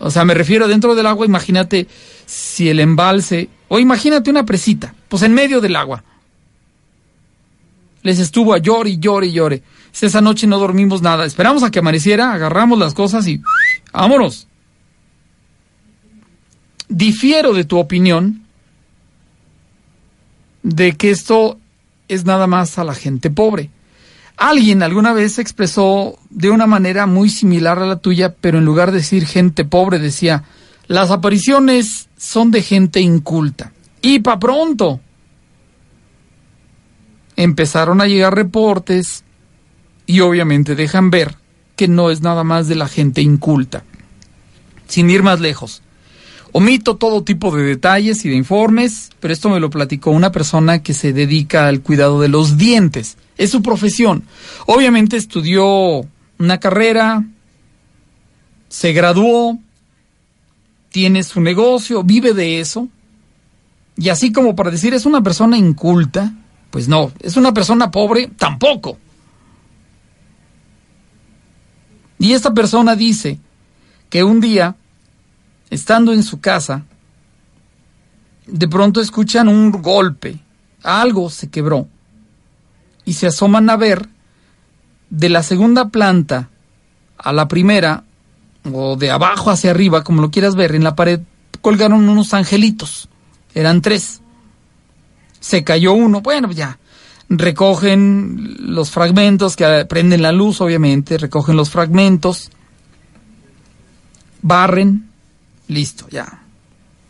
O 0.00 0.10
sea, 0.10 0.24
me 0.24 0.34
refiero 0.34 0.64
adentro 0.64 0.96
del 0.96 1.06
agua, 1.06 1.24
imagínate 1.24 1.86
si 2.26 2.68
el 2.68 2.80
embalse, 2.80 3.48
o 3.68 3.78
imagínate 3.78 4.28
una 4.28 4.44
presita, 4.44 4.92
pues 5.08 5.22
en 5.22 5.32
medio 5.34 5.60
del 5.60 5.76
agua. 5.76 6.02
Les 8.02 8.18
estuvo 8.18 8.52
a 8.52 8.58
llore 8.58 8.90
y 8.90 8.98
llore 8.98 9.28
y 9.28 9.32
llore. 9.32 9.62
Esa 10.00 10.20
noche 10.20 10.48
no 10.48 10.58
dormimos 10.58 11.00
nada. 11.02 11.24
Esperamos 11.24 11.62
a 11.62 11.70
que 11.70 11.78
amaneciera, 11.78 12.32
agarramos 12.32 12.76
las 12.76 12.92
cosas 12.92 13.28
y 13.28 13.40
vámonos. 13.92 14.48
Difiero 16.88 17.52
de 17.52 17.64
tu 17.64 17.78
opinión 17.78 18.42
de 20.64 20.96
que 20.96 21.10
esto 21.10 21.60
es 22.14 22.24
nada 22.24 22.46
más 22.46 22.78
a 22.78 22.84
la 22.84 22.94
gente 22.94 23.30
pobre. 23.30 23.70
Alguien 24.36 24.82
alguna 24.82 25.12
vez 25.12 25.38
expresó 25.38 26.18
de 26.30 26.50
una 26.50 26.66
manera 26.66 27.06
muy 27.06 27.28
similar 27.28 27.78
a 27.78 27.86
la 27.86 27.96
tuya, 27.96 28.34
pero 28.40 28.58
en 28.58 28.64
lugar 28.64 28.90
de 28.90 28.98
decir 28.98 29.26
gente 29.26 29.64
pobre 29.64 29.98
decía, 29.98 30.44
las 30.86 31.10
apariciones 31.10 32.08
son 32.16 32.50
de 32.50 32.62
gente 32.62 33.00
inculta. 33.00 33.72
Y 34.00 34.18
pa' 34.18 34.38
pronto. 34.38 35.00
Empezaron 37.36 38.00
a 38.00 38.06
llegar 38.06 38.34
reportes 38.34 39.24
y 40.06 40.20
obviamente 40.20 40.74
dejan 40.74 41.10
ver 41.10 41.36
que 41.76 41.88
no 41.88 42.10
es 42.10 42.20
nada 42.20 42.44
más 42.44 42.68
de 42.68 42.74
la 42.74 42.88
gente 42.88 43.22
inculta. 43.22 43.84
Sin 44.86 45.08
ir 45.08 45.22
más 45.22 45.40
lejos. 45.40 45.82
Omito 46.52 46.96
todo 46.96 47.24
tipo 47.24 47.54
de 47.56 47.64
detalles 47.64 48.24
y 48.24 48.28
de 48.28 48.36
informes, 48.36 49.10
pero 49.20 49.32
esto 49.32 49.48
me 49.48 49.58
lo 49.58 49.70
platicó 49.70 50.10
una 50.10 50.32
persona 50.32 50.82
que 50.82 50.92
se 50.92 51.14
dedica 51.14 51.66
al 51.66 51.80
cuidado 51.80 52.20
de 52.20 52.28
los 52.28 52.58
dientes. 52.58 53.16
Es 53.38 53.50
su 53.50 53.62
profesión. 53.62 54.24
Obviamente 54.66 55.16
estudió 55.16 56.06
una 56.38 56.60
carrera, 56.60 57.24
se 58.68 58.92
graduó, 58.92 59.58
tiene 60.90 61.22
su 61.22 61.40
negocio, 61.40 62.02
vive 62.02 62.34
de 62.34 62.60
eso. 62.60 62.88
Y 63.96 64.10
así 64.10 64.30
como 64.30 64.54
para 64.54 64.70
decir 64.70 64.92
es 64.92 65.06
una 65.06 65.22
persona 65.22 65.56
inculta, 65.56 66.34
pues 66.70 66.86
no, 66.86 67.12
es 67.20 67.36
una 67.36 67.52
persona 67.52 67.90
pobre, 67.90 68.30
tampoco. 68.36 68.98
Y 72.18 72.34
esta 72.34 72.54
persona 72.54 72.94
dice 72.94 73.38
que 74.08 74.22
un 74.22 74.40
día, 74.40 74.76
estando 75.72 76.12
en 76.12 76.22
su 76.22 76.38
casa, 76.38 76.84
de 78.46 78.68
pronto 78.68 79.00
escuchan 79.00 79.48
un 79.48 79.72
golpe, 79.72 80.38
algo 80.82 81.30
se 81.30 81.48
quebró, 81.48 81.88
y 83.06 83.14
se 83.14 83.26
asoman 83.26 83.70
a 83.70 83.76
ver 83.76 84.06
de 85.08 85.30
la 85.30 85.42
segunda 85.42 85.88
planta 85.88 86.50
a 87.16 87.32
la 87.32 87.48
primera, 87.48 88.04
o 88.70 88.96
de 88.96 89.10
abajo 89.10 89.50
hacia 89.50 89.70
arriba, 89.70 90.04
como 90.04 90.20
lo 90.20 90.30
quieras 90.30 90.56
ver, 90.56 90.74
en 90.74 90.84
la 90.84 90.94
pared 90.94 91.20
colgaron 91.62 92.06
unos 92.06 92.34
angelitos, 92.34 93.08
eran 93.54 93.80
tres. 93.80 94.20
Se 95.40 95.64
cayó 95.64 95.94
uno, 95.94 96.20
bueno, 96.20 96.52
ya, 96.52 96.78
recogen 97.30 98.74
los 98.74 98.90
fragmentos 98.90 99.56
que 99.56 99.86
prenden 99.88 100.20
la 100.20 100.32
luz, 100.32 100.60
obviamente, 100.60 101.16
recogen 101.16 101.56
los 101.56 101.70
fragmentos, 101.70 102.50
barren, 104.42 105.11
listo, 105.68 106.08
ya. 106.08 106.42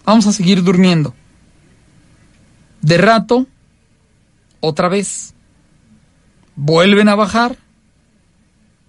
Vamos 0.05 0.27
a 0.27 0.33
seguir 0.33 0.63
durmiendo. 0.63 1.15
De 2.81 2.99
rato, 2.99 3.47
otra 4.61 4.89
vez, 4.89 5.35
vuelven 6.57 7.09
a 7.09 7.15
bajar, 7.15 7.59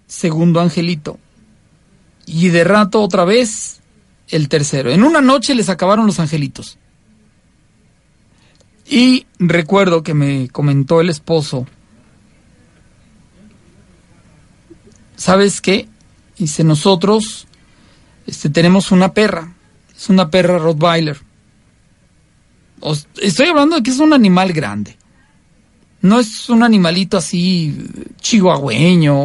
segundo 0.06 0.60
angelito. 0.60 1.18
Y 2.26 2.48
de 2.48 2.64
rato 2.64 3.02
otra 3.02 3.24
vez, 3.24 3.80
el 4.28 4.48
tercero. 4.48 4.90
En 4.90 5.02
una 5.02 5.20
noche 5.20 5.54
les 5.54 5.68
acabaron 5.68 6.06
los 6.06 6.18
angelitos. 6.18 6.78
Y 8.86 9.26
recuerdo 9.38 10.02
que 10.02 10.14
me 10.14 10.48
comentó 10.48 11.00
el 11.00 11.08
esposo, 11.08 11.66
¿sabes 15.16 15.60
qué? 15.60 15.88
Dice, 16.38 16.64
nosotros 16.64 17.46
este, 18.26 18.50
tenemos 18.50 18.90
una 18.90 19.14
perra, 19.14 19.53
es 19.96 20.08
una 20.08 20.30
perra 20.30 20.58
Rottweiler. 20.58 21.18
estoy 23.20 23.46
hablando 23.48 23.76
de 23.76 23.82
que 23.82 23.90
es 23.90 23.98
un 23.98 24.12
animal 24.12 24.52
grande. 24.52 24.96
No 26.02 26.20
es 26.20 26.48
un 26.50 26.62
animalito 26.62 27.16
así 27.16 27.74
chihuahueño, 28.20 29.16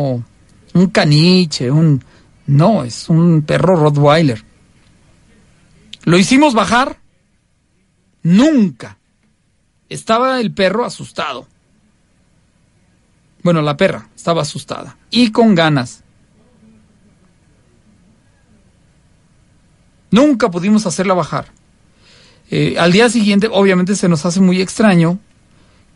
un 0.74 0.88
caniche, 0.92 1.70
un... 1.70 2.04
No, 2.48 2.84
es 2.84 3.10
un 3.10 3.44
perro 3.44 3.76
Rottweiler. 3.76 4.44
¿Lo 6.06 6.18
hicimos 6.18 6.54
bajar? 6.54 7.00
Nunca. 8.24 8.98
Estaba 9.90 10.40
el 10.40 10.54
perro 10.54 10.86
asustado. 10.86 11.48
Bueno, 13.44 13.62
la 13.62 13.78
perra 13.78 14.10
estaba 14.16 14.42
asustada 14.42 14.98
y 15.10 15.32
con 15.32 15.56
ganas. 15.56 16.04
Nunca 20.12 20.50
pudimos 20.50 20.86
hacerla 20.86 21.14
bajar. 21.14 21.48
Eh, 22.52 22.76
al 22.80 22.92
día 22.92 23.10
siguiente, 23.10 23.50
obviamente, 23.52 23.96
se 23.96 24.10
nos 24.10 24.26
hace 24.26 24.42
muy 24.42 24.62
extraño 24.62 25.20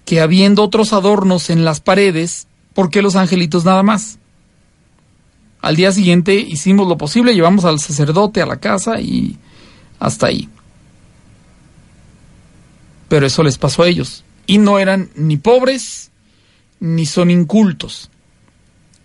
que 0.06 0.22
habiendo 0.22 0.64
otros 0.64 0.94
adornos 0.94 1.50
en 1.50 1.66
las 1.66 1.80
paredes, 1.80 2.48
¿por 2.74 2.90
qué 2.90 3.02
los 3.02 3.16
angelitos 3.16 3.66
nada 3.66 3.84
más? 3.84 4.20
Al 5.62 5.76
día 5.76 5.92
siguiente 5.92 6.36
hicimos 6.36 6.88
lo 6.88 6.98
posible, 6.98 7.34
llevamos 7.34 7.66
al 7.66 7.80
sacerdote 7.80 8.42
a 8.42 8.46
la 8.46 8.58
casa 8.58 9.00
y 9.00 9.38
hasta 10.00 10.28
ahí 10.28 10.50
pero 13.14 13.28
eso 13.28 13.44
les 13.44 13.60
pasó 13.60 13.84
a 13.84 13.88
ellos. 13.88 14.24
Y 14.48 14.58
no 14.58 14.80
eran 14.80 15.12
ni 15.14 15.38
pobres 15.38 16.10
ni 16.80 17.06
son 17.06 17.30
incultos. 17.30 18.10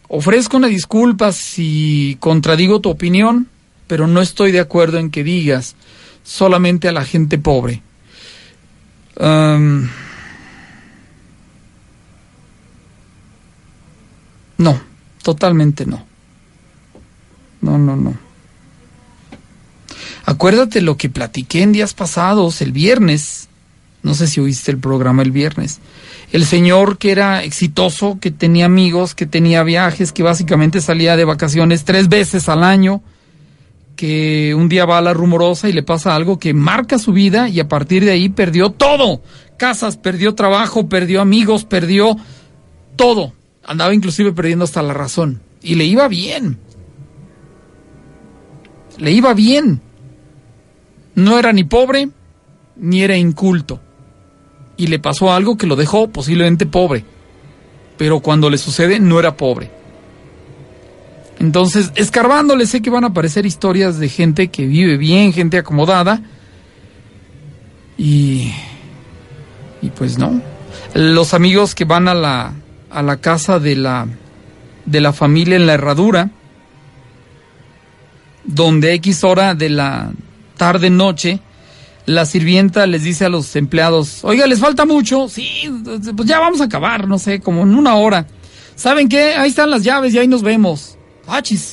Ofrezco 0.09 0.57
una 0.57 0.69
disculpa 0.69 1.31
si 1.31 2.17
contradigo 2.19 2.81
tu 2.81 2.89
opinión, 2.89 3.49
pero 3.89 4.07
no 4.07 4.21
estoy 4.21 4.53
de 4.53 4.61
acuerdo 4.61 4.99
en 4.99 5.11
que 5.11 5.25
digas 5.25 5.75
solamente 6.23 6.87
a 6.89 6.93
la 6.93 7.05
gente 7.05 7.39
pobre. 7.39 7.83
no, 14.59 14.81
totalmente 15.25 15.85
no. 15.87 16.07
No, 17.61 17.77
no, 17.77 17.97
no. 17.97 18.17
Acuérdate 20.25 20.83
lo 20.83 20.97
que 20.97 21.09
platiqué 21.09 21.63
en 21.63 21.73
días 21.73 21.95
pasados, 21.95 22.61
el 22.61 22.71
viernes, 22.71 23.49
no 24.03 24.15
sé 24.15 24.27
si 24.27 24.41
oíste 24.41 24.71
el 24.71 24.79
programa 24.79 25.23
el 25.23 25.33
viernes. 25.33 25.81
El 26.31 26.45
señor 26.45 26.99
que 26.99 27.11
era 27.11 27.43
exitoso, 27.43 28.19
que 28.21 28.31
tenía 28.31 28.67
amigos, 28.67 29.15
que 29.15 29.27
tenía 29.27 29.63
viajes, 29.63 30.13
que 30.13 30.23
básicamente 30.23 30.81
salía 30.81 31.17
de 31.17 31.25
vacaciones 31.25 31.85
tres 31.85 32.09
veces 32.09 32.49
al 32.49 32.63
año, 32.63 33.03
que 33.99 34.55
un 34.55 34.69
día 34.69 34.87
va 34.87 34.99
a 34.99 35.03
la 35.03 35.13
rumorosa 35.13 35.69
y 35.69 35.73
le 35.73 35.83
pasa 35.83 36.15
algo 36.15 36.39
que 36.39 36.55
marca 36.55 37.01
su 37.01 37.13
vida 37.13 37.49
y 37.49 37.59
a 37.59 37.67
partir 37.67 38.05
de 38.05 38.13
ahí 38.13 38.29
perdió 38.29 38.71
todo. 38.71 39.23
Casas, 39.57 39.97
perdió 39.97 40.37
trabajo, 40.37 40.89
perdió 40.89 41.21
amigos, 41.21 41.65
perdió 41.65 42.17
todo. 42.95 43.33
Andaba 43.65 43.93
inclusive 43.93 44.33
perdiendo 44.33 44.65
hasta 44.65 44.85
la 44.85 44.95
razón. 44.95 45.43
Y 45.63 45.75
le 45.75 45.85
iba 45.85 46.07
bien. 46.07 46.61
Le 48.99 49.11
iba 49.11 49.35
bien. 49.35 49.81
No 51.17 51.37
era 51.37 51.53
ni 51.53 51.65
pobre, 51.65 52.09
ni 52.77 53.03
era 53.03 53.17
inculto 53.17 53.81
y 54.79 54.87
le 54.87 54.99
pasó 55.01 55.33
algo 55.33 55.59
que 55.59 55.67
lo 55.67 55.77
dejó 55.77 56.09
posiblemente 56.09 56.65
pobre. 56.65 57.05
Pero 57.99 58.21
cuando 58.21 58.49
le 58.49 58.57
sucede 58.57 59.01
no 59.01 59.19
era 59.19 59.37
pobre. 59.37 59.71
Entonces, 61.39 61.93
escarbándole 61.95 62.67
sé 62.67 62.83
que 62.83 62.91
van 62.91 63.05
a 63.05 63.09
aparecer 63.09 63.47
historias 63.47 63.99
de 63.99 64.09
gente 64.09 64.49
que 64.49 64.67
vive 64.67 64.97
bien, 64.97 65.33
gente 65.33 65.59
acomodada. 65.59 66.21
Y, 67.97 68.53
y 69.81 69.91
pues 69.91 70.19
no. 70.19 70.41
Los 70.95 71.35
amigos 71.35 71.75
que 71.75 71.85
van 71.85 72.09
a 72.09 72.15
la, 72.15 72.55
a 72.91 73.03
la 73.03 73.19
casa 73.19 73.59
de 73.61 73.77
la, 73.77 74.09
de 74.85 75.01
la 75.01 75.13
familia 75.13 75.57
en 75.57 75.67
la 75.67 75.75
herradura, 75.75 76.31
donde 78.45 78.95
X 78.95 79.23
hora 79.25 79.55
de 79.55 79.69
la 79.69 80.13
tarde 80.57 80.91
noche 80.91 81.41
la 82.07 82.25
sirvienta 82.25 82.87
les 82.87 83.05
dice 83.05 83.27
a 83.27 83.29
los 83.29 83.55
empleados, 83.55 84.25
oiga, 84.25 84.47
les 84.47 84.59
falta 84.59 84.87
mucho, 84.87 85.29
sí, 85.29 85.71
pues 86.17 86.27
ya 86.27 86.41
vamos 86.41 86.63
a 86.63 86.65
acabar, 86.65 87.07
no 87.07 87.19
sé, 87.19 87.41
como 87.41 87.63
en 87.63 87.75
una 87.75 87.97
hora. 87.97 88.27
¿Saben 88.75 89.09
qué? 89.09 89.35
Ahí 89.35 89.51
están 89.51 89.71
las 89.71 89.83
llaves 89.83 90.15
y 90.15 90.19
ahí 90.19 90.27
nos 90.27 90.43
vemos. 90.43 90.98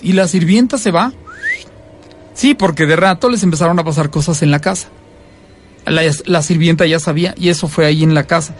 Y 0.01 0.13
la 0.13 0.27
sirvienta 0.27 0.77
se 0.77 0.91
va. 0.91 1.13
Sí, 2.33 2.53
porque 2.53 2.85
de 2.85 2.95
rato 2.95 3.29
les 3.29 3.43
empezaron 3.43 3.79
a 3.79 3.83
pasar 3.83 4.09
cosas 4.09 4.41
en 4.41 4.51
la 4.51 4.59
casa. 4.59 4.89
La, 5.85 6.01
la, 6.25 6.41
sirvienta 6.41 6.85
ya 6.85 6.99
sabía 6.99 7.35
y 7.37 7.49
eso 7.49 7.67
fue 7.67 7.85
ahí 7.85 8.03
en 8.03 8.13
la 8.13 8.25
casa. 8.25 8.55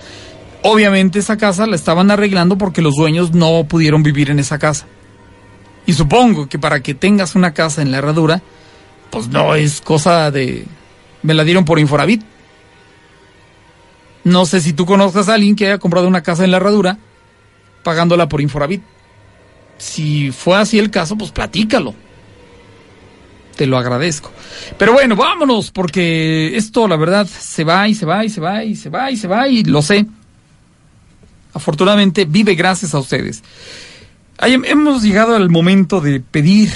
Obviamente 0.62 1.20
esa 1.20 1.38
casa 1.38 1.68
la 1.68 1.76
estaban 1.76 2.12
arreglando 2.12 2.58
porque 2.58 2.82
los 2.82 2.96
dueños 2.96 3.34
no 3.34 3.66
pudieron 3.66 4.04
vivir 4.04 4.30
en 4.30 4.40
esa 4.40 4.58
casa. 4.58 4.88
Y 5.86 5.94
supongo 5.94 6.48
que 6.48 6.60
para 6.60 6.82
que 6.82 6.94
tengas 6.94 7.36
una 7.36 7.54
casa 7.54 7.82
en 7.82 7.92
la 7.92 7.98
herradura, 7.98 8.42
pues 9.10 9.28
no 9.28 9.56
es 9.56 9.82
cosa 9.82 10.32
de... 10.32 10.66
Me 11.22 11.34
la 11.34 11.44
dieron 11.44 11.66
por 11.66 11.80
Inforavit. 11.80 12.24
No 14.24 14.46
sé 14.46 14.62
si 14.62 14.74
tú 14.74 14.86
conozcas 14.86 15.30
a 15.30 15.34
alguien 15.34 15.56
que 15.56 15.68
haya 15.68 15.78
comprado 15.78 16.08
una 16.08 16.24
casa 16.24 16.44
en 16.44 16.52
la 16.52 16.58
herradura 16.58 16.98
pagándola 17.84 18.28
por 18.28 18.42
Inforavit. 18.42 18.82
Si 19.78 20.32
fue 20.32 20.58
así 20.58 20.80
el 20.80 20.90
caso, 20.90 21.18
pues 21.18 21.32
platícalo. 21.32 21.94
Te 23.56 23.66
lo 23.66 23.78
agradezco. 23.78 24.32
Pero 24.78 24.94
bueno, 24.94 25.16
vámonos, 25.16 25.72
porque 25.72 26.56
esto, 26.58 26.88
la 26.88 26.98
verdad, 26.98 27.28
se 27.28 27.64
va 27.64 27.88
y 27.88 27.96
se 27.96 28.06
va 28.06 28.26
y 28.26 28.30
se 28.30 28.42
va 28.42 28.64
y 28.64 28.76
se 28.76 28.90
va 28.90 29.12
y 29.12 29.18
se 29.18 29.28
va 29.28 29.48
y 29.48 29.64
lo 29.64 29.82
sé. 29.82 30.06
Afortunadamente 31.54 32.26
vive 32.26 32.56
gracias 32.56 32.94
a 32.94 33.00
ustedes. 33.00 33.44
hemos 34.40 35.04
llegado 35.04 35.36
al 35.36 35.50
momento 35.50 36.02
de 36.02 36.20
pedir 36.20 36.72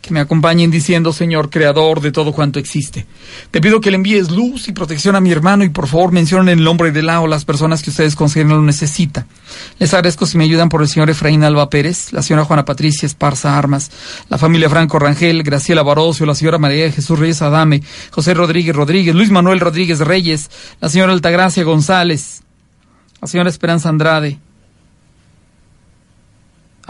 que 0.00 0.14
me 0.14 0.20
acompañen 0.20 0.70
diciendo, 0.70 1.12
Señor, 1.12 1.50
creador 1.50 2.00
de 2.00 2.10
todo 2.10 2.32
cuanto 2.32 2.58
existe. 2.58 3.06
Te 3.50 3.60
pido 3.60 3.80
que 3.80 3.90
le 3.90 3.96
envíes 3.96 4.30
luz 4.30 4.68
y 4.68 4.72
protección 4.72 5.14
a 5.14 5.20
mi 5.20 5.30
hermano 5.30 5.62
y 5.62 5.68
por 5.68 5.88
favor 5.88 6.12
mencionen 6.12 6.58
el 6.58 6.64
nombre 6.64 6.90
de 6.90 7.02
la 7.02 7.20
o 7.20 7.26
las 7.26 7.44
personas 7.44 7.82
que 7.82 7.90
ustedes 7.90 8.16
consideren 8.16 8.50
lo 8.50 8.62
necesita. 8.62 9.26
Les 9.78 9.92
agradezco 9.92 10.26
si 10.26 10.38
me 10.38 10.44
ayudan 10.44 10.68
por 10.70 10.80
el 10.80 10.88
señor 10.88 11.10
Efraín 11.10 11.44
Alba 11.44 11.68
Pérez, 11.68 12.12
la 12.12 12.22
señora 12.22 12.44
Juana 12.44 12.64
Patricia 12.64 13.06
Esparza 13.06 13.58
Armas, 13.58 13.90
la 14.28 14.38
familia 14.38 14.70
Franco 14.70 14.98
Rangel, 14.98 15.42
Graciela 15.42 15.82
Barocio, 15.82 16.24
la 16.24 16.34
señora 16.34 16.58
María 16.58 16.90
Jesús 16.90 17.18
Reyes 17.18 17.42
Adame, 17.42 17.82
José 18.10 18.32
Rodríguez 18.32 18.74
Rodríguez, 18.74 19.14
Luis 19.14 19.30
Manuel 19.30 19.60
Rodríguez 19.60 19.98
Reyes, 20.00 20.50
la 20.80 20.88
señora 20.88 21.12
Altagracia 21.12 21.62
González, 21.62 22.42
la 23.20 23.28
señora 23.28 23.50
Esperanza 23.50 23.90
Andrade, 23.90 24.38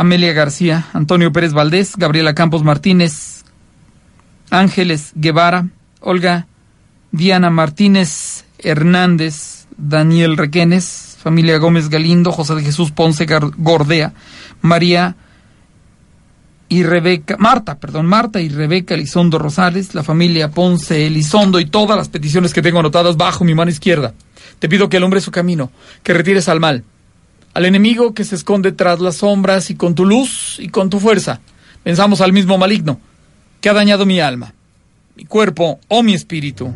Amelia 0.01 0.33
García, 0.33 0.87
Antonio 0.95 1.31
Pérez 1.31 1.53
Valdés, 1.53 1.95
Gabriela 1.95 2.35
Campos 2.35 2.65
Martínez, 2.65 3.45
Ángeles 4.49 5.13
Guevara, 5.15 5.69
Olga 6.01 6.47
Diana 7.13 7.51
Martínez 7.51 8.47
Hernández, 8.61 9.67
Daniel 9.77 10.39
Requenes, 10.39 11.19
familia 11.23 11.59
Gómez 11.59 11.91
Galindo, 11.91 12.33
José 12.33 12.55
de 12.55 12.63
Jesús 12.63 12.93
Ponce 12.93 13.27
Gordea, 13.59 14.15
María 14.63 15.17
y 16.71 16.83
Rebeca, 16.83 17.37
Marta, 17.39 17.79
perdón, 17.79 18.07
Marta 18.07 18.41
y 18.41 18.49
Rebeca 18.49 18.95
Elizondo 18.95 19.39
Rosales, 19.39 19.95
la 19.95 20.03
familia 20.03 20.51
Ponce 20.51 21.07
Elizondo 21.09 21.61
y 21.61 21.67
todas 21.67 21.99
las 21.99 22.09
peticiones 22.09 22.55
que 22.55 22.63
tengo 22.63 22.79
anotadas 22.79 23.19
bajo 23.19 23.45
mi 23.45 23.55
mano 23.55 23.71
izquierda. 23.71 24.15
Te 24.61 24.69
pido 24.71 24.89
que 24.89 24.97
alumbre 24.97 25.21
su 25.21 25.31
camino, 25.31 25.71
que 26.03 26.15
retires 26.15 26.49
al 26.49 26.59
mal, 26.59 26.85
al 27.55 27.65
enemigo 27.65 28.15
que 28.15 28.25
se 28.25 28.35
esconde 28.37 28.73
tras 28.73 29.01
las 29.01 29.17
sombras 29.17 29.71
y 29.71 29.75
con 29.75 29.95
tu 29.95 30.05
luz 30.05 30.57
y 30.59 30.69
con 30.69 30.91
tu 30.91 31.01
fuerza. 31.01 31.41
Pensamos 31.83 32.21
al 32.21 32.33
mismo 32.33 32.59
maligno 32.59 33.01
que 33.61 33.69
ha 33.69 33.73
dañado 33.73 34.07
mi 34.07 34.21
alma, 34.21 34.55
mi 35.17 35.25
cuerpo 35.25 35.81
o 35.89 36.03
mi 36.03 36.15
espíritu. 36.15 36.73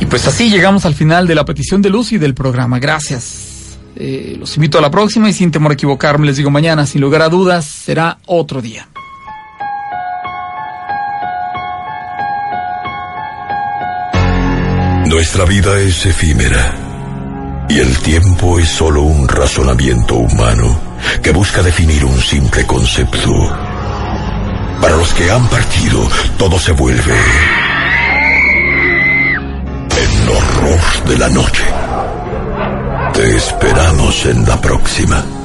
Y 0.00 0.06
pues 0.06 0.26
así 0.26 0.50
llegamos 0.50 0.84
al 0.84 0.94
final 0.94 1.26
de 1.26 1.34
la 1.34 1.44
petición 1.44 1.82
de 1.82 1.90
luz 1.90 2.12
y 2.12 2.18
del 2.18 2.34
programa. 2.34 2.78
Gracias. 2.78 3.78
Eh, 3.94 4.36
los 4.38 4.56
invito 4.56 4.78
a 4.78 4.80
la 4.80 4.90
próxima 4.90 5.28
y 5.28 5.32
sin 5.32 5.50
temor 5.50 5.72
a 5.72 5.74
equivocarme 5.74 6.26
les 6.26 6.38
digo 6.38 6.50
mañana, 6.50 6.86
sin 6.86 7.02
lugar 7.02 7.22
a 7.22 7.28
dudas, 7.28 7.66
será 7.66 8.18
otro 8.26 8.62
día. 8.62 8.88
Nuestra 15.12 15.44
vida 15.44 15.78
es 15.78 16.06
efímera 16.06 16.74
y 17.68 17.80
el 17.80 17.98
tiempo 17.98 18.58
es 18.58 18.70
solo 18.70 19.02
un 19.02 19.28
razonamiento 19.28 20.14
humano 20.14 20.80
que 21.22 21.30
busca 21.32 21.62
definir 21.62 22.02
un 22.06 22.18
simple 22.18 22.64
concepto. 22.66 23.30
Para 24.80 24.96
los 24.96 25.12
que 25.12 25.30
han 25.30 25.46
partido, 25.48 26.08
todo 26.38 26.58
se 26.58 26.72
vuelve 26.72 27.14
el 30.00 30.28
horror 30.30 31.04
de 31.06 31.18
la 31.18 31.28
noche. 31.28 31.64
Te 33.12 33.36
esperamos 33.36 34.24
en 34.24 34.46
la 34.46 34.58
próxima. 34.62 35.41